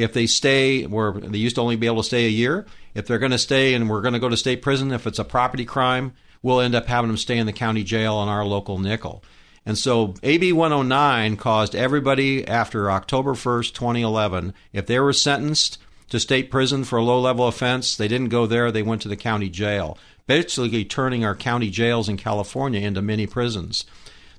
If 0.00 0.12
they 0.12 0.26
stay, 0.26 0.84
where 0.84 1.12
they 1.12 1.38
used 1.38 1.56
to 1.56 1.62
only 1.62 1.76
be 1.76 1.86
able 1.86 2.02
to 2.02 2.06
stay 2.06 2.26
a 2.26 2.30
year, 2.30 2.66
if 2.94 3.06
they're 3.06 3.18
going 3.18 3.32
to 3.32 3.38
stay 3.38 3.74
and 3.74 3.88
we're 3.88 4.00
going 4.00 4.14
to 4.14 4.20
go 4.20 4.28
to 4.28 4.36
state 4.36 4.62
prison, 4.62 4.92
if 4.92 5.06
it's 5.06 5.18
a 5.18 5.24
property 5.24 5.64
crime, 5.64 6.14
we'll 6.42 6.60
end 6.60 6.74
up 6.74 6.86
having 6.86 7.08
them 7.08 7.16
stay 7.16 7.38
in 7.38 7.46
the 7.46 7.52
county 7.52 7.84
jail 7.84 8.14
on 8.14 8.28
our 8.28 8.44
local 8.44 8.78
nickel. 8.78 9.22
And 9.66 9.76
so 9.76 10.14
AB 10.22 10.52
109 10.52 11.36
caused 11.36 11.74
everybody 11.74 12.46
after 12.48 12.90
October 12.90 13.34
1st, 13.34 13.74
2011, 13.74 14.54
if 14.72 14.86
they 14.86 14.98
were 14.98 15.12
sentenced 15.12 15.78
to 16.08 16.18
state 16.18 16.50
prison 16.50 16.82
for 16.84 16.98
a 16.98 17.04
low 17.04 17.20
level 17.20 17.46
offense, 17.46 17.96
they 17.96 18.08
didn't 18.08 18.30
go 18.30 18.46
there, 18.46 18.72
they 18.72 18.82
went 18.82 19.02
to 19.02 19.08
the 19.08 19.16
county 19.16 19.48
jail, 19.48 19.98
basically 20.26 20.84
turning 20.84 21.24
our 21.24 21.36
county 21.36 21.70
jails 21.70 22.08
in 22.08 22.16
California 22.16 22.80
into 22.80 23.02
mini 23.02 23.26
prisons. 23.26 23.84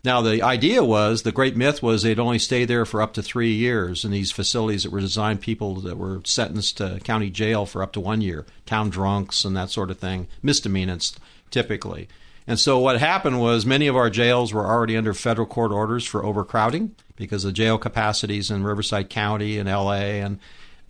Now, 0.04 0.22
the 0.22 0.42
idea 0.42 0.84
was 0.84 1.22
the 1.22 1.32
great 1.32 1.56
myth 1.56 1.84
was 1.84 2.02
they'd 2.02 2.20
only 2.20 2.40
stay 2.40 2.66
there 2.66 2.86
for 2.86 3.02
up 3.02 3.14
to 3.14 3.22
three 3.22 3.54
years 3.54 4.04
in 4.04 4.10
these 4.12 4.32
facilities 4.32 4.84
that 4.84 4.92
were 4.92 5.00
designed 5.00 5.42
people 5.42 5.76
that 5.82 5.98
were 5.98 6.22
sentenced 6.24 6.78
to 6.78 7.00
county 7.04 7.30
jail 7.30 7.68
for 7.68 7.84
up 7.84 7.94
to 7.94 8.00
one 8.00 8.22
year, 8.22 8.46
town 8.66 8.90
drunks 8.90 9.46
and 9.46 9.56
that 9.56 9.70
sort 9.70 9.92
of 9.92 10.00
thing, 10.00 10.28
misdemeanors 10.42 11.16
typically. 11.52 12.08
And 12.48 12.60
so 12.60 12.80
what 12.80 13.00
happened 13.00 13.40
was 13.40 13.66
many 13.66 13.86
of 13.88 13.96
our 13.96 14.10
jails 14.10 14.52
were 14.52 14.66
already 14.66 14.98
under 14.98 15.14
federal 15.14 15.46
court 15.46 15.72
orders 15.72 16.06
for 16.06 16.26
overcrowding 16.26 16.96
because 17.16 17.44
the 17.44 17.52
jail 17.52 17.78
capacities 17.78 18.50
in 18.50 18.64
Riverside 18.64 19.10
County 19.10 19.60
and 19.60 19.70
LA 19.70 19.94
and 19.94 20.40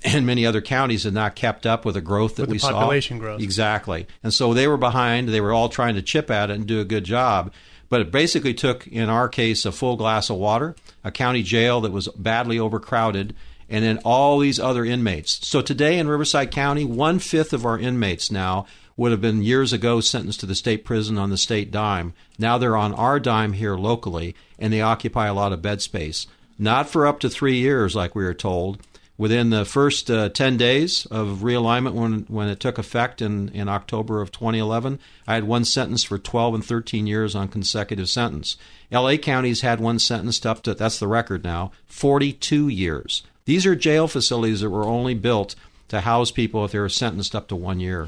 and 0.03 0.25
many 0.25 0.45
other 0.47 0.61
counties 0.61 1.03
had 1.03 1.13
not 1.13 1.35
kept 1.35 1.67
up 1.67 1.85
with 1.85 1.93
the 1.93 2.01
growth 2.01 2.37
that 2.37 2.43
With 2.43 2.51
we 2.51 2.57
saw. 2.57 2.71
population 2.71 3.19
growth. 3.19 3.41
Exactly. 3.41 4.07
And 4.23 4.33
so 4.33 4.53
they 4.53 4.67
were 4.67 4.77
behind. 4.77 5.29
They 5.29 5.41
were 5.41 5.53
all 5.53 5.69
trying 5.69 5.93
to 5.93 6.01
chip 6.01 6.31
at 6.31 6.49
it 6.49 6.55
and 6.55 6.65
do 6.65 6.79
a 6.79 6.85
good 6.85 7.03
job. 7.03 7.53
But 7.91 7.99
it 7.99 8.11
basically 8.11 8.53
took, 8.53 8.87
in 8.87 9.09
our 9.09 9.27
case, 9.27 9.65
a 9.65 9.71
full 9.73 9.97
glass 9.97 10.29
of 10.29 10.37
water, 10.37 10.77
a 11.03 11.11
county 11.11 11.43
jail 11.43 11.81
that 11.81 11.91
was 11.91 12.07
badly 12.15 12.57
overcrowded, 12.57 13.35
and 13.69 13.83
then 13.83 13.99
all 14.05 14.39
these 14.39 14.61
other 14.61 14.85
inmates. 14.85 15.45
So 15.45 15.61
today 15.61 15.99
in 15.99 16.07
Riverside 16.07 16.51
County, 16.51 16.85
one 16.85 17.19
fifth 17.19 17.51
of 17.51 17.65
our 17.65 17.77
inmates 17.77 18.31
now 18.31 18.65
would 18.95 19.11
have 19.11 19.19
been 19.19 19.41
years 19.43 19.73
ago 19.73 19.99
sentenced 19.99 20.39
to 20.39 20.45
the 20.45 20.55
state 20.55 20.85
prison 20.85 21.17
on 21.17 21.31
the 21.31 21.37
state 21.37 21.69
dime. 21.69 22.13
Now 22.39 22.57
they're 22.57 22.77
on 22.77 22.93
our 22.93 23.19
dime 23.19 23.51
here 23.51 23.75
locally, 23.75 24.35
and 24.57 24.71
they 24.71 24.81
occupy 24.81 25.27
a 25.27 25.33
lot 25.33 25.51
of 25.51 25.61
bed 25.61 25.81
space. 25.81 26.27
Not 26.57 26.87
for 26.87 27.05
up 27.05 27.19
to 27.19 27.29
three 27.29 27.57
years, 27.57 27.93
like 27.93 28.15
we 28.15 28.23
were 28.23 28.33
told. 28.33 28.81
Within 29.21 29.51
the 29.51 29.65
first 29.65 30.09
uh, 30.09 30.29
10 30.29 30.57
days 30.57 31.05
of 31.11 31.41
realignment, 31.43 31.93
when, 31.93 32.21
when 32.21 32.47
it 32.47 32.59
took 32.59 32.79
effect 32.79 33.21
in, 33.21 33.49
in 33.49 33.69
October 33.69 34.19
of 34.19 34.31
2011, 34.31 34.97
I 35.27 35.35
had 35.35 35.43
one 35.43 35.63
sentence 35.63 36.03
for 36.03 36.17
12 36.17 36.55
and 36.55 36.65
13 36.65 37.05
years 37.05 37.35
on 37.35 37.47
consecutive 37.47 38.09
sentence. 38.09 38.57
LA 38.91 39.17
counties 39.17 39.61
had 39.61 39.79
one 39.79 39.99
sentenced 39.99 40.43
up 40.47 40.63
to, 40.63 40.73
that's 40.73 40.97
the 40.97 41.07
record 41.07 41.43
now, 41.43 41.71
42 41.85 42.67
years. 42.69 43.21
These 43.45 43.63
are 43.67 43.75
jail 43.75 44.07
facilities 44.07 44.61
that 44.61 44.71
were 44.71 44.85
only 44.85 45.13
built 45.13 45.53
to 45.89 46.01
house 46.01 46.31
people 46.31 46.65
if 46.65 46.71
they 46.71 46.79
were 46.79 46.89
sentenced 46.89 47.35
up 47.35 47.47
to 47.49 47.55
one 47.55 47.79
year. 47.79 48.07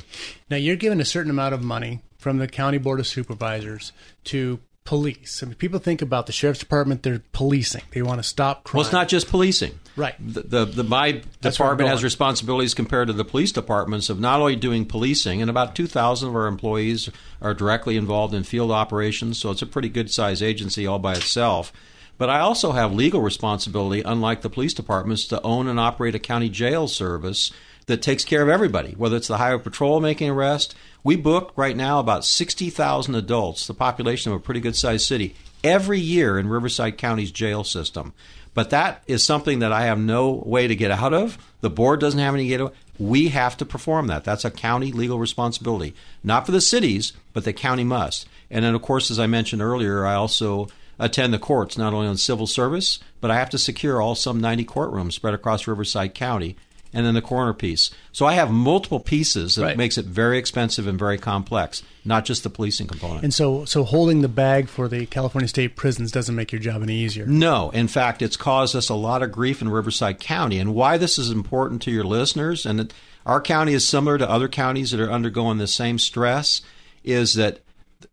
Now 0.49 0.57
you're 0.57 0.75
given 0.75 0.99
a 0.99 1.05
certain 1.05 1.29
amount 1.29 1.53
of 1.53 1.61
money 1.61 1.99
from 2.17 2.39
the 2.39 2.47
county 2.47 2.79
board 2.79 2.99
of 2.99 3.05
supervisors 3.05 3.91
to 4.23 4.59
police. 4.85 5.41
I 5.41 5.47
mean, 5.47 5.55
people 5.55 5.79
think 5.79 6.01
about 6.01 6.25
the 6.25 6.31
sheriff's 6.31 6.59
department; 6.59 7.03
they're 7.03 7.21
policing. 7.31 7.83
They 7.91 8.01
want 8.01 8.19
to 8.19 8.23
stop 8.23 8.63
crime. 8.63 8.79
Well, 8.79 8.85
it's 8.85 8.93
not 8.93 9.07
just 9.07 9.29
policing. 9.29 9.79
Right. 9.95 10.15
The, 10.19 10.41
the, 10.41 10.65
the 10.65 10.83
my 10.83 11.21
That's 11.41 11.57
department 11.57 11.89
has 11.89 12.03
responsibilities 12.03 12.73
compared 12.73 13.07
to 13.07 13.13
the 13.13 13.25
police 13.25 13.51
departments 13.51 14.09
of 14.09 14.19
not 14.19 14.39
only 14.39 14.55
doing 14.55 14.85
policing, 14.85 15.41
and 15.41 15.49
about 15.49 15.75
2,000 15.75 16.29
of 16.29 16.35
our 16.35 16.47
employees 16.47 17.09
are 17.41 17.53
directly 17.53 17.95
involved 17.95 18.33
in 18.33 18.43
field 18.43 18.71
operations, 18.71 19.39
so 19.39 19.51
it's 19.51 19.61
a 19.61 19.67
pretty 19.67 19.89
good 19.89 20.09
size 20.09 20.41
agency 20.41 20.87
all 20.87 20.99
by 20.99 21.13
itself. 21.13 21.71
But 22.17 22.29
I 22.29 22.39
also 22.39 22.71
have 22.71 22.93
legal 22.93 23.21
responsibility, 23.21 24.01
unlike 24.01 24.41
the 24.41 24.49
police 24.49 24.73
departments, 24.73 25.25
to 25.27 25.41
own 25.41 25.67
and 25.67 25.79
operate 25.79 26.15
a 26.15 26.19
county 26.19 26.49
jail 26.49 26.87
service 26.87 27.51
that 27.87 28.01
takes 28.01 28.23
care 28.23 28.41
of 28.41 28.49
everybody, 28.49 28.93
whether 28.93 29.15
it's 29.15 29.27
the 29.27 29.37
highway 29.37 29.61
patrol 29.61 29.99
making 29.99 30.29
arrest. 30.29 30.75
We 31.03 31.15
book 31.15 31.51
right 31.55 31.75
now 31.75 31.99
about 31.99 32.25
60,000 32.25 33.15
adults, 33.15 33.67
the 33.67 33.73
population 33.73 34.31
of 34.31 34.37
a 34.37 34.43
pretty 34.43 34.59
good 34.59 34.75
sized 34.75 35.05
city, 35.05 35.35
every 35.63 35.99
year 35.99 36.39
in 36.39 36.47
Riverside 36.47 36.97
County's 36.97 37.31
jail 37.31 37.63
system. 37.63 38.13
But 38.53 38.69
that 38.69 39.03
is 39.07 39.23
something 39.23 39.59
that 39.59 39.71
I 39.71 39.85
have 39.85 39.99
no 39.99 40.31
way 40.45 40.67
to 40.67 40.75
get 40.75 40.91
out 40.91 41.13
of. 41.13 41.37
The 41.61 41.69
board 41.69 41.99
doesn't 41.99 42.19
have 42.19 42.35
any 42.35 42.47
get 42.47 42.61
out. 42.61 42.75
We 42.99 43.29
have 43.29 43.57
to 43.57 43.65
perform 43.65 44.07
that. 44.07 44.23
That's 44.23 44.45
a 44.45 44.51
county 44.51 44.91
legal 44.91 45.17
responsibility. 45.17 45.95
Not 46.23 46.45
for 46.45 46.51
the 46.51 46.61
cities, 46.61 47.13
but 47.33 47.43
the 47.43 47.53
county 47.53 47.83
must. 47.83 48.27
And 48.51 48.63
then, 48.63 48.75
of 48.75 48.83
course, 48.83 49.09
as 49.09 49.19
I 49.19 49.25
mentioned 49.25 49.63
earlier, 49.63 50.05
I 50.05 50.13
also 50.13 50.67
attend 50.99 51.33
the 51.33 51.39
courts, 51.39 51.77
not 51.77 51.93
only 51.93 52.07
on 52.07 52.17
civil 52.17 52.45
service, 52.45 52.99
but 53.19 53.31
I 53.31 53.39
have 53.39 53.49
to 53.49 53.57
secure 53.57 53.99
all 53.99 54.13
some 54.13 54.39
90 54.39 54.65
courtrooms 54.65 55.13
spread 55.13 55.33
across 55.33 55.65
Riverside 55.65 56.13
County 56.13 56.55
and 56.93 57.05
then 57.05 57.13
the 57.15 57.21
coroner 57.21 57.53
piece. 57.53 57.89
So 58.11 58.25
I 58.25 58.33
have 58.33 58.51
multiple 58.51 58.99
pieces 58.99 59.55
that 59.55 59.63
Right. 59.63 59.77
makes 59.77 59.97
it 59.97 60.05
very 60.05 60.37
expensive 60.37 60.85
and 60.87 60.97
very 60.99 61.17
complex, 61.17 61.81
not 62.05 62.25
just 62.25 62.43
the 62.43 62.49
policing 62.49 62.87
component. 62.87 63.23
And 63.23 63.33
so, 63.33 63.65
so 63.65 63.83
holding 63.83 64.21
the 64.21 64.27
bag 64.27 64.69
for 64.69 64.87
the 64.87 65.05
California 65.05 65.47
state 65.47 65.75
prisons 65.75 66.11
doesn't 66.11 66.35
make 66.35 66.51
your 66.51 66.61
job 66.61 66.83
any 66.83 66.95
easier. 66.97 67.25
No, 67.25 67.69
in 67.71 67.87
fact, 67.87 68.21
it's 68.21 68.37
caused 68.37 68.75
us 68.75 68.89
a 68.89 68.93
lot 68.95 69.23
of 69.23 69.31
grief 69.31 69.61
in 69.61 69.69
Riverside 69.69 70.19
County. 70.19 70.59
And 70.59 70.75
why 70.75 70.97
this 70.97 71.17
is 71.17 71.31
important 71.31 71.81
to 71.83 71.91
your 71.91 72.03
listeners, 72.03 72.65
and 72.65 72.77
that 72.79 72.93
our 73.25 73.41
county 73.41 73.73
is 73.73 73.87
similar 73.87 74.17
to 74.17 74.29
other 74.29 74.47
counties 74.47 74.91
that 74.91 74.99
are 74.99 75.11
undergoing 75.11 75.57
the 75.57 75.67
same 75.67 75.97
stress, 75.97 76.61
is 77.03 77.33
that 77.35 77.59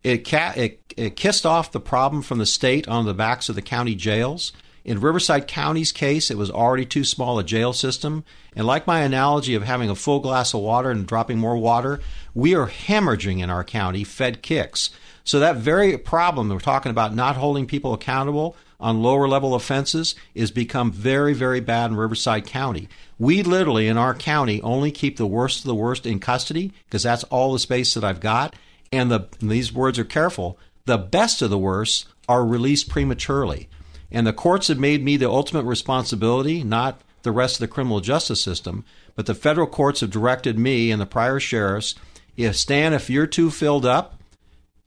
it, 0.03 0.25
ca- 0.27 0.53
it, 0.55 0.79
it 0.97 1.15
kissed 1.15 1.45
off 1.45 1.71
the 1.71 1.79
problem 1.79 2.21
from 2.21 2.39
the 2.39 2.45
state 2.45 2.87
on 2.87 3.05
the 3.05 3.13
backs 3.13 3.49
of 3.49 3.55
the 3.55 3.61
county 3.61 3.93
jails. 3.93 4.53
In 4.83 4.99
Riverside 4.99 5.47
County's 5.47 5.91
case, 5.91 6.31
it 6.31 6.37
was 6.37 6.49
already 6.49 6.85
too 6.85 7.03
small 7.03 7.37
a 7.37 7.43
jail 7.43 7.71
system. 7.71 8.23
And 8.55 8.65
like 8.65 8.87
my 8.87 9.01
analogy 9.01 9.53
of 9.53 9.63
having 9.63 9.89
a 9.89 9.95
full 9.95 10.19
glass 10.19 10.53
of 10.53 10.61
water 10.61 10.89
and 10.89 11.05
dropping 11.05 11.37
more 11.37 11.57
water, 11.57 11.99
we 12.33 12.55
are 12.55 12.67
hemorrhaging 12.67 13.41
in 13.41 13.49
our 13.49 13.63
county 13.63 14.03
fed 14.03 14.41
kicks. 14.41 14.89
So 15.23 15.39
that 15.39 15.57
very 15.57 15.97
problem 15.97 16.47
that 16.47 16.55
we're 16.55 16.61
talking 16.61 16.89
about 16.89 17.13
not 17.13 17.37
holding 17.37 17.67
people 17.67 17.93
accountable 17.93 18.55
on 18.79 19.03
lower 19.03 19.27
level 19.27 19.53
offenses 19.53 20.15
is 20.33 20.49
become 20.49 20.91
very, 20.91 21.33
very 21.33 21.59
bad 21.59 21.91
in 21.91 21.97
Riverside 21.97 22.47
County. 22.47 22.89
We 23.19 23.43
literally 23.43 23.87
in 23.87 23.97
our 23.97 24.15
county 24.15 24.59
only 24.63 24.91
keep 24.91 25.17
the 25.17 25.27
worst 25.27 25.59
of 25.59 25.65
the 25.65 25.75
worst 25.75 26.07
in 26.07 26.19
custody 26.19 26.73
because 26.85 27.03
that's 27.03 27.23
all 27.25 27.53
the 27.53 27.59
space 27.59 27.93
that 27.93 28.03
I've 28.03 28.19
got. 28.19 28.55
And 28.91 29.11
the 29.11 29.27
and 29.39 29.51
these 29.51 29.71
words 29.71 29.99
are 29.99 30.03
careful. 30.03 30.57
The 30.85 30.97
best 30.97 31.43
of 31.43 31.51
the 31.51 31.57
worst 31.59 32.07
are 32.27 32.43
released 32.43 32.89
prematurely. 32.89 33.69
And 34.11 34.27
the 34.27 34.33
courts 34.33 34.67
have 34.67 34.79
made 34.79 35.03
me 35.03 35.17
the 35.17 35.29
ultimate 35.29 35.63
responsibility, 35.63 36.63
not 36.63 37.01
the 37.23 37.31
rest 37.31 37.55
of 37.55 37.59
the 37.61 37.67
criminal 37.67 37.99
justice 37.99 38.41
system. 38.41 38.83
But 39.15 39.25
the 39.25 39.35
federal 39.35 39.67
courts 39.67 40.01
have 40.01 40.09
directed 40.09 40.57
me 40.57 40.91
and 40.91 41.01
the 41.01 41.05
prior 41.05 41.39
sheriffs 41.39 41.95
if 42.37 42.55
Stan, 42.55 42.93
if 42.93 43.09
you're 43.09 43.27
too 43.27 43.51
filled 43.51 43.85
up, 43.85 44.19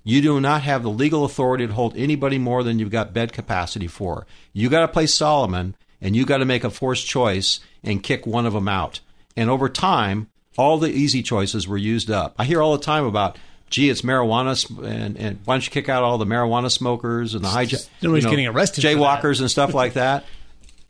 you 0.02 0.20
do 0.20 0.40
not 0.40 0.62
have 0.62 0.82
the 0.82 0.90
legal 0.90 1.24
authority 1.24 1.66
to 1.66 1.72
hold 1.72 1.96
anybody 1.96 2.38
more 2.38 2.62
than 2.62 2.78
you've 2.78 2.90
got 2.90 3.14
bed 3.14 3.32
capacity 3.32 3.86
for. 3.86 4.26
You 4.52 4.68
got 4.68 4.80
to 4.80 4.88
play 4.88 5.06
Solomon 5.06 5.76
and 6.00 6.14
you 6.14 6.26
got 6.26 6.38
to 6.38 6.44
make 6.44 6.64
a 6.64 6.70
forced 6.70 7.06
choice 7.06 7.60
and 7.82 8.02
kick 8.02 8.26
one 8.26 8.46
of 8.46 8.52
them 8.52 8.68
out. 8.68 9.00
And 9.36 9.48
over 9.48 9.68
time, 9.68 10.28
all 10.56 10.78
the 10.78 10.90
easy 10.90 11.22
choices 11.22 11.66
were 11.66 11.78
used 11.78 12.10
up. 12.10 12.34
I 12.38 12.44
hear 12.44 12.60
all 12.60 12.76
the 12.76 12.84
time 12.84 13.04
about, 13.04 13.38
gee, 13.74 13.90
it's 13.90 14.02
marijuana, 14.02 14.54
and, 14.84 15.16
and 15.16 15.40
why 15.44 15.54
don't 15.54 15.64
you 15.64 15.70
kick 15.72 15.88
out 15.88 16.04
all 16.04 16.16
the 16.16 16.24
marijuana 16.24 16.70
smokers 16.70 17.34
and 17.34 17.44
the 17.44 17.48
hijack, 17.48 17.88
Nobody's 18.00 18.24
getting 18.24 18.46
arrested 18.46 18.84
jaywalkers 18.84 19.40
and 19.40 19.50
stuff 19.50 19.74
like 19.74 19.94
that. 19.94 20.24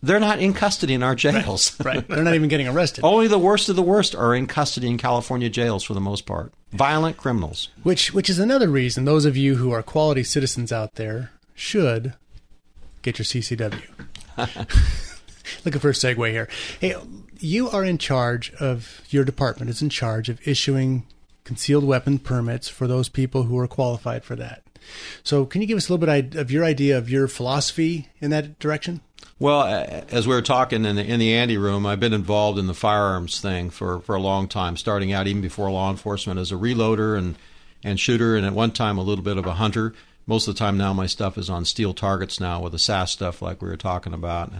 They're 0.03 0.21
not 0.21 0.39
in 0.39 0.53
custody 0.53 0.93
in 0.93 1.03
our 1.03 1.15
jails. 1.15 1.81
Right. 1.81 2.07
They're 2.07 2.23
not 2.23 2.35
even 2.35 2.51
getting 2.51 2.69
arrested. 2.69 3.03
Only 3.05 3.27
the 3.27 3.39
worst 3.39 3.71
of 3.71 3.77
the 3.77 3.83
worst 3.83 4.15
are 4.15 4.35
in 4.35 4.47
custody 4.47 4.91
in 4.91 4.99
California 4.99 5.49
jails 5.49 5.83
for 5.83 5.95
the 5.95 6.01
most 6.01 6.27
part. 6.27 6.53
Violent 6.73 7.17
criminals. 7.17 7.71
Which 7.85 8.13
which 8.13 8.29
is 8.29 8.39
another 8.39 8.69
reason 8.69 9.07
those 9.07 9.25
of 9.25 9.35
you 9.35 9.57
who 9.57 9.71
are 9.71 9.83
quality 9.83 10.23
citizens 10.23 10.73
out 10.73 10.97
there 10.97 11.31
should 11.55 12.13
get 13.01 13.19
your 13.19 13.25
CCW. 13.25 13.81
Looking 15.65 15.81
for 15.81 15.89
a 15.89 15.93
segue 15.93 16.31
here. 16.31 16.49
Hey, 16.81 16.97
you 17.39 17.71
are 17.71 17.85
in 17.85 17.97
charge 17.97 18.53
of 18.61 19.01
your 19.09 19.25
department 19.25 19.71
is 19.71 19.81
in 19.81 19.89
charge 19.89 20.29
of 20.29 20.47
issuing 20.47 21.07
concealed 21.45 21.85
weapon 21.85 22.19
permits 22.19 22.69
for 22.69 22.87
those 22.87 23.09
people 23.09 23.45
who 23.45 23.59
are 23.59 23.69
qualified 23.69 24.25
for 24.25 24.37
that. 24.37 24.63
So, 25.23 25.47
can 25.47 25.61
you 25.61 25.67
give 25.67 25.77
us 25.77 25.89
a 25.89 25.93
little 25.93 26.07
bit 26.07 26.35
of 26.35 26.51
your 26.51 26.65
idea 26.65 26.99
of 26.99 27.09
your 27.09 27.29
philosophy 27.29 28.09
in 28.21 28.31
that 28.31 28.59
direction? 28.59 29.01
Well, 29.39 29.65
as 30.09 30.29
we 30.29 30.35
were 30.35 30.43
talking 30.43 30.85
in 30.85 30.97
the 30.97 31.05
in 31.05 31.19
the 31.21 31.35
Andy 31.35 31.57
room, 31.57 31.87
I've 31.87 32.01
been 32.01 32.13
involved 32.13 32.59
in 32.59 32.67
the 32.67 32.75
firearms 32.75 33.41
thing 33.41 33.71
for, 33.71 34.01
for 34.01 34.15
a 34.15 34.21
long 34.21 34.47
time, 34.47 34.77
starting 34.77 35.13
out 35.13 35.27
even 35.27 35.43
before 35.43 35.71
law 35.71 35.91
enforcement 35.91 36.39
as 36.39 36.53
a 36.53 36.57
reloader 36.57 37.17
and 37.19 37.37
and 37.83 37.99
shooter, 37.99 38.37
and 38.37 38.47
at 38.47 38.53
one 38.53 38.71
time 38.71 38.97
a 38.97 39.03
little 39.03 39.25
bit 39.25 39.37
of 39.37 39.47
a 39.47 39.55
hunter. 39.55 39.95
most 40.27 40.49
of 40.49 40.55
the 40.55 40.59
time 40.59 40.79
now 40.79 40.93
my 40.93 41.07
stuff 41.07 41.37
is 41.37 41.51
on 41.51 41.65
steel 41.65 41.93
targets 41.93 42.41
now 42.41 42.61
with 42.61 42.73
the 42.73 42.79
SAS 42.79 43.11
stuff 43.11 43.43
like 43.43 43.61
we 43.61 43.69
were 43.69 43.77
talking 43.77 44.15
about. 44.15 44.53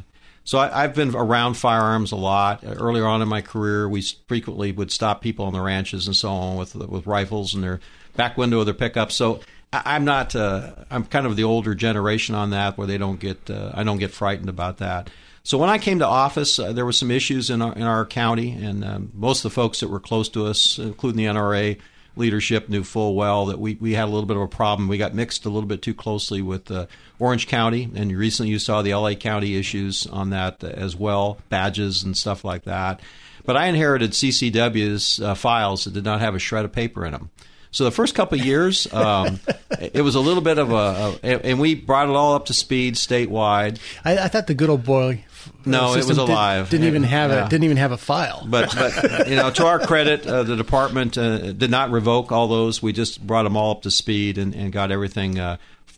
So 0.45 0.59
I, 0.59 0.83
have 0.83 0.95
been 0.95 1.15
around 1.15 1.55
firearms 1.55 2.13
a 2.13 2.17
lot. 2.17 2.63
Earlier 2.67 3.07
on 3.07 3.23
in 3.23 3.29
my 3.29 3.41
career, 3.41 3.89
we 3.89 4.03
frequently 4.29 4.73
would 4.73 4.93
stop 4.93 5.23
people 5.23 5.47
on 5.47 5.55
the 5.55 5.61
ranches 5.61 6.07
and 6.07 6.15
so 6.15 6.29
on 6.29 6.57
with 6.59 6.75
with 6.75 7.07
rifles 7.07 7.55
in 7.55 7.63
their 7.63 7.81
back 8.15 8.37
window 8.37 8.61
of 8.61 8.67
their 8.67 8.75
pickup. 8.75 9.11
So 9.11 9.41
I, 9.73 9.97
am 9.97 10.05
not. 10.05 10.37
Uh, 10.37 10.75
I'm 10.91 11.05
kind 11.05 11.27
of 11.27 11.37
the 11.37 11.45
older 11.45 11.75
generation 11.75 12.35
on 12.35 12.51
that, 12.51 12.77
where 12.77 12.87
they 12.87 12.99
don't 12.99 13.19
get. 13.19 13.51
Uh, 13.51 13.73
I 13.75 13.85
don't 13.85 13.99
get 13.99 14.11
frightened 14.11 14.51
about 14.51 14.79
that. 14.79 15.09
So 15.43 15.59
when 15.59 15.69
I 15.69 15.79
came 15.79 15.99
to 15.99 16.07
office, 16.07 16.59
uh, 16.59 16.73
there 16.73 16.85
were 16.85 16.93
some 16.93 17.11
issues 17.11 17.51
in 17.51 17.63
our 17.63 17.75
in 17.75 17.83
our 17.83 18.05
county, 18.05 18.53
and 18.53 18.85
um, 18.85 19.13
most 19.15 19.45
of 19.45 19.51
the 19.51 19.55
folks 19.55 19.81
that 19.81 19.89
were 19.89 20.01
close 20.01 20.29
to 20.31 20.47
us, 20.47 20.79
including 20.79 21.17
the 21.17 21.33
NRA, 21.33 21.79
leadership 22.17 22.69
knew 22.69 22.85
full 22.85 23.15
well 23.15 23.47
that 23.47 23.59
we, 23.59 23.75
we 23.81 23.95
had 23.95 24.05
a 24.05 24.13
little 24.13 24.27
bit 24.27 24.37
of 24.37 24.43
a 24.43 24.49
problem. 24.49 24.89
We 24.89 24.99
got 24.99 25.15
mixed 25.15 25.45
a 25.45 25.51
little 25.51 25.69
bit 25.69 25.83
too 25.83 25.95
closely 25.95 26.43
with 26.43 26.71
uh, 26.71 26.87
Orange 27.19 27.47
County, 27.47 27.91
and 27.95 28.17
recently 28.17 28.51
you 28.51 28.59
saw 28.59 28.83
the 28.83 28.95
LA 28.95 29.15
County 29.15 29.57
issues 29.57 30.07
on 30.07 30.31
that 30.31 30.63
as 30.63 30.97
well, 30.97 31.39
badges 31.49 32.03
and 32.03 32.17
stuff 32.17 32.45
like 32.45 32.65
that. 32.65 33.01
But 33.45 33.57
I 33.57 33.67
inherited 33.67 34.13
CCW's 34.13 35.21
uh, 35.21 35.35
files 35.35 35.85
that 35.85 35.93
did 35.93 36.05
not 36.05 36.21
have 36.21 36.35
a 36.35 36.39
shred 36.39 36.65
of 36.65 36.73
paper 36.73 37.05
in 37.05 37.13
them. 37.13 37.31
So 37.71 37.83
the 37.83 37.91
first 37.91 38.15
couple 38.15 38.39
of 38.39 38.47
years, 38.47 38.91
um, 38.95 39.41
it 39.81 40.03
was 40.03 40.15
a 40.15 40.21
little 40.21 40.43
bit 40.43 40.59
of 40.59 40.71
a, 40.71 41.19
a, 41.23 41.47
and 41.47 41.59
we 41.59 41.75
brought 41.75 42.09
it 42.09 42.15
all 42.15 42.35
up 42.35 42.47
to 42.47 42.55
speed 42.55 42.95
statewide. 42.95 43.81
I, 44.05 44.19
I 44.19 44.29
thought 44.29 44.47
the 44.47 44.55
good 44.55 44.71
old 44.71 44.85
boy 44.85 45.25
no, 45.65 45.95
it 45.95 46.07
was 46.07 46.19
alive. 46.19 46.71
Did, 46.71 46.81
not 46.81 46.87
even 46.87 47.03
have 47.03 47.31
yeah. 47.31 47.47
a 47.47 47.49
didn't 47.49 47.65
even 47.65 47.77
have 47.77 47.93
a 47.93 47.97
file. 47.97 48.47
But 48.47 48.75
but 48.75 49.29
you 49.29 49.37
know, 49.37 49.51
to 49.51 49.67
our 49.67 49.79
credit, 49.79 50.27
uh, 50.27 50.43
the 50.43 50.57
department 50.57 51.17
uh, 51.17 51.53
did 51.53 51.71
not 51.71 51.91
revoke 51.91 52.33
all 52.33 52.49
those. 52.49 52.83
We 52.83 52.93
just 52.93 53.27
brought 53.27 53.45
them 53.45 53.57
all 53.57 53.73
up 53.73 53.83
to 53.83 53.91
speed 53.91 54.39
and, 54.39 54.55
and 54.55 54.73
got 54.73 54.91
everything 54.91 55.39
uh, 55.39 55.57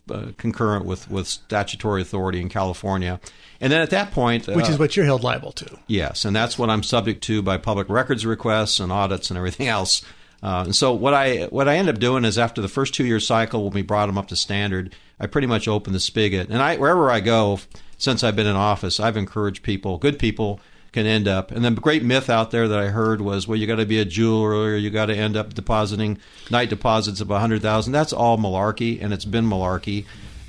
uh 0.09 0.27
concurrent 0.37 0.85
with 0.85 1.09
with 1.09 1.27
statutory 1.27 2.01
authority 2.01 2.41
in 2.41 2.49
California. 2.49 3.19
And 3.59 3.73
then 3.73 3.81
at 3.81 3.89
that 3.89 4.11
point, 4.11 4.47
which 4.47 4.69
is 4.69 4.75
uh, 4.75 4.77
what 4.77 4.95
you're 4.95 5.05
held 5.05 5.23
liable 5.23 5.51
to. 5.53 5.79
Yes, 5.87 6.25
and 6.25 6.35
that's 6.35 6.59
what 6.59 6.69
I'm 6.69 6.83
subject 6.83 7.23
to 7.23 7.41
by 7.41 7.57
public 7.57 7.89
records 7.89 8.25
requests 8.25 8.79
and 8.79 8.91
audits 8.91 9.31
and 9.31 9.37
everything 9.37 9.67
else. 9.67 10.03
Uh, 10.43 10.63
and 10.65 10.75
so 10.75 10.93
what 10.93 11.13
I 11.13 11.45
what 11.45 11.67
I 11.67 11.77
end 11.77 11.89
up 11.89 11.99
doing 11.99 12.23
is 12.23 12.37
after 12.37 12.61
the 12.61 12.67
first 12.67 12.93
two 12.93 13.05
year 13.05 13.19
cycle, 13.19 13.63
when 13.63 13.73
we 13.73 13.81
brought 13.81 14.05
them 14.05 14.17
up 14.17 14.27
to 14.27 14.35
standard, 14.35 14.95
I 15.19 15.27
pretty 15.27 15.47
much 15.47 15.67
opened 15.67 15.95
the 15.95 15.99
spigot. 15.99 16.49
And 16.49 16.61
I 16.61 16.77
wherever 16.77 17.09
I 17.09 17.19
go, 17.19 17.59
since 17.97 18.23
I've 18.23 18.35
been 18.35 18.47
in 18.47 18.55
office, 18.55 18.99
I've 18.99 19.17
encouraged 19.17 19.63
people, 19.63 19.97
good 19.97 20.19
people 20.19 20.59
can 20.91 21.05
end 21.05 21.27
up. 21.27 21.51
And 21.51 21.63
the 21.63 21.71
great 21.71 22.03
myth 22.03 22.29
out 22.29 22.51
there 22.51 22.67
that 22.67 22.79
I 22.79 22.87
heard 22.87 23.21
was, 23.21 23.47
well, 23.47 23.57
you 23.57 23.67
got 23.67 23.75
to 23.75 23.85
be 23.85 23.99
a 23.99 24.05
jeweler, 24.05 24.51
or 24.51 24.75
you 24.77 24.89
got 24.89 25.07
to 25.07 25.15
end 25.15 25.35
up 25.35 25.53
depositing 25.53 26.17
night 26.49 26.69
deposits 26.69 27.21
of 27.21 27.29
a 27.29 27.39
hundred 27.39 27.61
thousand. 27.61 27.93
That's 27.93 28.13
all 28.13 28.37
malarkey, 28.37 29.01
and 29.01 29.13
it's 29.13 29.25
been 29.25 29.45
malarkey. 29.45 30.05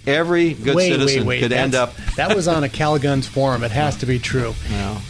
Every 0.08 0.54
good 0.54 0.74
wait, 0.74 0.90
citizen 0.90 1.20
wait, 1.20 1.26
wait. 1.26 1.40
could 1.40 1.52
That's, 1.52 1.60
end 1.60 1.74
up. 1.74 1.94
that 2.16 2.34
was 2.34 2.48
on 2.48 2.64
a 2.64 2.68
Calguns 2.68 3.26
forum. 3.26 3.62
It 3.62 3.70
has 3.70 3.96
to 3.98 4.06
be 4.06 4.18
true. 4.18 4.54
No. 4.70 4.94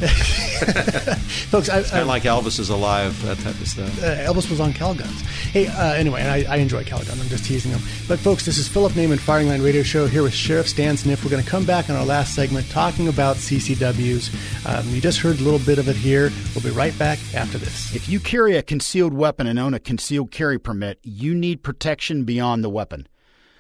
Folks, 1.51 1.68
I, 1.68 1.78
it's 1.78 1.90
kind 1.90 2.03
of 2.03 2.09
like 2.09 2.24
Elvis 2.24 2.59
is 2.59 2.68
alive, 2.68 3.20
that 3.22 3.38
type 3.38 3.55
of 3.61 3.68
stuff. 3.68 4.03
Uh, 4.03 4.16
Elvis 4.16 4.51
was 4.51 4.61
on 4.61 4.72
Calguns. 4.72 5.20
Hey, 5.51 5.68
uh, 5.68 5.92
anyway, 5.92 6.20
and 6.20 6.30
I, 6.30 6.55
I 6.55 6.57
enjoy 6.57 6.82
Calguns. 6.84 7.20
I'm 7.20 7.28
just 7.28 7.44
teasing 7.44 7.70
them. 7.70 7.80
But, 8.09 8.18
folks, 8.18 8.44
this 8.44 8.59
is 8.59 8.66
Philip 8.66 8.92
Naiman, 8.92 9.18
Firing 9.18 9.49
Line 9.49 9.62
Radio 9.62 9.82
Show, 9.82 10.07
here 10.07 10.22
with 10.22 10.34
Sheriff 10.34 10.68
Stan 10.68 10.96
Sniff. 10.96 11.24
We're 11.24 11.30
going 11.30 11.44
to 11.44 11.51
come 11.51 11.64
back 11.64 11.88
in 11.88 11.94
our 11.94 12.05
last 12.05 12.34
segment 12.34 12.68
talking 12.70 13.09
about 13.09 13.36
CCWs. 13.36 14.66
Um, 14.66 14.88
you 14.88 15.01
just 15.01 15.20
heard 15.20 15.38
a 15.38 15.42
little 15.42 15.61
bit 15.61 15.78
of 15.78 15.88
it 15.88 15.96
here. 15.96 16.30
We'll 16.55 16.64
be 16.64 16.70
right 16.70 16.96
back 16.99 17.18
after 17.34 17.57
this. 17.59 17.94
If 17.94 18.09
you 18.09 18.20
carry 18.20 18.57
a 18.57 18.62
concealed 18.62 19.14
weapon 19.14 19.46
and 19.46 19.59
own 19.59 19.74
a 19.74 19.80
concealed 19.80 20.30
carry 20.30 20.59
permit, 20.59 20.99
you 21.03 21.34
need 21.34 21.62
protection 21.62 22.24
beyond 22.24 22.64
the 22.64 22.70
weapon. 22.70 23.07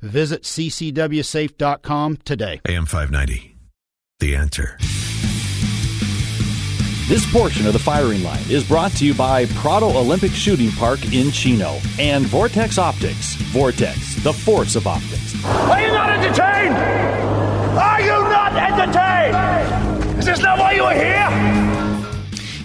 Visit 0.00 0.42
ccwsafe.com 0.42 2.16
today. 2.18 2.60
AM 2.68 2.86
590. 2.86 3.56
The 4.20 4.36
answer. 4.36 4.76
This 7.08 7.24
portion 7.32 7.66
of 7.66 7.72
the 7.72 7.78
firing 7.78 8.22
line 8.22 8.42
is 8.50 8.68
brought 8.68 8.92
to 8.92 9.06
you 9.06 9.14
by 9.14 9.46
Prado 9.46 9.86
Olympic 9.96 10.30
Shooting 10.32 10.70
Park 10.72 11.02
in 11.14 11.30
Chino 11.30 11.78
and 11.98 12.26
Vortex 12.26 12.76
Optics. 12.76 13.34
Vortex, 13.50 14.16
the 14.22 14.32
force 14.32 14.76
of 14.76 14.86
optics. 14.86 15.42
Are 15.42 15.80
you 15.80 15.88
not 15.88 16.10
entertained? 16.10 16.74
Are 16.74 18.00
you 18.02 18.08
not 18.08 18.47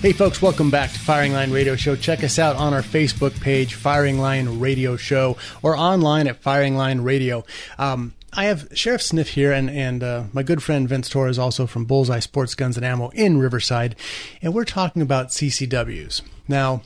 Hey, 0.04 0.12
folks, 0.12 0.42
welcome 0.42 0.70
back 0.70 0.92
to 0.92 1.00
Firing 1.00 1.32
Line 1.32 1.52
Radio 1.52 1.78
Show. 1.78 1.96
Check 1.96 2.26
us 2.26 2.38
out 2.38 2.58
on 2.58 2.74
our 2.74 2.82
Facebook 2.82 3.40
page, 3.40 3.76
Firing 3.76 4.20
Line 4.20 4.60
Radio 4.60 4.98
Show, 4.98 5.38
or 5.62 5.78
online 5.78 6.28
at 6.28 6.42
Firing 6.42 6.76
Line 6.76 7.00
Radio. 7.00 7.46
Um, 7.80 8.14
I 8.34 8.44
have 8.44 8.68
Sheriff 8.74 9.02
Sniff 9.02 9.30
here, 9.30 9.54
and 9.54 9.70
and 9.70 10.04
uh, 10.04 10.24
my 10.34 10.44
good 10.44 10.62
friend 10.62 10.90
Vince 10.90 11.08
Torres, 11.08 11.40
also 11.40 11.66
from 11.66 11.86
Bullseye 11.86 12.20
Sports 12.20 12.54
Guns 12.54 12.76
and 12.76 12.86
Ammo 12.86 13.12
in 13.12 13.38
Riverside, 13.38 13.96
and 14.42 14.54
we're 14.54 14.66
talking 14.66 15.02
about 15.02 15.30
CCWs. 15.30 16.22
Now, 16.50 16.82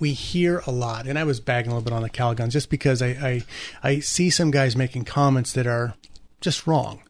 we 0.00 0.12
hear 0.12 0.60
a 0.66 0.72
lot, 0.72 1.06
and 1.06 1.20
I 1.20 1.22
was 1.22 1.38
bagging 1.38 1.70
a 1.70 1.76
little 1.76 1.84
bit 1.84 1.94
on 1.94 2.02
the 2.02 2.10
Calguns 2.10 2.50
just 2.50 2.68
because 2.68 3.00
I, 3.00 3.10
I 3.10 3.42
I 3.84 3.98
see 4.00 4.28
some 4.28 4.50
guys 4.50 4.74
making 4.74 5.04
comments 5.04 5.52
that 5.52 5.68
are 5.68 5.94
just 6.40 6.66
wrong. 6.66 7.00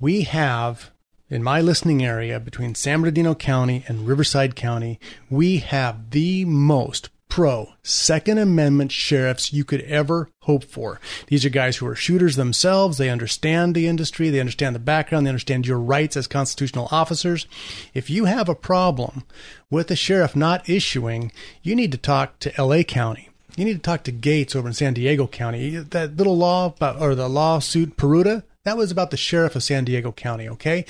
We 0.00 0.22
have 0.22 0.90
in 1.30 1.42
my 1.42 1.60
listening 1.60 2.04
area 2.04 2.40
between 2.40 2.74
San 2.74 3.00
Bernardino 3.00 3.34
County 3.34 3.84
and 3.86 4.06
Riverside 4.06 4.56
County, 4.56 4.98
we 5.28 5.58
have 5.58 6.10
the 6.10 6.44
most 6.44 7.10
pro 7.28 7.74
Second 7.82 8.38
Amendment 8.38 8.90
sheriffs 8.90 9.52
you 9.52 9.64
could 9.64 9.82
ever 9.82 10.30
hope 10.42 10.64
for. 10.64 11.00
These 11.26 11.44
are 11.44 11.50
guys 11.50 11.76
who 11.76 11.86
are 11.86 11.94
shooters 11.94 12.36
themselves. 12.36 12.96
They 12.96 13.10
understand 13.10 13.74
the 13.74 13.86
industry. 13.86 14.30
They 14.30 14.40
understand 14.40 14.74
the 14.74 14.80
background. 14.80 15.26
They 15.26 15.30
understand 15.30 15.66
your 15.66 15.78
rights 15.78 16.16
as 16.16 16.26
constitutional 16.26 16.88
officers. 16.90 17.46
If 17.92 18.08
you 18.08 18.24
have 18.24 18.48
a 18.48 18.54
problem 18.54 19.24
with 19.70 19.88
the 19.88 19.96
sheriff 19.96 20.34
not 20.34 20.68
issuing, 20.68 21.30
you 21.62 21.76
need 21.76 21.92
to 21.92 21.98
talk 21.98 22.38
to 22.40 22.52
LA 22.58 22.82
County. 22.82 23.28
You 23.56 23.64
need 23.64 23.74
to 23.74 23.78
talk 23.80 24.04
to 24.04 24.12
Gates 24.12 24.56
over 24.56 24.68
in 24.68 24.74
San 24.74 24.94
Diego 24.94 25.26
County. 25.26 25.76
That 25.76 26.16
little 26.16 26.36
law 26.36 26.74
or 26.80 27.14
the 27.14 27.28
lawsuit 27.28 27.96
Peruta, 27.96 28.44
that 28.64 28.76
was 28.76 28.90
about 28.90 29.10
the 29.10 29.16
sheriff 29.16 29.56
of 29.56 29.62
San 29.62 29.84
Diego 29.84 30.12
County, 30.12 30.48
okay? 30.48 30.84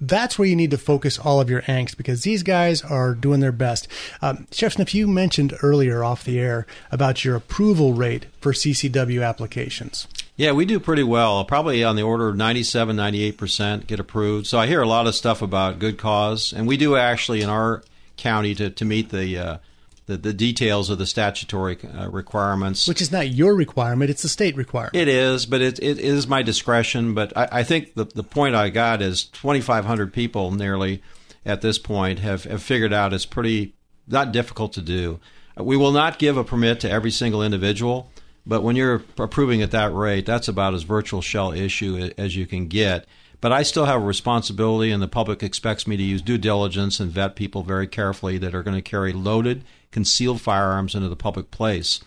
That's 0.00 0.38
where 0.38 0.48
you 0.48 0.56
need 0.56 0.70
to 0.70 0.78
focus 0.78 1.18
all 1.18 1.40
of 1.40 1.48
your 1.48 1.62
angst 1.62 1.96
because 1.96 2.22
these 2.22 2.42
guys 2.42 2.82
are 2.82 3.14
doing 3.14 3.40
their 3.40 3.52
best. 3.52 3.88
Um, 4.20 4.46
Sheriff 4.50 4.74
Sniff, 4.74 4.94
you 4.94 5.06
mentioned 5.06 5.54
earlier 5.62 6.04
off 6.04 6.24
the 6.24 6.38
air 6.38 6.66
about 6.90 7.24
your 7.24 7.36
approval 7.36 7.94
rate 7.94 8.26
for 8.40 8.52
CCW 8.52 9.26
applications. 9.26 10.06
Yeah, 10.36 10.52
we 10.52 10.64
do 10.64 10.80
pretty 10.80 11.04
well. 11.04 11.44
Probably 11.44 11.84
on 11.84 11.94
the 11.94 12.02
order 12.02 12.28
of 12.28 12.36
97, 12.36 12.96
98% 12.96 13.86
get 13.86 14.00
approved. 14.00 14.46
So 14.46 14.58
I 14.58 14.66
hear 14.66 14.82
a 14.82 14.88
lot 14.88 15.06
of 15.06 15.14
stuff 15.14 15.42
about 15.42 15.78
good 15.78 15.96
cause, 15.96 16.52
and 16.52 16.66
we 16.66 16.76
do 16.76 16.96
actually 16.96 17.40
in 17.40 17.48
our 17.48 17.84
county 18.16 18.54
to, 18.56 18.70
to 18.70 18.84
meet 18.84 19.10
the 19.10 19.38
uh, 19.38 19.58
the, 20.06 20.16
the 20.16 20.32
details 20.32 20.90
of 20.90 20.98
the 20.98 21.06
statutory 21.06 21.78
uh, 21.82 22.08
requirements. 22.10 22.86
Which 22.86 23.00
is 23.00 23.10
not 23.10 23.28
your 23.28 23.54
requirement, 23.54 24.10
it's 24.10 24.22
the 24.22 24.28
state 24.28 24.56
requirement. 24.56 24.96
It 24.96 25.08
is, 25.08 25.46
but 25.46 25.60
it, 25.60 25.78
it 25.82 25.98
is 25.98 26.26
my 26.26 26.42
discretion. 26.42 27.14
But 27.14 27.36
I, 27.36 27.48
I 27.52 27.62
think 27.62 27.94
the, 27.94 28.04
the 28.04 28.22
point 28.22 28.54
I 28.54 28.70
got 28.70 29.00
is 29.00 29.24
2,500 29.24 30.12
people 30.12 30.50
nearly 30.50 31.02
at 31.46 31.60
this 31.60 31.78
point 31.78 32.18
have, 32.20 32.44
have 32.44 32.62
figured 32.62 32.92
out 32.92 33.12
it's 33.12 33.26
pretty 33.26 33.74
not 34.06 34.32
difficult 34.32 34.72
to 34.74 34.82
do. 34.82 35.20
We 35.56 35.76
will 35.76 35.92
not 35.92 36.18
give 36.18 36.36
a 36.36 36.44
permit 36.44 36.80
to 36.80 36.90
every 36.90 37.10
single 37.10 37.42
individual, 37.42 38.10
but 38.44 38.62
when 38.62 38.76
you're 38.76 39.04
approving 39.18 39.62
at 39.62 39.70
that 39.70 39.94
rate, 39.94 40.26
that's 40.26 40.48
about 40.48 40.74
as 40.74 40.82
virtual 40.82 41.22
shall 41.22 41.52
issue 41.52 42.10
as 42.18 42.36
you 42.36 42.46
can 42.46 42.66
get. 42.66 43.06
But 43.40 43.52
I 43.52 43.62
still 43.62 43.84
have 43.84 44.02
a 44.02 44.04
responsibility, 44.04 44.90
and 44.90 45.02
the 45.02 45.08
public 45.08 45.42
expects 45.42 45.86
me 45.86 45.96
to 45.96 46.02
use 46.02 46.22
due 46.22 46.38
diligence 46.38 47.00
and 47.00 47.10
vet 47.10 47.36
people 47.36 47.62
very 47.62 47.86
carefully 47.86 48.38
that 48.38 48.54
are 48.54 48.62
going 48.62 48.76
to 48.76 48.82
carry 48.82 49.12
loaded, 49.12 49.64
concealed 49.90 50.40
firearms 50.40 50.94
into 50.94 51.08
the 51.08 51.16
public 51.16 51.50
place. 51.50 52.00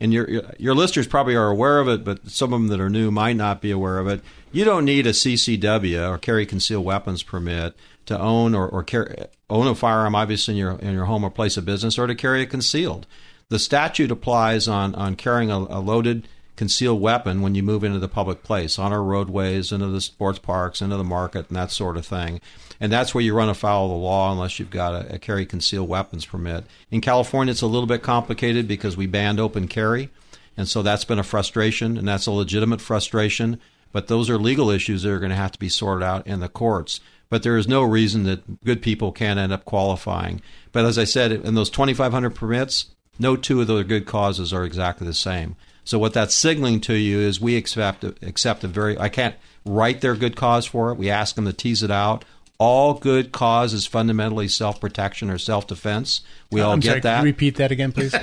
And 0.00 0.12
your 0.12 0.28
your 0.58 0.74
listeners 0.74 1.06
probably 1.06 1.36
are 1.36 1.48
aware 1.48 1.78
of 1.78 1.88
it, 1.88 2.04
but 2.04 2.28
some 2.28 2.52
of 2.52 2.60
them 2.60 2.68
that 2.68 2.80
are 2.80 2.90
new 2.90 3.10
might 3.10 3.36
not 3.36 3.60
be 3.60 3.70
aware 3.70 3.98
of 3.98 4.06
it. 4.06 4.22
You 4.52 4.64
don't 4.64 4.84
need 4.84 5.06
a 5.06 5.10
CCW 5.10 6.08
or 6.08 6.18
carry 6.18 6.46
concealed 6.46 6.84
weapons 6.84 7.22
permit 7.22 7.74
to 8.06 8.18
own 8.18 8.54
or, 8.54 8.68
or 8.68 8.82
carry, 8.82 9.26
own 9.48 9.66
a 9.66 9.74
firearm, 9.74 10.14
obviously 10.14 10.54
in 10.54 10.58
your 10.58 10.78
in 10.78 10.92
your 10.92 11.06
home 11.06 11.24
or 11.24 11.30
place 11.30 11.56
of 11.56 11.64
business, 11.64 11.98
or 11.98 12.06
to 12.06 12.14
carry 12.14 12.42
it 12.42 12.50
concealed. 12.50 13.06
The 13.48 13.58
statute 13.58 14.10
applies 14.10 14.68
on 14.68 14.94
on 14.94 15.16
carrying 15.16 15.50
a, 15.50 15.58
a 15.58 15.80
loaded 15.80 16.28
concealed 16.56 17.00
weapon 17.00 17.40
when 17.42 17.54
you 17.54 17.62
move 17.62 17.84
into 17.84 17.98
the 17.98 18.08
public 18.08 18.42
place, 18.42 18.78
on 18.78 18.92
our 18.92 19.02
roadways, 19.02 19.72
into 19.72 19.88
the 19.88 20.00
sports 20.00 20.38
parks, 20.38 20.80
into 20.80 20.96
the 20.96 21.04
market, 21.04 21.48
and 21.48 21.56
that 21.56 21.70
sort 21.70 21.96
of 21.96 22.06
thing. 22.06 22.40
And 22.80 22.92
that's 22.92 23.14
where 23.14 23.24
you 23.24 23.34
run 23.34 23.48
afoul 23.48 23.86
of 23.86 23.90
the 23.90 23.96
law 23.96 24.32
unless 24.32 24.58
you've 24.58 24.70
got 24.70 24.94
a, 24.94 25.14
a 25.14 25.18
carry 25.18 25.46
concealed 25.46 25.88
weapons 25.88 26.26
permit. 26.26 26.64
In 26.90 27.00
California, 27.00 27.52
it's 27.52 27.62
a 27.62 27.66
little 27.66 27.86
bit 27.86 28.02
complicated 28.02 28.68
because 28.68 28.96
we 28.96 29.06
banned 29.06 29.40
open 29.40 29.68
carry. 29.68 30.10
And 30.56 30.68
so 30.68 30.82
that's 30.82 31.04
been 31.04 31.18
a 31.18 31.24
frustration, 31.24 31.96
and 31.96 32.06
that's 32.06 32.26
a 32.26 32.32
legitimate 32.32 32.80
frustration. 32.80 33.60
But 33.92 34.08
those 34.08 34.30
are 34.30 34.38
legal 34.38 34.70
issues 34.70 35.02
that 35.02 35.10
are 35.10 35.20
going 35.20 35.30
to 35.30 35.36
have 35.36 35.52
to 35.52 35.58
be 35.58 35.68
sorted 35.68 36.04
out 36.04 36.26
in 36.26 36.40
the 36.40 36.48
courts. 36.48 37.00
But 37.28 37.42
there 37.42 37.56
is 37.56 37.66
no 37.66 37.82
reason 37.82 38.24
that 38.24 38.64
good 38.64 38.82
people 38.82 39.10
can't 39.10 39.38
end 39.38 39.52
up 39.52 39.64
qualifying. 39.64 40.40
But 40.72 40.84
as 40.84 40.98
I 40.98 41.04
said, 41.04 41.32
in 41.32 41.54
those 41.54 41.70
2,500 41.70 42.30
permits, 42.30 42.86
no 43.18 43.36
two 43.36 43.60
of 43.60 43.66
those 43.66 43.84
good 43.86 44.06
causes 44.06 44.52
are 44.52 44.64
exactly 44.64 45.06
the 45.06 45.14
same. 45.14 45.56
So 45.84 45.98
what 45.98 46.14
that's 46.14 46.34
signaling 46.34 46.80
to 46.82 46.94
you 46.94 47.20
is 47.20 47.40
we 47.40 47.56
accept 47.56 48.04
accept 48.22 48.64
a 48.64 48.68
very 48.68 48.98
I 48.98 49.08
can't 49.08 49.36
write 49.64 50.00
their 50.00 50.16
good 50.16 50.36
cause 50.36 50.66
for 50.66 50.90
it. 50.90 50.96
We 50.96 51.10
ask 51.10 51.34
them 51.34 51.44
to 51.44 51.52
tease 51.52 51.82
it 51.82 51.90
out. 51.90 52.24
All 52.56 52.94
good 52.94 53.32
cause 53.32 53.74
is 53.74 53.84
fundamentally 53.84 54.46
self 54.48 54.80
protection 54.80 55.28
or 55.28 55.38
self 55.38 55.66
defense. 55.66 56.22
We 56.50 56.60
all 56.60 56.72
I'm 56.72 56.80
get 56.80 56.88
sorry, 56.88 57.00
that. 57.00 57.16
Can 57.16 57.26
you 57.26 57.32
repeat 57.32 57.56
that 57.56 57.72
again, 57.72 57.90
please? 57.92 58.14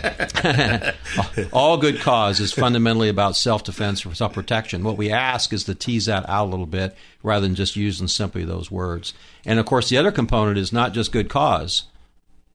all 1.53 1.77
good 1.77 1.99
cause 1.99 2.39
is 2.39 2.53
fundamentally 2.53 3.09
about 3.09 3.35
self 3.35 3.63
defense 3.63 4.05
or 4.05 4.15
self 4.15 4.33
protection. 4.33 4.83
What 4.83 4.97
we 4.97 5.11
ask 5.11 5.51
is 5.51 5.65
to 5.65 5.75
tease 5.75 6.05
that 6.05 6.27
out 6.29 6.45
a 6.45 6.49
little 6.49 6.65
bit 6.65 6.95
rather 7.21 7.45
than 7.45 7.55
just 7.55 7.75
using 7.75 8.07
simply 8.07 8.45
those 8.45 8.71
words. 8.71 9.13
And 9.45 9.59
of 9.59 9.65
course, 9.65 9.89
the 9.89 9.97
other 9.97 10.11
component 10.11 10.57
is 10.57 10.71
not 10.71 10.93
just 10.93 11.11
good 11.11 11.29
cause, 11.29 11.83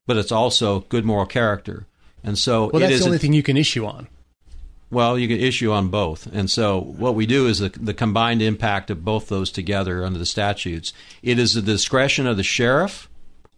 but 0.07 0.17
it's 0.17 0.31
also 0.31 0.79
good 0.89 1.05
moral 1.05 1.27
character. 1.27 1.85
And 2.23 2.39
so 2.39 2.71
well, 2.73 2.77
it 2.77 2.87
that's 2.87 2.93
is 2.93 2.99
the 3.01 3.05
only 3.05 3.17
a- 3.17 3.19
thing 3.19 3.33
you 3.33 3.43
can 3.43 3.55
issue 3.55 3.85
on. 3.85 4.07
Well, 4.89 5.19
you 5.19 5.27
can 5.27 5.39
issue 5.39 5.71
on 5.71 5.89
both. 5.89 6.27
And 6.27 6.49
so 6.49 6.79
what 6.79 7.15
we 7.15 7.25
do 7.25 7.47
is 7.47 7.59
the, 7.59 7.69
the 7.69 7.93
combined 7.93 8.41
impact 8.41 8.89
of 8.89 9.03
both 9.03 9.27
those 9.27 9.51
together 9.51 10.05
under 10.05 10.19
the 10.19 10.25
statutes. 10.25 10.93
It 11.21 11.39
is 11.39 11.53
the 11.53 11.61
discretion 11.61 12.25
of 12.25 12.37
the 12.37 12.43
sheriff 12.43 13.09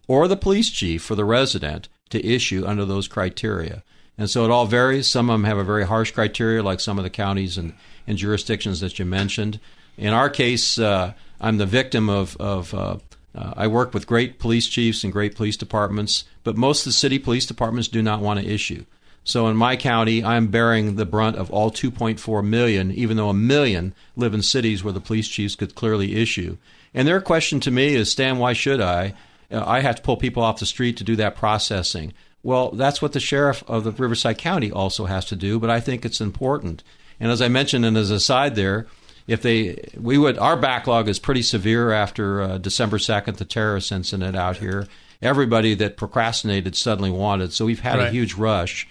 or 0.08 0.26
the 0.26 0.36
police 0.36 0.70
chief 0.70 1.02
for 1.02 1.14
the 1.14 1.24
resident 1.24 1.88
to 2.10 2.26
issue 2.26 2.64
under 2.66 2.84
those 2.84 3.06
criteria. 3.06 3.84
And 4.18 4.28
so 4.28 4.44
it 4.44 4.50
all 4.50 4.66
varies. 4.66 5.06
Some 5.06 5.30
of 5.30 5.34
them 5.34 5.44
have 5.44 5.58
a 5.58 5.64
very 5.64 5.86
harsh 5.86 6.10
criteria, 6.10 6.62
like 6.62 6.80
some 6.80 6.98
of 6.98 7.04
the 7.04 7.10
counties 7.10 7.56
and, 7.56 7.74
and 8.06 8.18
jurisdictions 8.18 8.80
that 8.80 8.98
you 8.98 9.04
mentioned. 9.04 9.60
In 9.96 10.12
our 10.12 10.28
case, 10.28 10.78
uh, 10.78 11.12
I'm 11.40 11.58
the 11.58 11.66
victim 11.66 12.10
of, 12.10 12.36
of 12.38 12.74
uh, 12.74 12.96
uh, 13.34 13.54
I 13.56 13.66
work 13.68 13.94
with 13.94 14.06
great 14.06 14.38
police 14.38 14.66
chiefs 14.66 15.04
and 15.04 15.12
great 15.12 15.36
police 15.36 15.56
departments, 15.56 16.24
but 16.42 16.56
most 16.56 16.80
of 16.80 16.86
the 16.86 16.92
city 16.92 17.18
police 17.18 17.46
departments 17.46 17.88
do 17.88 18.02
not 18.02 18.20
want 18.20 18.40
to 18.40 18.46
issue. 18.46 18.84
So 19.30 19.46
in 19.46 19.56
my 19.56 19.76
county, 19.76 20.24
I'm 20.24 20.48
bearing 20.48 20.96
the 20.96 21.06
brunt 21.06 21.36
of 21.36 21.52
all 21.52 21.70
2.4 21.70 22.44
million, 22.44 22.90
even 22.90 23.16
though 23.16 23.28
a 23.28 23.34
million 23.34 23.94
live 24.16 24.34
in 24.34 24.42
cities 24.42 24.82
where 24.82 24.92
the 24.92 25.00
police 25.00 25.28
chiefs 25.28 25.54
could 25.54 25.76
clearly 25.76 26.16
issue. 26.16 26.56
And 26.92 27.06
their 27.06 27.20
question 27.20 27.60
to 27.60 27.70
me 27.70 27.94
is, 27.94 28.10
Stan, 28.10 28.38
why 28.38 28.54
should 28.54 28.80
I? 28.80 29.14
Uh, 29.48 29.62
I 29.64 29.80
have 29.80 29.94
to 29.96 30.02
pull 30.02 30.16
people 30.16 30.42
off 30.42 30.58
the 30.58 30.66
street 30.66 30.96
to 30.96 31.04
do 31.04 31.14
that 31.14 31.36
processing. 31.36 32.12
Well, 32.42 32.70
that's 32.72 33.00
what 33.00 33.12
the 33.12 33.20
sheriff 33.20 33.62
of 33.68 33.84
the 33.84 33.92
Riverside 33.92 34.38
County 34.38 34.72
also 34.72 35.06
has 35.06 35.26
to 35.26 35.36
do, 35.36 35.60
but 35.60 35.70
I 35.70 35.78
think 35.78 36.04
it's 36.04 36.20
important. 36.20 36.82
And 37.20 37.30
as 37.30 37.40
I 37.40 37.46
mentioned, 37.46 37.84
and 37.84 37.96
as 37.96 38.10
a 38.10 38.18
side 38.18 38.56
there, 38.56 38.88
if 39.28 39.42
they 39.42 39.90
we 39.96 40.18
would 40.18 40.38
our 40.38 40.56
backlog 40.56 41.08
is 41.08 41.20
pretty 41.20 41.42
severe 41.42 41.92
after 41.92 42.42
uh, 42.42 42.58
December 42.58 42.98
second, 42.98 43.36
the 43.36 43.44
terrorist 43.44 43.92
incident 43.92 44.36
out 44.36 44.56
here. 44.56 44.88
Everybody 45.22 45.74
that 45.74 45.98
procrastinated 45.98 46.74
suddenly 46.74 47.10
wanted, 47.10 47.52
so 47.52 47.66
we've 47.66 47.80
had 47.80 48.00
a 48.00 48.10
huge 48.10 48.34
rush. 48.34 48.88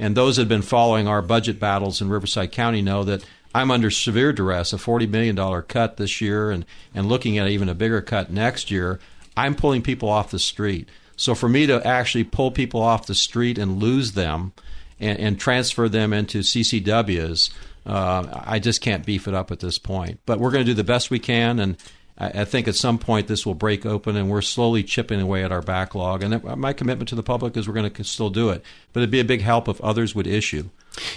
And 0.00 0.16
those 0.16 0.36
that 0.36 0.42
have 0.42 0.48
been 0.48 0.62
following 0.62 1.06
our 1.06 1.20
budget 1.20 1.60
battles 1.60 2.00
in 2.00 2.08
Riverside 2.08 2.52
County 2.52 2.80
know 2.80 3.04
that 3.04 3.22
I'm 3.54 3.70
under 3.70 3.90
severe 3.90 4.32
duress, 4.32 4.72
a 4.72 4.76
$40 4.76 5.08
million 5.10 5.62
cut 5.62 5.98
this 5.98 6.22
year 6.22 6.50
and, 6.50 6.64
and 6.94 7.06
looking 7.06 7.36
at 7.36 7.48
even 7.48 7.68
a 7.68 7.74
bigger 7.74 8.00
cut 8.00 8.30
next 8.30 8.70
year. 8.70 8.98
I'm 9.36 9.54
pulling 9.54 9.82
people 9.82 10.08
off 10.08 10.30
the 10.30 10.38
street. 10.38 10.88
So 11.16 11.34
for 11.34 11.50
me 11.50 11.66
to 11.66 11.86
actually 11.86 12.24
pull 12.24 12.50
people 12.50 12.80
off 12.80 13.06
the 13.06 13.14
street 13.14 13.58
and 13.58 13.78
lose 13.78 14.12
them 14.12 14.54
and, 14.98 15.18
and 15.18 15.38
transfer 15.38 15.86
them 15.86 16.14
into 16.14 16.38
CCWs, 16.38 17.50
uh, 17.84 18.42
I 18.46 18.58
just 18.58 18.80
can't 18.80 19.04
beef 19.04 19.28
it 19.28 19.34
up 19.34 19.50
at 19.50 19.60
this 19.60 19.78
point. 19.78 20.20
But 20.24 20.40
we're 20.40 20.50
going 20.50 20.64
to 20.64 20.70
do 20.70 20.74
the 20.74 20.82
best 20.82 21.10
we 21.10 21.18
can, 21.18 21.58
and 21.58 21.76
I, 22.20 22.42
I 22.42 22.44
think 22.44 22.68
at 22.68 22.74
some 22.76 22.98
point 22.98 23.26
this 23.26 23.44
will 23.46 23.54
break 23.54 23.84
open, 23.86 24.14
and 24.16 24.30
we're 24.30 24.42
slowly 24.42 24.84
chipping 24.84 25.20
away 25.20 25.42
at 25.42 25.50
our 25.50 25.62
backlog. 25.62 26.22
And 26.22 26.32
that- 26.34 26.58
my 26.58 26.72
commitment 26.72 27.08
to 27.08 27.14
the 27.14 27.22
public 27.22 27.56
is 27.56 27.66
we're 27.66 27.74
going 27.74 27.90
to 27.90 28.04
still 28.04 28.30
do 28.30 28.50
it. 28.50 28.62
But 28.92 29.00
it'd 29.00 29.10
be 29.10 29.20
a 29.20 29.24
big 29.24 29.40
help 29.40 29.68
if 29.68 29.80
others 29.80 30.14
would 30.14 30.26
issue. 30.26 30.68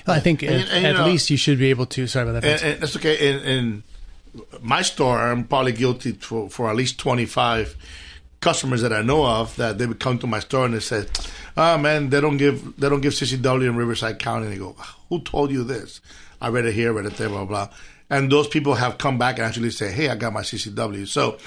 I 0.08 0.20
think 0.20 0.41
And- 0.41 0.54
at, 0.56 0.70
and, 0.72 0.86
at 0.86 0.95
know- 0.95 1.06
least 1.08 1.30
you 1.30 1.38
should 1.38 1.60
be 1.60 1.70
able 1.70 1.86
to. 1.88 2.08
Sorry 2.08 2.28
about 2.30 2.41
that. 2.41 2.64
and, 2.64 2.74
and 2.74 2.82
that's 2.82 2.95
okay. 2.95 3.30
In, 3.30 3.39
in 3.43 3.84
my 4.62 4.82
store, 4.82 5.20
I'm 5.20 5.43
probably 5.43 5.74
guilty 5.74 6.14
for, 6.14 6.49
for 6.49 6.70
at 6.70 6.76
least 6.76 6.97
25 6.99 7.76
customers 8.39 8.82
that 8.82 8.91
I 8.91 9.01
know 9.01 9.26
of 9.26 9.56
that 9.56 9.78
they 9.78 9.86
would 9.86 9.99
come 9.99 10.20
to 10.20 10.28
my 10.28 10.39
store 10.39 10.66
and 10.66 10.74
they 10.74 10.80
say, 10.82 11.06
"Oh 11.56 11.62
ah, 11.76 11.78
man, 11.78 12.10
they 12.10 12.20
don't 12.20 12.36
give 12.38 12.76
they 12.78 12.89
don't 12.89 12.99
give 12.99 13.14
CCW 13.14 13.70
in 13.70 13.76
Riverside 13.78 14.20
County." 14.20 14.45
And 14.47 14.54
they 14.54 14.58
go, 14.60 14.76
"Who 15.10 15.22
told 15.22 15.49
you 15.51 15.64
this?" 15.64 16.01
I 16.41 16.49
read 16.49 16.66
it 16.66 16.74
here, 16.74 16.91
read 16.91 17.06
it 17.06 17.16
there, 17.16 17.30
blah 17.30 17.45
blah. 17.45 17.70
And 18.10 18.32
those 18.32 18.47
people 18.47 18.76
have 18.76 18.97
come 18.97 19.18
back 19.18 19.38
and 19.38 19.45
actually 19.45 19.72
say, 19.72 19.91
"Hey, 19.91 20.10
I 20.10 20.16
got 20.16 20.34
my 20.34 20.41
CCW." 20.41 21.08
So 21.08 21.38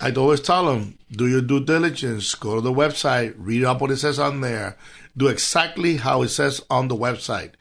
I'd 0.00 0.18
always 0.18 0.40
tell 0.40 0.66
them, 0.66 0.98
do 1.12 1.28
your 1.28 1.40
due 1.40 1.64
diligence, 1.64 2.34
go 2.34 2.56
to 2.56 2.60
the 2.60 2.72
website, 2.72 3.34
read 3.36 3.64
up 3.64 3.80
what 3.80 3.90
it 3.90 3.98
says 3.98 4.18
on 4.18 4.40
there, 4.40 4.76
do 5.16 5.28
exactly 5.28 5.96
how 5.96 6.22
it 6.22 6.28
says 6.28 6.60
on 6.68 6.88
the 6.88 6.96
website. 6.96 7.52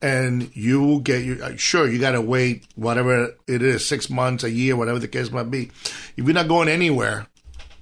And 0.00 0.54
you 0.54 0.82
will 0.82 1.00
get 1.00 1.24
your, 1.24 1.42
uh, 1.42 1.56
sure, 1.56 1.90
you 1.90 1.98
got 1.98 2.12
to 2.12 2.20
wait 2.20 2.66
whatever 2.74 3.34
it 3.48 3.62
is, 3.62 3.84
six 3.84 4.08
months, 4.08 4.44
a 4.44 4.50
year, 4.50 4.76
whatever 4.76 4.98
the 4.98 5.08
case 5.08 5.30
might 5.30 5.50
be. 5.50 5.70
If 6.16 6.24
you're 6.24 6.34
not 6.34 6.48
going 6.48 6.68
anywhere, 6.68 7.26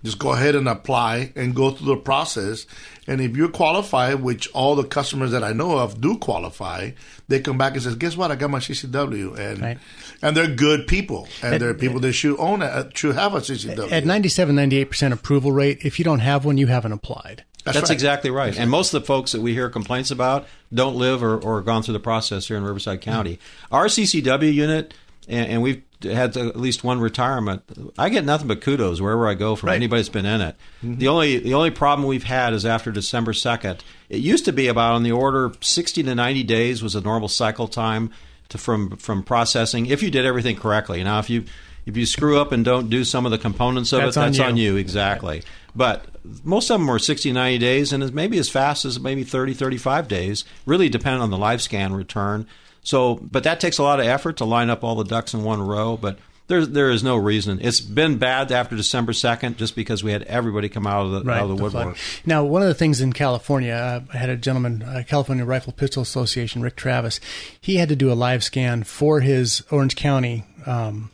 just 0.05 0.19
go 0.19 0.33
ahead 0.33 0.55
and 0.55 0.69
apply 0.69 1.33
and 1.37 1.55
go 1.55 1.71
through 1.71 1.87
the 1.89 1.97
process. 1.97 2.67
And 3.07 3.21
if 3.21 3.37
you're 3.37 3.49
qualified, 3.49 4.21
which 4.21 4.49
all 4.53 4.77
the 4.77 4.85
customers 4.85 5.31
that 5.33 5.43
I 5.43 5.53
know 5.53 5.79
of 5.79 6.01
do 6.01 6.19
qualify, 6.19 6.91
they 7.29 7.41
come 7.41 7.59
back 7.59 7.75
and 7.75 7.83
says, 7.83 7.97
"Guess 7.97 8.17
what? 8.17 8.31
I 8.31 8.37
got 8.37 8.51
my 8.51 8.59
CCW," 8.61 9.35
and 9.39 9.61
Right. 9.61 9.79
and 10.23 10.37
they're 10.37 10.47
good 10.49 10.87
people, 10.87 11.29
and 11.43 11.55
At- 11.55 11.61
they're 11.61 11.75
people 11.75 12.01
that 12.01 12.13
should 12.13 12.39
own 12.39 12.63
it, 12.63 12.97
should 12.97 13.15
have 13.15 13.35
a 13.35 13.41
CCW. 13.41 13.91
At 13.91 14.05
97, 14.07 14.55
98% 14.55 15.13
approval 15.13 15.53
rate, 15.53 15.79
if 15.83 15.99
you 15.99 16.05
don't 16.05 16.21
have 16.21 16.45
one, 16.45 16.59
you 16.59 16.69
haven't 16.69 16.93
applied. 16.93 17.45
That's, 17.65 17.91
exactly 17.91 18.31
right. 18.31 18.59
And 18.59 18.71
most 18.71 18.93
of 18.93 19.01
the 19.01 19.07
folks 19.07 19.33
that 19.33 19.41
we 19.41 19.53
hear 19.55 19.69
complaints 19.71 20.11
about 20.11 20.49
don't 20.75 20.97
live 20.97 21.23
or, 21.23 21.39
or 21.39 21.61
gone 21.61 21.85
through 21.85 21.93
the 21.93 22.01
process 22.01 22.49
here 22.49 22.57
in 22.57 22.65
Riverside 22.65 23.01
County. 23.01 23.35
Mm-hmm. 23.35 23.75
Our 23.75 23.87
CCW 23.87 24.53
unit, 24.53 24.95
and, 25.29 25.49
and 25.49 25.63
we've 25.63 25.83
had 26.05 26.37
at 26.37 26.57
least 26.57 26.85
one 26.85 27.01
retirement. 27.01 27.63
I 27.99 28.09
get 28.09 28.25
nothing 28.25 28.49
but 28.49 28.61
kudos 28.61 29.01
wherever 29.01 29.29
I 29.29 29.35
go 29.35 29.57
from 29.57 29.71
anybody 29.71 30.01
that's 30.01 30.09
been 30.09 30.27
in 30.27 30.41
it. 30.41 30.57
Mm-hmm. 30.83 30.99
The 30.99 31.09
only 31.09 31.39
the 31.39 31.55
only 31.55 31.71
problem 31.71 32.07
we've 32.07 32.25
had 32.25 32.53
is 32.53 32.67
after 32.67 32.91
December 32.91 33.33
second. 33.33 33.83
It 34.09 34.21
used 34.21 34.45
to 34.47 34.53
be 34.53 34.69
about 34.69 34.95
on 34.95 35.03
the 35.03 35.13
order 35.13 35.53
sixty 35.61 36.03
to 36.03 36.15
ninety 36.15 36.43
days 36.43 36.83
was 36.83 36.95
a 36.95 37.01
normal 37.01 37.29
cycle 37.29 37.69
time 37.69 38.11
to 38.51 38.59
from 38.59 38.97
from 38.97 39.23
processing 39.23 39.87
if 39.87 40.03
you 40.03 40.11
did 40.11 40.25
everything 40.27 40.57
correctly. 40.57 41.03
Now 41.03 41.19
if 41.19 41.31
you 41.31 41.45
if 41.87 41.97
you 41.97 42.07
screw 42.07 42.39
up 42.41 42.53
and 42.53 42.65
don't 42.65 42.91
do 42.91 43.05
some 43.05 43.27
of 43.27 43.33
the 43.33 43.39
components 43.39 43.93
of 43.93 44.03
That's 44.03 44.17
it, 44.17 44.21
on 44.21 44.27
that's 44.27 44.39
you. 44.39 44.45
on 44.45 44.57
you 44.57 44.77
exactly. 44.77 45.43
But 45.75 46.05
most 46.45 46.71
of 46.71 46.79
them 46.79 46.87
were 46.87 46.99
60, 46.99 47.33
90 47.33 47.59
days, 47.59 47.93
and 47.93 48.15
maybe 48.15 48.39
as 48.39 48.49
fast 48.49 48.85
as 48.85 49.01
maybe 49.01 49.25
30, 49.25 49.55
35 49.55 50.07
days, 50.07 50.45
really 50.67 50.89
depending 50.89 51.23
on 51.23 51.31
the 51.31 51.39
live 51.39 51.63
scan 51.63 51.93
return. 51.93 52.47
So, 52.83 53.17
but 53.17 53.45
that 53.45 53.61
takes 53.61 53.79
a 53.79 53.83
lot 53.83 54.01
of 54.01 54.07
effort 54.07 54.39
to 54.39 54.45
line 54.45 54.71
up 54.71 54.83
all 54.83 54.95
the 54.95 55.05
ducks 55.05 55.35
in 55.35 55.45
one 55.45 55.63
row. 55.63 55.97
But 55.97 56.19
there, 56.49 56.67
there 56.67 56.91
is 56.91 57.03
no 57.05 57.17
reason. 57.17 57.61
It's 57.63 57.81
been 57.81 58.19
bad 58.19 58.51
after 58.51 58.77
December 58.77 59.13
2nd 59.13 59.57
just 59.57 59.77
because 59.77 60.03
we 60.03 60.13
had 60.13 60.25
everybody 60.25 60.69
come 60.69 60.87
out 60.87 61.07
of 61.07 61.25
the, 61.25 61.31
out 61.31 61.45
of 61.45 61.49
the 61.49 61.57
the 61.57 61.63
woodwork. 61.63 61.97
Now, 62.27 62.45
one 62.45 62.63
of 62.63 62.69
the 62.69 62.75
things 62.75 63.01
in 63.01 63.13
California, 63.13 63.73
uh, 63.73 64.01
I 64.13 64.17
had 64.17 64.29
a 64.29 64.37
gentleman, 64.37 64.83
uh, 64.83 65.03
California 65.07 65.45
Rifle 65.45 65.73
Pistol 65.73 66.03
Association, 66.03 66.61
Rick 66.61 66.77
Travis. 66.77 67.21
He 67.61 67.77
had 67.77 67.89
to 67.89 67.97
do 67.97 68.13
a 68.13 68.15
live 68.15 68.43
scan 68.43 68.83
for 68.83 69.21
his 69.21 69.63
Orange 69.71 69.95
County 69.95 70.45
um, 70.67 71.11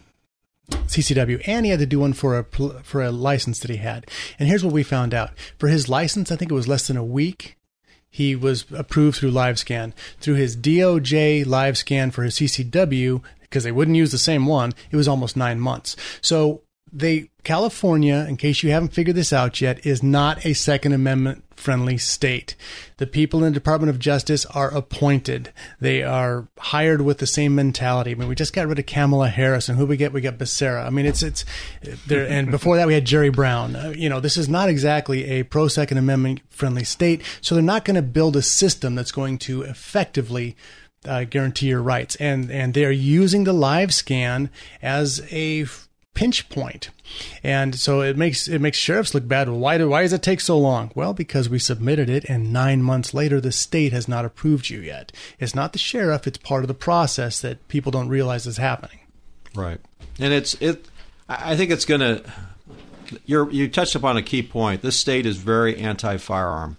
CCW, 0.70 1.42
and 1.46 1.66
he 1.66 1.70
had 1.70 1.80
to 1.80 1.86
do 1.86 2.00
one 2.00 2.14
for 2.14 2.38
a 2.38 2.44
for 2.82 3.02
a 3.02 3.10
license 3.10 3.60
that 3.60 3.70
he 3.70 3.76
had. 3.76 4.06
And 4.38 4.48
here's 4.48 4.64
what 4.64 4.72
we 4.72 4.82
found 4.82 5.14
out: 5.14 5.30
for 5.58 5.68
his 5.68 5.88
license, 5.88 6.32
I 6.32 6.36
think 6.36 6.50
it 6.50 6.54
was 6.54 6.68
less 6.68 6.86
than 6.86 6.96
a 6.96 7.04
week. 7.04 7.57
He 8.10 8.34
was 8.34 8.64
approved 8.72 9.18
through 9.18 9.32
LiveScan. 9.32 9.92
Through 10.20 10.34
his 10.34 10.56
DOJ 10.56 11.44
LiveScan 11.44 12.12
for 12.12 12.24
his 12.24 12.34
CCW, 12.36 13.22
because 13.40 13.64
they 13.64 13.72
wouldn't 13.72 13.96
use 13.96 14.12
the 14.12 14.18
same 14.18 14.46
one, 14.46 14.72
it 14.90 14.96
was 14.96 15.08
almost 15.08 15.36
nine 15.36 15.60
months. 15.60 15.96
So 16.20 16.62
they 16.92 17.30
California, 17.44 18.26
in 18.28 18.36
case 18.36 18.62
you 18.62 18.70
haven't 18.70 18.92
figured 18.92 19.16
this 19.16 19.32
out 19.32 19.60
yet, 19.60 19.86
is 19.86 20.02
not 20.02 20.44
a 20.44 20.52
Second 20.52 20.92
Amendment 20.92 21.44
friendly 21.56 21.96
state. 21.98 22.54
The 22.98 23.06
people 23.06 23.42
in 23.42 23.52
the 23.52 23.58
Department 23.58 23.90
of 23.90 23.98
Justice 23.98 24.44
are 24.46 24.68
appointed. 24.68 25.52
They 25.80 26.02
are 26.02 26.46
hired 26.58 27.00
with 27.00 27.18
the 27.18 27.26
same 27.26 27.54
mentality. 27.54 28.12
I 28.12 28.14
mean, 28.14 28.28
we 28.28 28.34
just 28.34 28.52
got 28.52 28.66
rid 28.66 28.78
of 28.78 28.86
Kamala 28.86 29.28
Harris, 29.28 29.68
and 29.68 29.78
who 29.78 29.86
we 29.86 29.96
get? 29.96 30.12
We 30.12 30.20
got 30.20 30.38
Becerra. 30.38 30.84
I 30.86 30.90
mean, 30.90 31.06
it's 31.06 31.22
it's 31.22 31.44
there. 32.06 32.28
And 32.28 32.50
before 32.50 32.76
that, 32.76 32.86
we 32.86 32.94
had 32.94 33.04
Jerry 33.04 33.30
Brown. 33.30 33.76
Uh, 33.76 33.94
you 33.96 34.08
know, 34.08 34.20
this 34.20 34.36
is 34.36 34.48
not 34.48 34.68
exactly 34.68 35.24
a 35.24 35.42
pro 35.42 35.68
Second 35.68 35.98
Amendment 35.98 36.40
friendly 36.50 36.84
state, 36.84 37.22
so 37.40 37.54
they're 37.54 37.64
not 37.64 37.84
going 37.84 37.96
to 37.96 38.02
build 38.02 38.36
a 38.36 38.42
system 38.42 38.94
that's 38.94 39.12
going 39.12 39.38
to 39.38 39.62
effectively. 39.62 40.56
Uh, 41.04 41.22
guarantee 41.22 41.68
your 41.68 41.80
rights, 41.80 42.16
and 42.16 42.50
and 42.50 42.74
they 42.74 42.84
are 42.84 42.90
using 42.90 43.44
the 43.44 43.52
live 43.52 43.94
scan 43.94 44.50
as 44.82 45.22
a 45.30 45.64
pinch 46.14 46.48
point. 46.48 46.90
And 47.42 47.74
so 47.74 48.00
it 48.00 48.16
makes 48.16 48.48
it 48.48 48.60
makes 48.60 48.76
sheriffs 48.76 49.14
look 49.14 49.28
bad. 49.28 49.48
Why 49.48 49.78
do 49.78 49.88
why 49.88 50.02
does 50.02 50.12
it 50.12 50.22
take 50.22 50.40
so 50.40 50.58
long? 50.58 50.90
Well, 50.94 51.14
because 51.14 51.48
we 51.48 51.58
submitted 51.58 52.10
it 52.10 52.24
and 52.28 52.52
9 52.52 52.82
months 52.82 53.14
later 53.14 53.40
the 53.40 53.52
state 53.52 53.92
has 53.92 54.08
not 54.08 54.24
approved 54.24 54.68
you 54.68 54.80
yet. 54.80 55.12
It's 55.38 55.54
not 55.54 55.72
the 55.72 55.78
sheriff, 55.78 56.26
it's 56.26 56.38
part 56.38 56.64
of 56.64 56.68
the 56.68 56.74
process 56.74 57.40
that 57.40 57.66
people 57.68 57.92
don't 57.92 58.08
realize 58.08 58.46
is 58.46 58.56
happening. 58.56 58.98
Right. 59.54 59.80
And 60.18 60.32
it's 60.32 60.54
it 60.54 60.86
I 61.28 61.56
think 61.56 61.70
it's 61.70 61.84
going 61.84 62.00
to 62.00 62.24
you 63.24 63.48
you 63.50 63.68
touched 63.68 63.94
upon 63.94 64.16
a 64.16 64.22
key 64.22 64.42
point. 64.42 64.82
This 64.82 64.96
state 64.96 65.24
is 65.24 65.36
very 65.36 65.76
anti-firearm. 65.78 66.76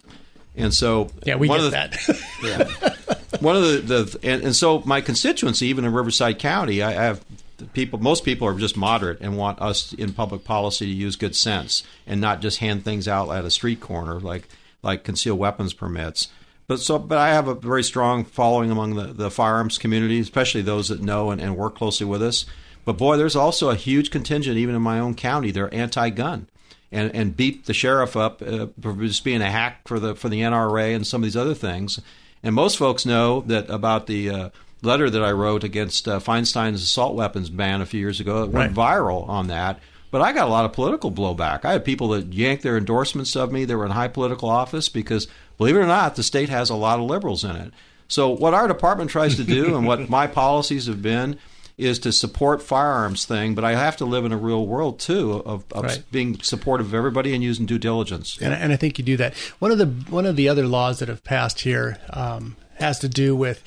And 0.55 0.73
so 0.73 1.09
Yeah, 1.23 1.35
we 1.35 1.47
one 1.47 1.59
get 1.59 1.65
of 1.65 1.71
the, 1.71 2.13
that. 2.13 2.29
yeah. 2.43 3.39
One 3.39 3.55
of 3.55 3.63
the, 3.63 3.77
the 3.79 4.19
and, 4.23 4.43
and 4.43 4.55
so 4.55 4.81
my 4.85 4.99
constituency, 4.99 5.67
even 5.67 5.85
in 5.85 5.93
Riverside 5.93 6.39
County, 6.39 6.83
I 6.83 6.91
have 6.91 7.23
people. 7.67 7.99
Most 7.99 8.23
people 8.23 8.47
are 8.47 8.57
just 8.57 8.77
moderate 8.77 9.19
and 9.21 9.37
want 9.37 9.61
us 9.61 9.93
in 9.93 10.13
public 10.13 10.43
policy 10.43 10.85
to 10.85 10.91
use 10.91 11.15
good 11.15 11.35
sense 11.35 11.83
and 12.07 12.19
not 12.19 12.41
just 12.41 12.59
hand 12.59 12.83
things 12.83 13.07
out 13.07 13.29
at 13.29 13.45
a 13.45 13.51
street 13.51 13.79
corner 13.79 14.19
like 14.19 14.47
like 14.81 15.03
concealed 15.03 15.39
weapons 15.39 15.73
permits. 15.73 16.29
But 16.67 16.79
so, 16.79 16.99
but 16.99 17.17
I 17.17 17.29
have 17.29 17.47
a 17.47 17.55
very 17.55 17.83
strong 17.83 18.23
following 18.23 18.69
among 18.69 18.95
the, 18.95 19.07
the 19.07 19.31
firearms 19.31 19.77
community, 19.77 20.19
especially 20.19 20.61
those 20.61 20.89
that 20.89 21.01
know 21.01 21.31
and, 21.31 21.41
and 21.41 21.57
work 21.57 21.75
closely 21.75 22.05
with 22.05 22.21
us. 22.21 22.45
But 22.85 22.97
boy, 22.97 23.17
there's 23.17 23.35
also 23.35 23.69
a 23.69 23.75
huge 23.75 24.11
contingent, 24.11 24.57
even 24.57 24.75
in 24.75 24.81
my 24.81 24.99
own 24.99 25.15
county, 25.15 25.51
they're 25.51 25.73
anti-gun 25.73 26.47
and 26.91 27.13
and 27.15 27.35
beat 27.35 27.65
the 27.65 27.73
sheriff 27.73 28.15
up 28.15 28.41
uh, 28.41 28.67
for 28.81 28.93
just 28.93 29.23
being 29.23 29.41
a 29.41 29.51
hack 29.51 29.87
for 29.87 29.99
the 29.99 30.15
for 30.15 30.29
the 30.29 30.41
NRA 30.41 30.95
and 30.95 31.05
some 31.05 31.21
of 31.21 31.25
these 31.25 31.37
other 31.37 31.53
things. 31.53 31.99
And 32.41 32.55
most 32.55 32.77
folks 32.77 33.05
know 33.05 33.41
that 33.41 33.69
about 33.69 34.07
the 34.07 34.29
uh, 34.29 34.49
letter 34.81 35.09
that 35.09 35.23
I 35.23 35.31
wrote 35.31 35.63
against 35.63 36.07
uh, 36.07 36.19
Feinstein's 36.19 36.81
assault 36.83 37.15
weapons 37.15 37.49
ban 37.49 37.81
a 37.81 37.85
few 37.85 37.99
years 37.99 38.19
ago. 38.19 38.43
It 38.43 38.49
went 38.51 38.75
Right. 38.77 38.97
viral 38.99 39.27
on 39.27 39.47
that. 39.47 39.79
But 40.11 40.21
I 40.21 40.31
got 40.33 40.47
a 40.47 40.51
lot 40.51 40.65
of 40.65 40.73
political 40.73 41.11
blowback. 41.11 41.65
I 41.65 41.73
had 41.73 41.85
people 41.85 42.07
that 42.09 42.33
yanked 42.33 42.63
their 42.63 42.77
endorsements 42.77 43.35
of 43.35 43.51
me. 43.51 43.63
They 43.65 43.75
were 43.75 43.85
in 43.85 43.91
high 43.91 44.07
political 44.07 44.49
office 44.49 44.89
because, 44.89 45.27
believe 45.57 45.75
it 45.75 45.79
or 45.79 45.85
not, 45.85 46.15
the 46.15 46.23
state 46.23 46.49
has 46.49 46.69
a 46.71 46.75
lot 46.75 46.97
of 46.99 47.05
liberals 47.05 47.43
in 47.43 47.55
it. 47.55 47.71
So 48.07 48.29
what 48.29 48.55
our 48.55 48.67
department 48.67 49.11
tries 49.11 49.35
to 49.35 49.43
do, 49.43 49.75
and 49.77 49.85
what 49.85 50.09
my 50.09 50.25
policies 50.25 50.87
have 50.87 51.01
been, 51.03 51.37
is 51.77 51.99
to 51.99 52.11
support 52.11 52.63
firearms 52.63 53.23
thing. 53.25 53.53
But 53.53 53.63
I 53.63 53.75
have 53.75 53.97
to 53.97 54.05
live 54.05 54.25
in 54.25 54.31
a 54.31 54.37
real 54.37 54.65
world 54.65 54.99
too 54.99 55.43
of, 55.45 55.63
of 55.71 55.83
Right. 55.83 56.03
being 56.11 56.41
supportive 56.41 56.87
of 56.87 56.93
everybody 56.95 57.35
and 57.35 57.43
using 57.43 57.67
due 57.67 57.77
diligence. 57.77 58.37
and, 58.41 58.51
and 58.53 58.73
I 58.73 58.77
think 58.77 58.97
you 58.97 59.05
do 59.05 59.15
that. 59.17 59.35
One 59.59 59.69
of 59.71 59.77
the 59.77 59.85
one 60.11 60.25
of 60.25 60.35
the 60.35 60.49
other 60.49 60.65
laws 60.65 60.97
that 60.99 61.07
have 61.07 61.23
passed 61.23 61.61
here 61.61 61.97
um, 62.09 62.55
has 62.79 62.99
to 62.99 63.09
do 63.09 63.35
with 63.35 63.63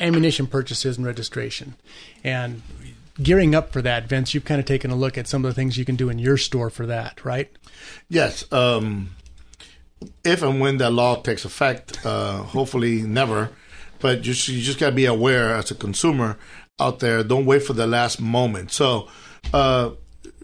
ammunition 0.00 0.46
purchases 0.46 0.96
and 0.96 1.06
registration, 1.06 1.74
and 2.24 2.62
gearing 3.22 3.54
up 3.54 3.72
for 3.72 3.82
that. 3.82 4.08
Vince, 4.08 4.34
you've 4.34 4.44
kind 4.44 4.60
of 4.60 4.66
taken 4.66 4.90
a 4.90 4.96
look 4.96 5.16
at 5.18 5.26
some 5.26 5.44
of 5.44 5.50
the 5.50 5.54
things 5.54 5.76
you 5.76 5.84
can 5.84 5.96
do 5.96 6.08
in 6.08 6.18
your 6.18 6.36
store 6.36 6.70
for 6.70 6.86
that, 6.86 7.24
right? 7.24 7.50
Yes. 8.08 8.50
Um, 8.52 9.10
if 10.24 10.42
and 10.42 10.60
when 10.60 10.78
that 10.78 10.90
law 10.90 11.16
takes 11.16 11.44
effect, 11.44 12.04
uh, 12.04 12.42
hopefully 12.42 13.02
never, 13.02 13.50
but 14.00 14.22
just 14.22 14.48
you 14.48 14.60
just 14.60 14.78
got 14.78 14.90
to 14.90 14.96
be 14.96 15.06
aware 15.06 15.54
as 15.54 15.70
a 15.70 15.74
consumer 15.74 16.38
out 16.78 16.98
there. 16.98 17.22
Don't 17.24 17.46
wait 17.46 17.62
for 17.62 17.72
the 17.72 17.86
last 17.86 18.20
moment. 18.20 18.70
So, 18.70 19.08
uh, 19.52 19.90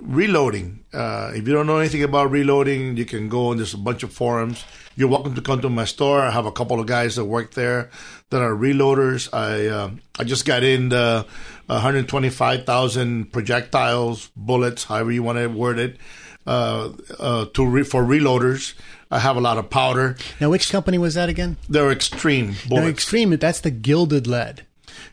reloading. 0.02 0.84
Uh, 0.92 1.30
if 1.34 1.46
you 1.46 1.54
don't 1.54 1.66
know 1.66 1.78
anything 1.78 2.02
about 2.02 2.30
reloading, 2.30 2.96
you 2.96 3.04
can 3.04 3.28
go 3.28 3.50
and 3.50 3.58
there's 3.60 3.74
a 3.74 3.78
bunch 3.78 4.02
of 4.02 4.12
forums. 4.12 4.64
You're 4.96 5.08
welcome 5.08 5.34
to 5.34 5.40
come 5.40 5.60
to 5.62 5.70
my 5.70 5.84
store. 5.84 6.20
I 6.20 6.30
have 6.30 6.44
a 6.44 6.52
couple 6.52 6.78
of 6.80 6.86
guys 6.86 7.16
that 7.16 7.24
work 7.24 7.54
there 7.54 7.90
that 8.30 8.42
are 8.42 8.52
reloaders. 8.54 9.32
I 9.32 9.66
uh, 9.68 9.90
I 10.18 10.24
just 10.24 10.44
got 10.44 10.62
in 10.62 10.90
the 10.90 11.24
125,000 11.66 13.32
projectiles, 13.32 14.30
bullets, 14.36 14.84
however 14.84 15.12
you 15.12 15.22
want 15.22 15.38
to 15.38 15.46
word 15.46 15.78
it, 15.78 15.96
uh, 16.46 16.90
uh, 17.18 17.46
to 17.54 17.66
re- 17.66 17.84
for 17.84 18.02
reloaders. 18.04 18.74
I 19.10 19.18
have 19.18 19.36
a 19.36 19.40
lot 19.40 19.58
of 19.58 19.70
powder. 19.70 20.16
Now, 20.40 20.50
which 20.50 20.70
company 20.70 20.98
was 20.98 21.14
that 21.14 21.28
again? 21.28 21.56
They're 21.68 21.90
extreme 21.90 22.50
Now, 22.50 22.68
bullets. 22.68 22.88
extreme. 22.90 23.30
That's 23.36 23.60
the 23.60 23.70
gilded 23.70 24.26
lead. 24.26 24.66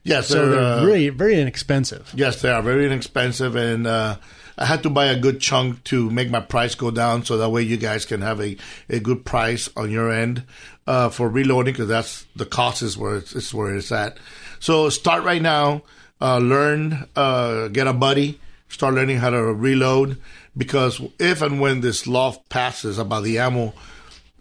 Yes, 0.03 0.27
so 0.27 0.35
they're, 0.35 0.49
they're 0.49 0.73
uh, 0.79 0.85
really 0.85 1.09
very 1.09 1.39
inexpensive. 1.39 2.11
Yes, 2.15 2.41
they 2.41 2.49
are 2.49 2.61
very 2.61 2.85
inexpensive, 2.85 3.55
and 3.55 3.85
uh, 3.87 4.15
I 4.59 4.65
had 4.65 4.83
to 4.83 4.89
buy 4.89 5.05
a 5.05 5.17
good 5.17 5.39
chunk 5.39 5.85
to 5.85 6.09
make 6.11 6.29
my 6.29 6.41
price 6.41 6.75
go 6.75 6.91
down, 6.91 7.23
so 7.23 7.37
that 7.37 7.49
way 7.49 7.63
you 7.63 7.77
guys 7.77 8.05
can 8.05 8.21
have 8.21 8.41
a, 8.41 8.57
a 8.89 8.99
good 8.99 9.23
price 9.23 9.69
on 9.77 9.89
your 9.89 10.11
end 10.11 10.43
uh, 10.85 11.07
for 11.07 11.29
reloading, 11.29 11.73
because 11.73 11.87
that's 11.87 12.25
the 12.35 12.45
cost 12.45 12.81
is 12.81 12.97
where 12.97 13.15
it's, 13.15 13.33
is 13.33 13.53
where 13.53 13.73
it's 13.73 13.91
at. 13.91 14.17
So 14.59 14.89
start 14.89 15.23
right 15.23 15.41
now, 15.41 15.83
uh, 16.19 16.39
learn, 16.39 17.07
uh, 17.15 17.69
get 17.69 17.87
a 17.87 17.93
buddy, 17.93 18.37
start 18.67 18.95
learning 18.95 19.19
how 19.19 19.29
to 19.29 19.41
reload, 19.41 20.17
because 20.57 21.01
if 21.19 21.41
and 21.41 21.61
when 21.61 21.79
this 21.79 22.05
law 22.05 22.35
passes 22.49 22.99
about 22.99 23.23
the 23.23 23.39
ammo 23.39 23.73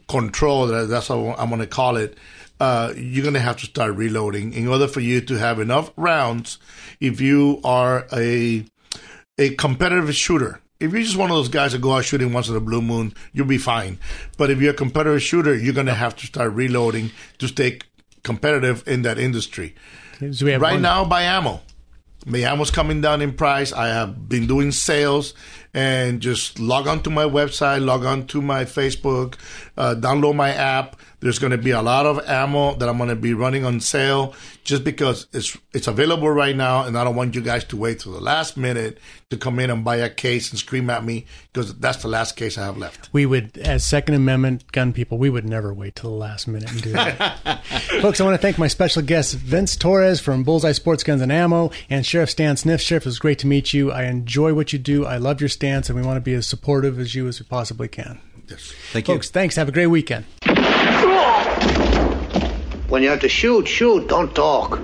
control, 0.08 0.66
that's 0.66 1.10
what 1.10 1.38
I'm 1.38 1.48
going 1.48 1.60
to 1.60 1.66
call 1.68 1.96
it, 1.96 2.18
uh, 2.58 2.92
you're 2.96 3.22
going 3.22 3.34
to 3.34 3.40
have 3.40 3.58
to 3.58 3.66
start 3.66 3.94
reloading 3.94 4.52
in 4.52 4.66
order 4.66 4.88
for 4.88 4.98
you 4.98 5.20
to 5.20 5.38
have 5.38 5.60
enough 5.60 5.92
rounds. 5.96 6.58
If 6.98 7.20
you 7.20 7.60
are 7.62 8.08
a 8.12 8.64
a 9.39 9.55
competitive 9.55 10.14
shooter, 10.14 10.61
if 10.80 10.93
you're 10.93 11.03
just 11.03 11.16
one 11.16 11.30
of 11.30 11.36
those 11.36 11.49
guys 11.49 11.72
that 11.72 11.80
go 11.80 11.93
out 11.93 12.05
shooting 12.05 12.32
once 12.32 12.49
in 12.49 12.57
a 12.57 12.61
blue 12.61 12.82
moon, 12.82 13.14
you'll 13.32 13.47
be 13.47 13.59
fine. 13.59 13.99
But 14.36 14.51
if 14.51 14.61
you're 14.61 14.72
a 14.72 14.76
competitive 14.76 15.22
shooter, 15.22 15.55
you're 15.55 15.74
going 15.74 15.86
to 15.86 15.95
have 15.95 16.14
to 16.16 16.26
start 16.26 16.53
reloading 16.53 17.11
to 17.39 17.49
stay 17.49 17.80
competitive 18.22 18.86
in 18.86 19.03
that 19.03 19.18
industry. 19.18 19.74
So 20.32 20.47
right 20.47 20.74
one- 20.74 20.82
now, 20.82 21.05
buy 21.05 21.22
ammo. 21.22 21.61
My 22.26 22.39
ammo's 22.39 22.70
coming 22.70 23.01
down 23.01 23.22
in 23.22 23.32
price. 23.32 23.72
I 23.72 23.89
have 23.89 24.28
been 24.28 24.47
doing 24.47 24.72
sales 24.72 25.34
and 25.72 26.20
just 26.20 26.59
log 26.59 26.86
on 26.86 27.03
to 27.05 27.11
my 27.11 27.24
website, 27.24 27.84
log 27.84 28.05
on 28.05 28.26
to 28.26 28.43
my 28.43 28.64
Facebook, 28.64 29.36
uh, 29.76 29.95
download 29.97 30.34
my 30.34 30.51
app. 30.51 30.97
There's 31.20 31.39
going 31.39 31.53
to 31.53 31.59
be 31.59 31.70
a 31.70 31.80
lot 31.80 32.07
of 32.07 32.20
ammo 32.26 32.74
that 32.76 32.89
I'm 32.89 32.97
going 32.97 33.09
to 33.09 33.16
be 33.16 33.34
running 33.34 33.64
on 33.64 33.80
sale 33.80 34.34
just 34.68 34.84
because 34.84 35.26
it's 35.32 35.56
it's 35.72 35.86
available 35.86 36.28
right 36.28 36.54
now, 36.54 36.84
and 36.84 36.96
I 36.96 37.02
don't 37.02 37.16
want 37.16 37.34
you 37.34 37.40
guys 37.40 37.64
to 37.64 37.76
wait 37.76 38.00
till 38.00 38.12
the 38.12 38.20
last 38.20 38.58
minute 38.58 38.98
to 39.30 39.38
come 39.38 39.58
in 39.58 39.70
and 39.70 39.82
buy 39.82 39.96
a 39.96 40.10
case 40.10 40.50
and 40.50 40.58
scream 40.58 40.90
at 40.90 41.02
me 41.02 41.24
because 41.52 41.74
that's 41.78 42.02
the 42.02 42.08
last 42.08 42.36
case 42.36 42.58
I 42.58 42.66
have 42.66 42.76
left. 42.76 43.08
We 43.12 43.24
would, 43.24 43.56
as 43.56 43.84
Second 43.84 44.14
Amendment 44.14 44.70
gun 44.70 44.92
people, 44.92 45.16
we 45.16 45.30
would 45.30 45.46
never 45.46 45.72
wait 45.72 45.96
till 45.96 46.10
the 46.10 46.16
last 46.16 46.46
minute 46.46 46.70
and 46.70 46.82
do 46.82 46.92
that. 46.92 47.64
Folks, 48.02 48.20
I 48.20 48.24
want 48.24 48.34
to 48.34 48.42
thank 48.42 48.58
my 48.58 48.68
special 48.68 49.00
guests, 49.00 49.32
Vince 49.32 49.74
Torres 49.74 50.20
from 50.20 50.44
Bullseye 50.44 50.72
Sports 50.72 51.02
Guns 51.02 51.22
and 51.22 51.32
Ammo, 51.32 51.70
and 51.88 52.04
Sheriff 52.04 52.28
Stan 52.28 52.58
Sniff. 52.58 52.82
Sheriff, 52.82 53.04
it 53.04 53.06
was 53.06 53.18
great 53.18 53.38
to 53.38 53.46
meet 53.46 53.72
you. 53.72 53.90
I 53.90 54.04
enjoy 54.04 54.52
what 54.52 54.74
you 54.74 54.78
do. 54.78 55.06
I 55.06 55.16
love 55.16 55.40
your 55.40 55.48
stance, 55.48 55.88
and 55.88 55.98
we 55.98 56.04
want 56.04 56.18
to 56.18 56.20
be 56.20 56.34
as 56.34 56.46
supportive 56.46 56.98
as 56.98 57.14
you 57.14 57.26
as 57.26 57.40
we 57.40 57.46
possibly 57.46 57.88
can. 57.88 58.20
Yes. 58.48 58.74
Thank 58.92 59.08
you. 59.08 59.14
Folks, 59.14 59.30
thanks. 59.30 59.56
Have 59.56 59.68
a 59.68 59.72
great 59.72 59.86
weekend. 59.86 60.26
When 62.89 63.03
you 63.03 63.11
have 63.11 63.20
to 63.20 63.28
shoot, 63.28 63.68
shoot, 63.68 64.09
don't 64.09 64.34
talk. 64.34 64.78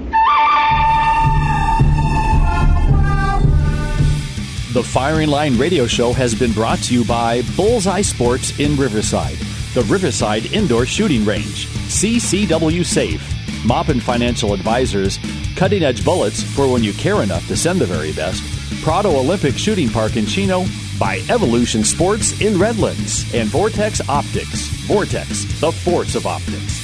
The 4.74 4.82
Firing 4.82 5.30
Line 5.30 5.56
Radio 5.56 5.86
Show 5.86 6.12
has 6.12 6.34
been 6.34 6.52
brought 6.52 6.80
to 6.80 6.94
you 6.94 7.06
by 7.06 7.40
Bullseye 7.56 8.02
Sports 8.02 8.58
in 8.60 8.76
Riverside, 8.76 9.38
the 9.72 9.86
Riverside 9.88 10.52
Indoor 10.52 10.84
Shooting 10.84 11.24
Range, 11.24 11.66
CCW 11.88 12.84
Safe, 12.84 13.22
Moppin 13.64 14.02
Financial 14.02 14.52
Advisors, 14.52 15.18
Cutting 15.56 15.82
Edge 15.82 16.04
Bullets 16.04 16.42
for 16.42 16.70
when 16.70 16.84
you 16.84 16.92
care 16.92 17.22
enough 17.22 17.46
to 17.48 17.56
send 17.56 17.80
the 17.80 17.86
very 17.86 18.12
best, 18.12 18.42
Prado 18.82 19.16
Olympic 19.16 19.56
Shooting 19.56 19.88
Park 19.88 20.18
in 20.18 20.26
Chino, 20.26 20.66
by 21.00 21.20
Evolution 21.30 21.82
Sports 21.82 22.38
in 22.42 22.58
Redlands, 22.58 23.32
and 23.32 23.48
Vortex 23.48 24.06
Optics. 24.10 24.66
Vortex, 24.86 25.44
the 25.60 25.72
force 25.72 26.14
of 26.16 26.26
optics. 26.26 26.83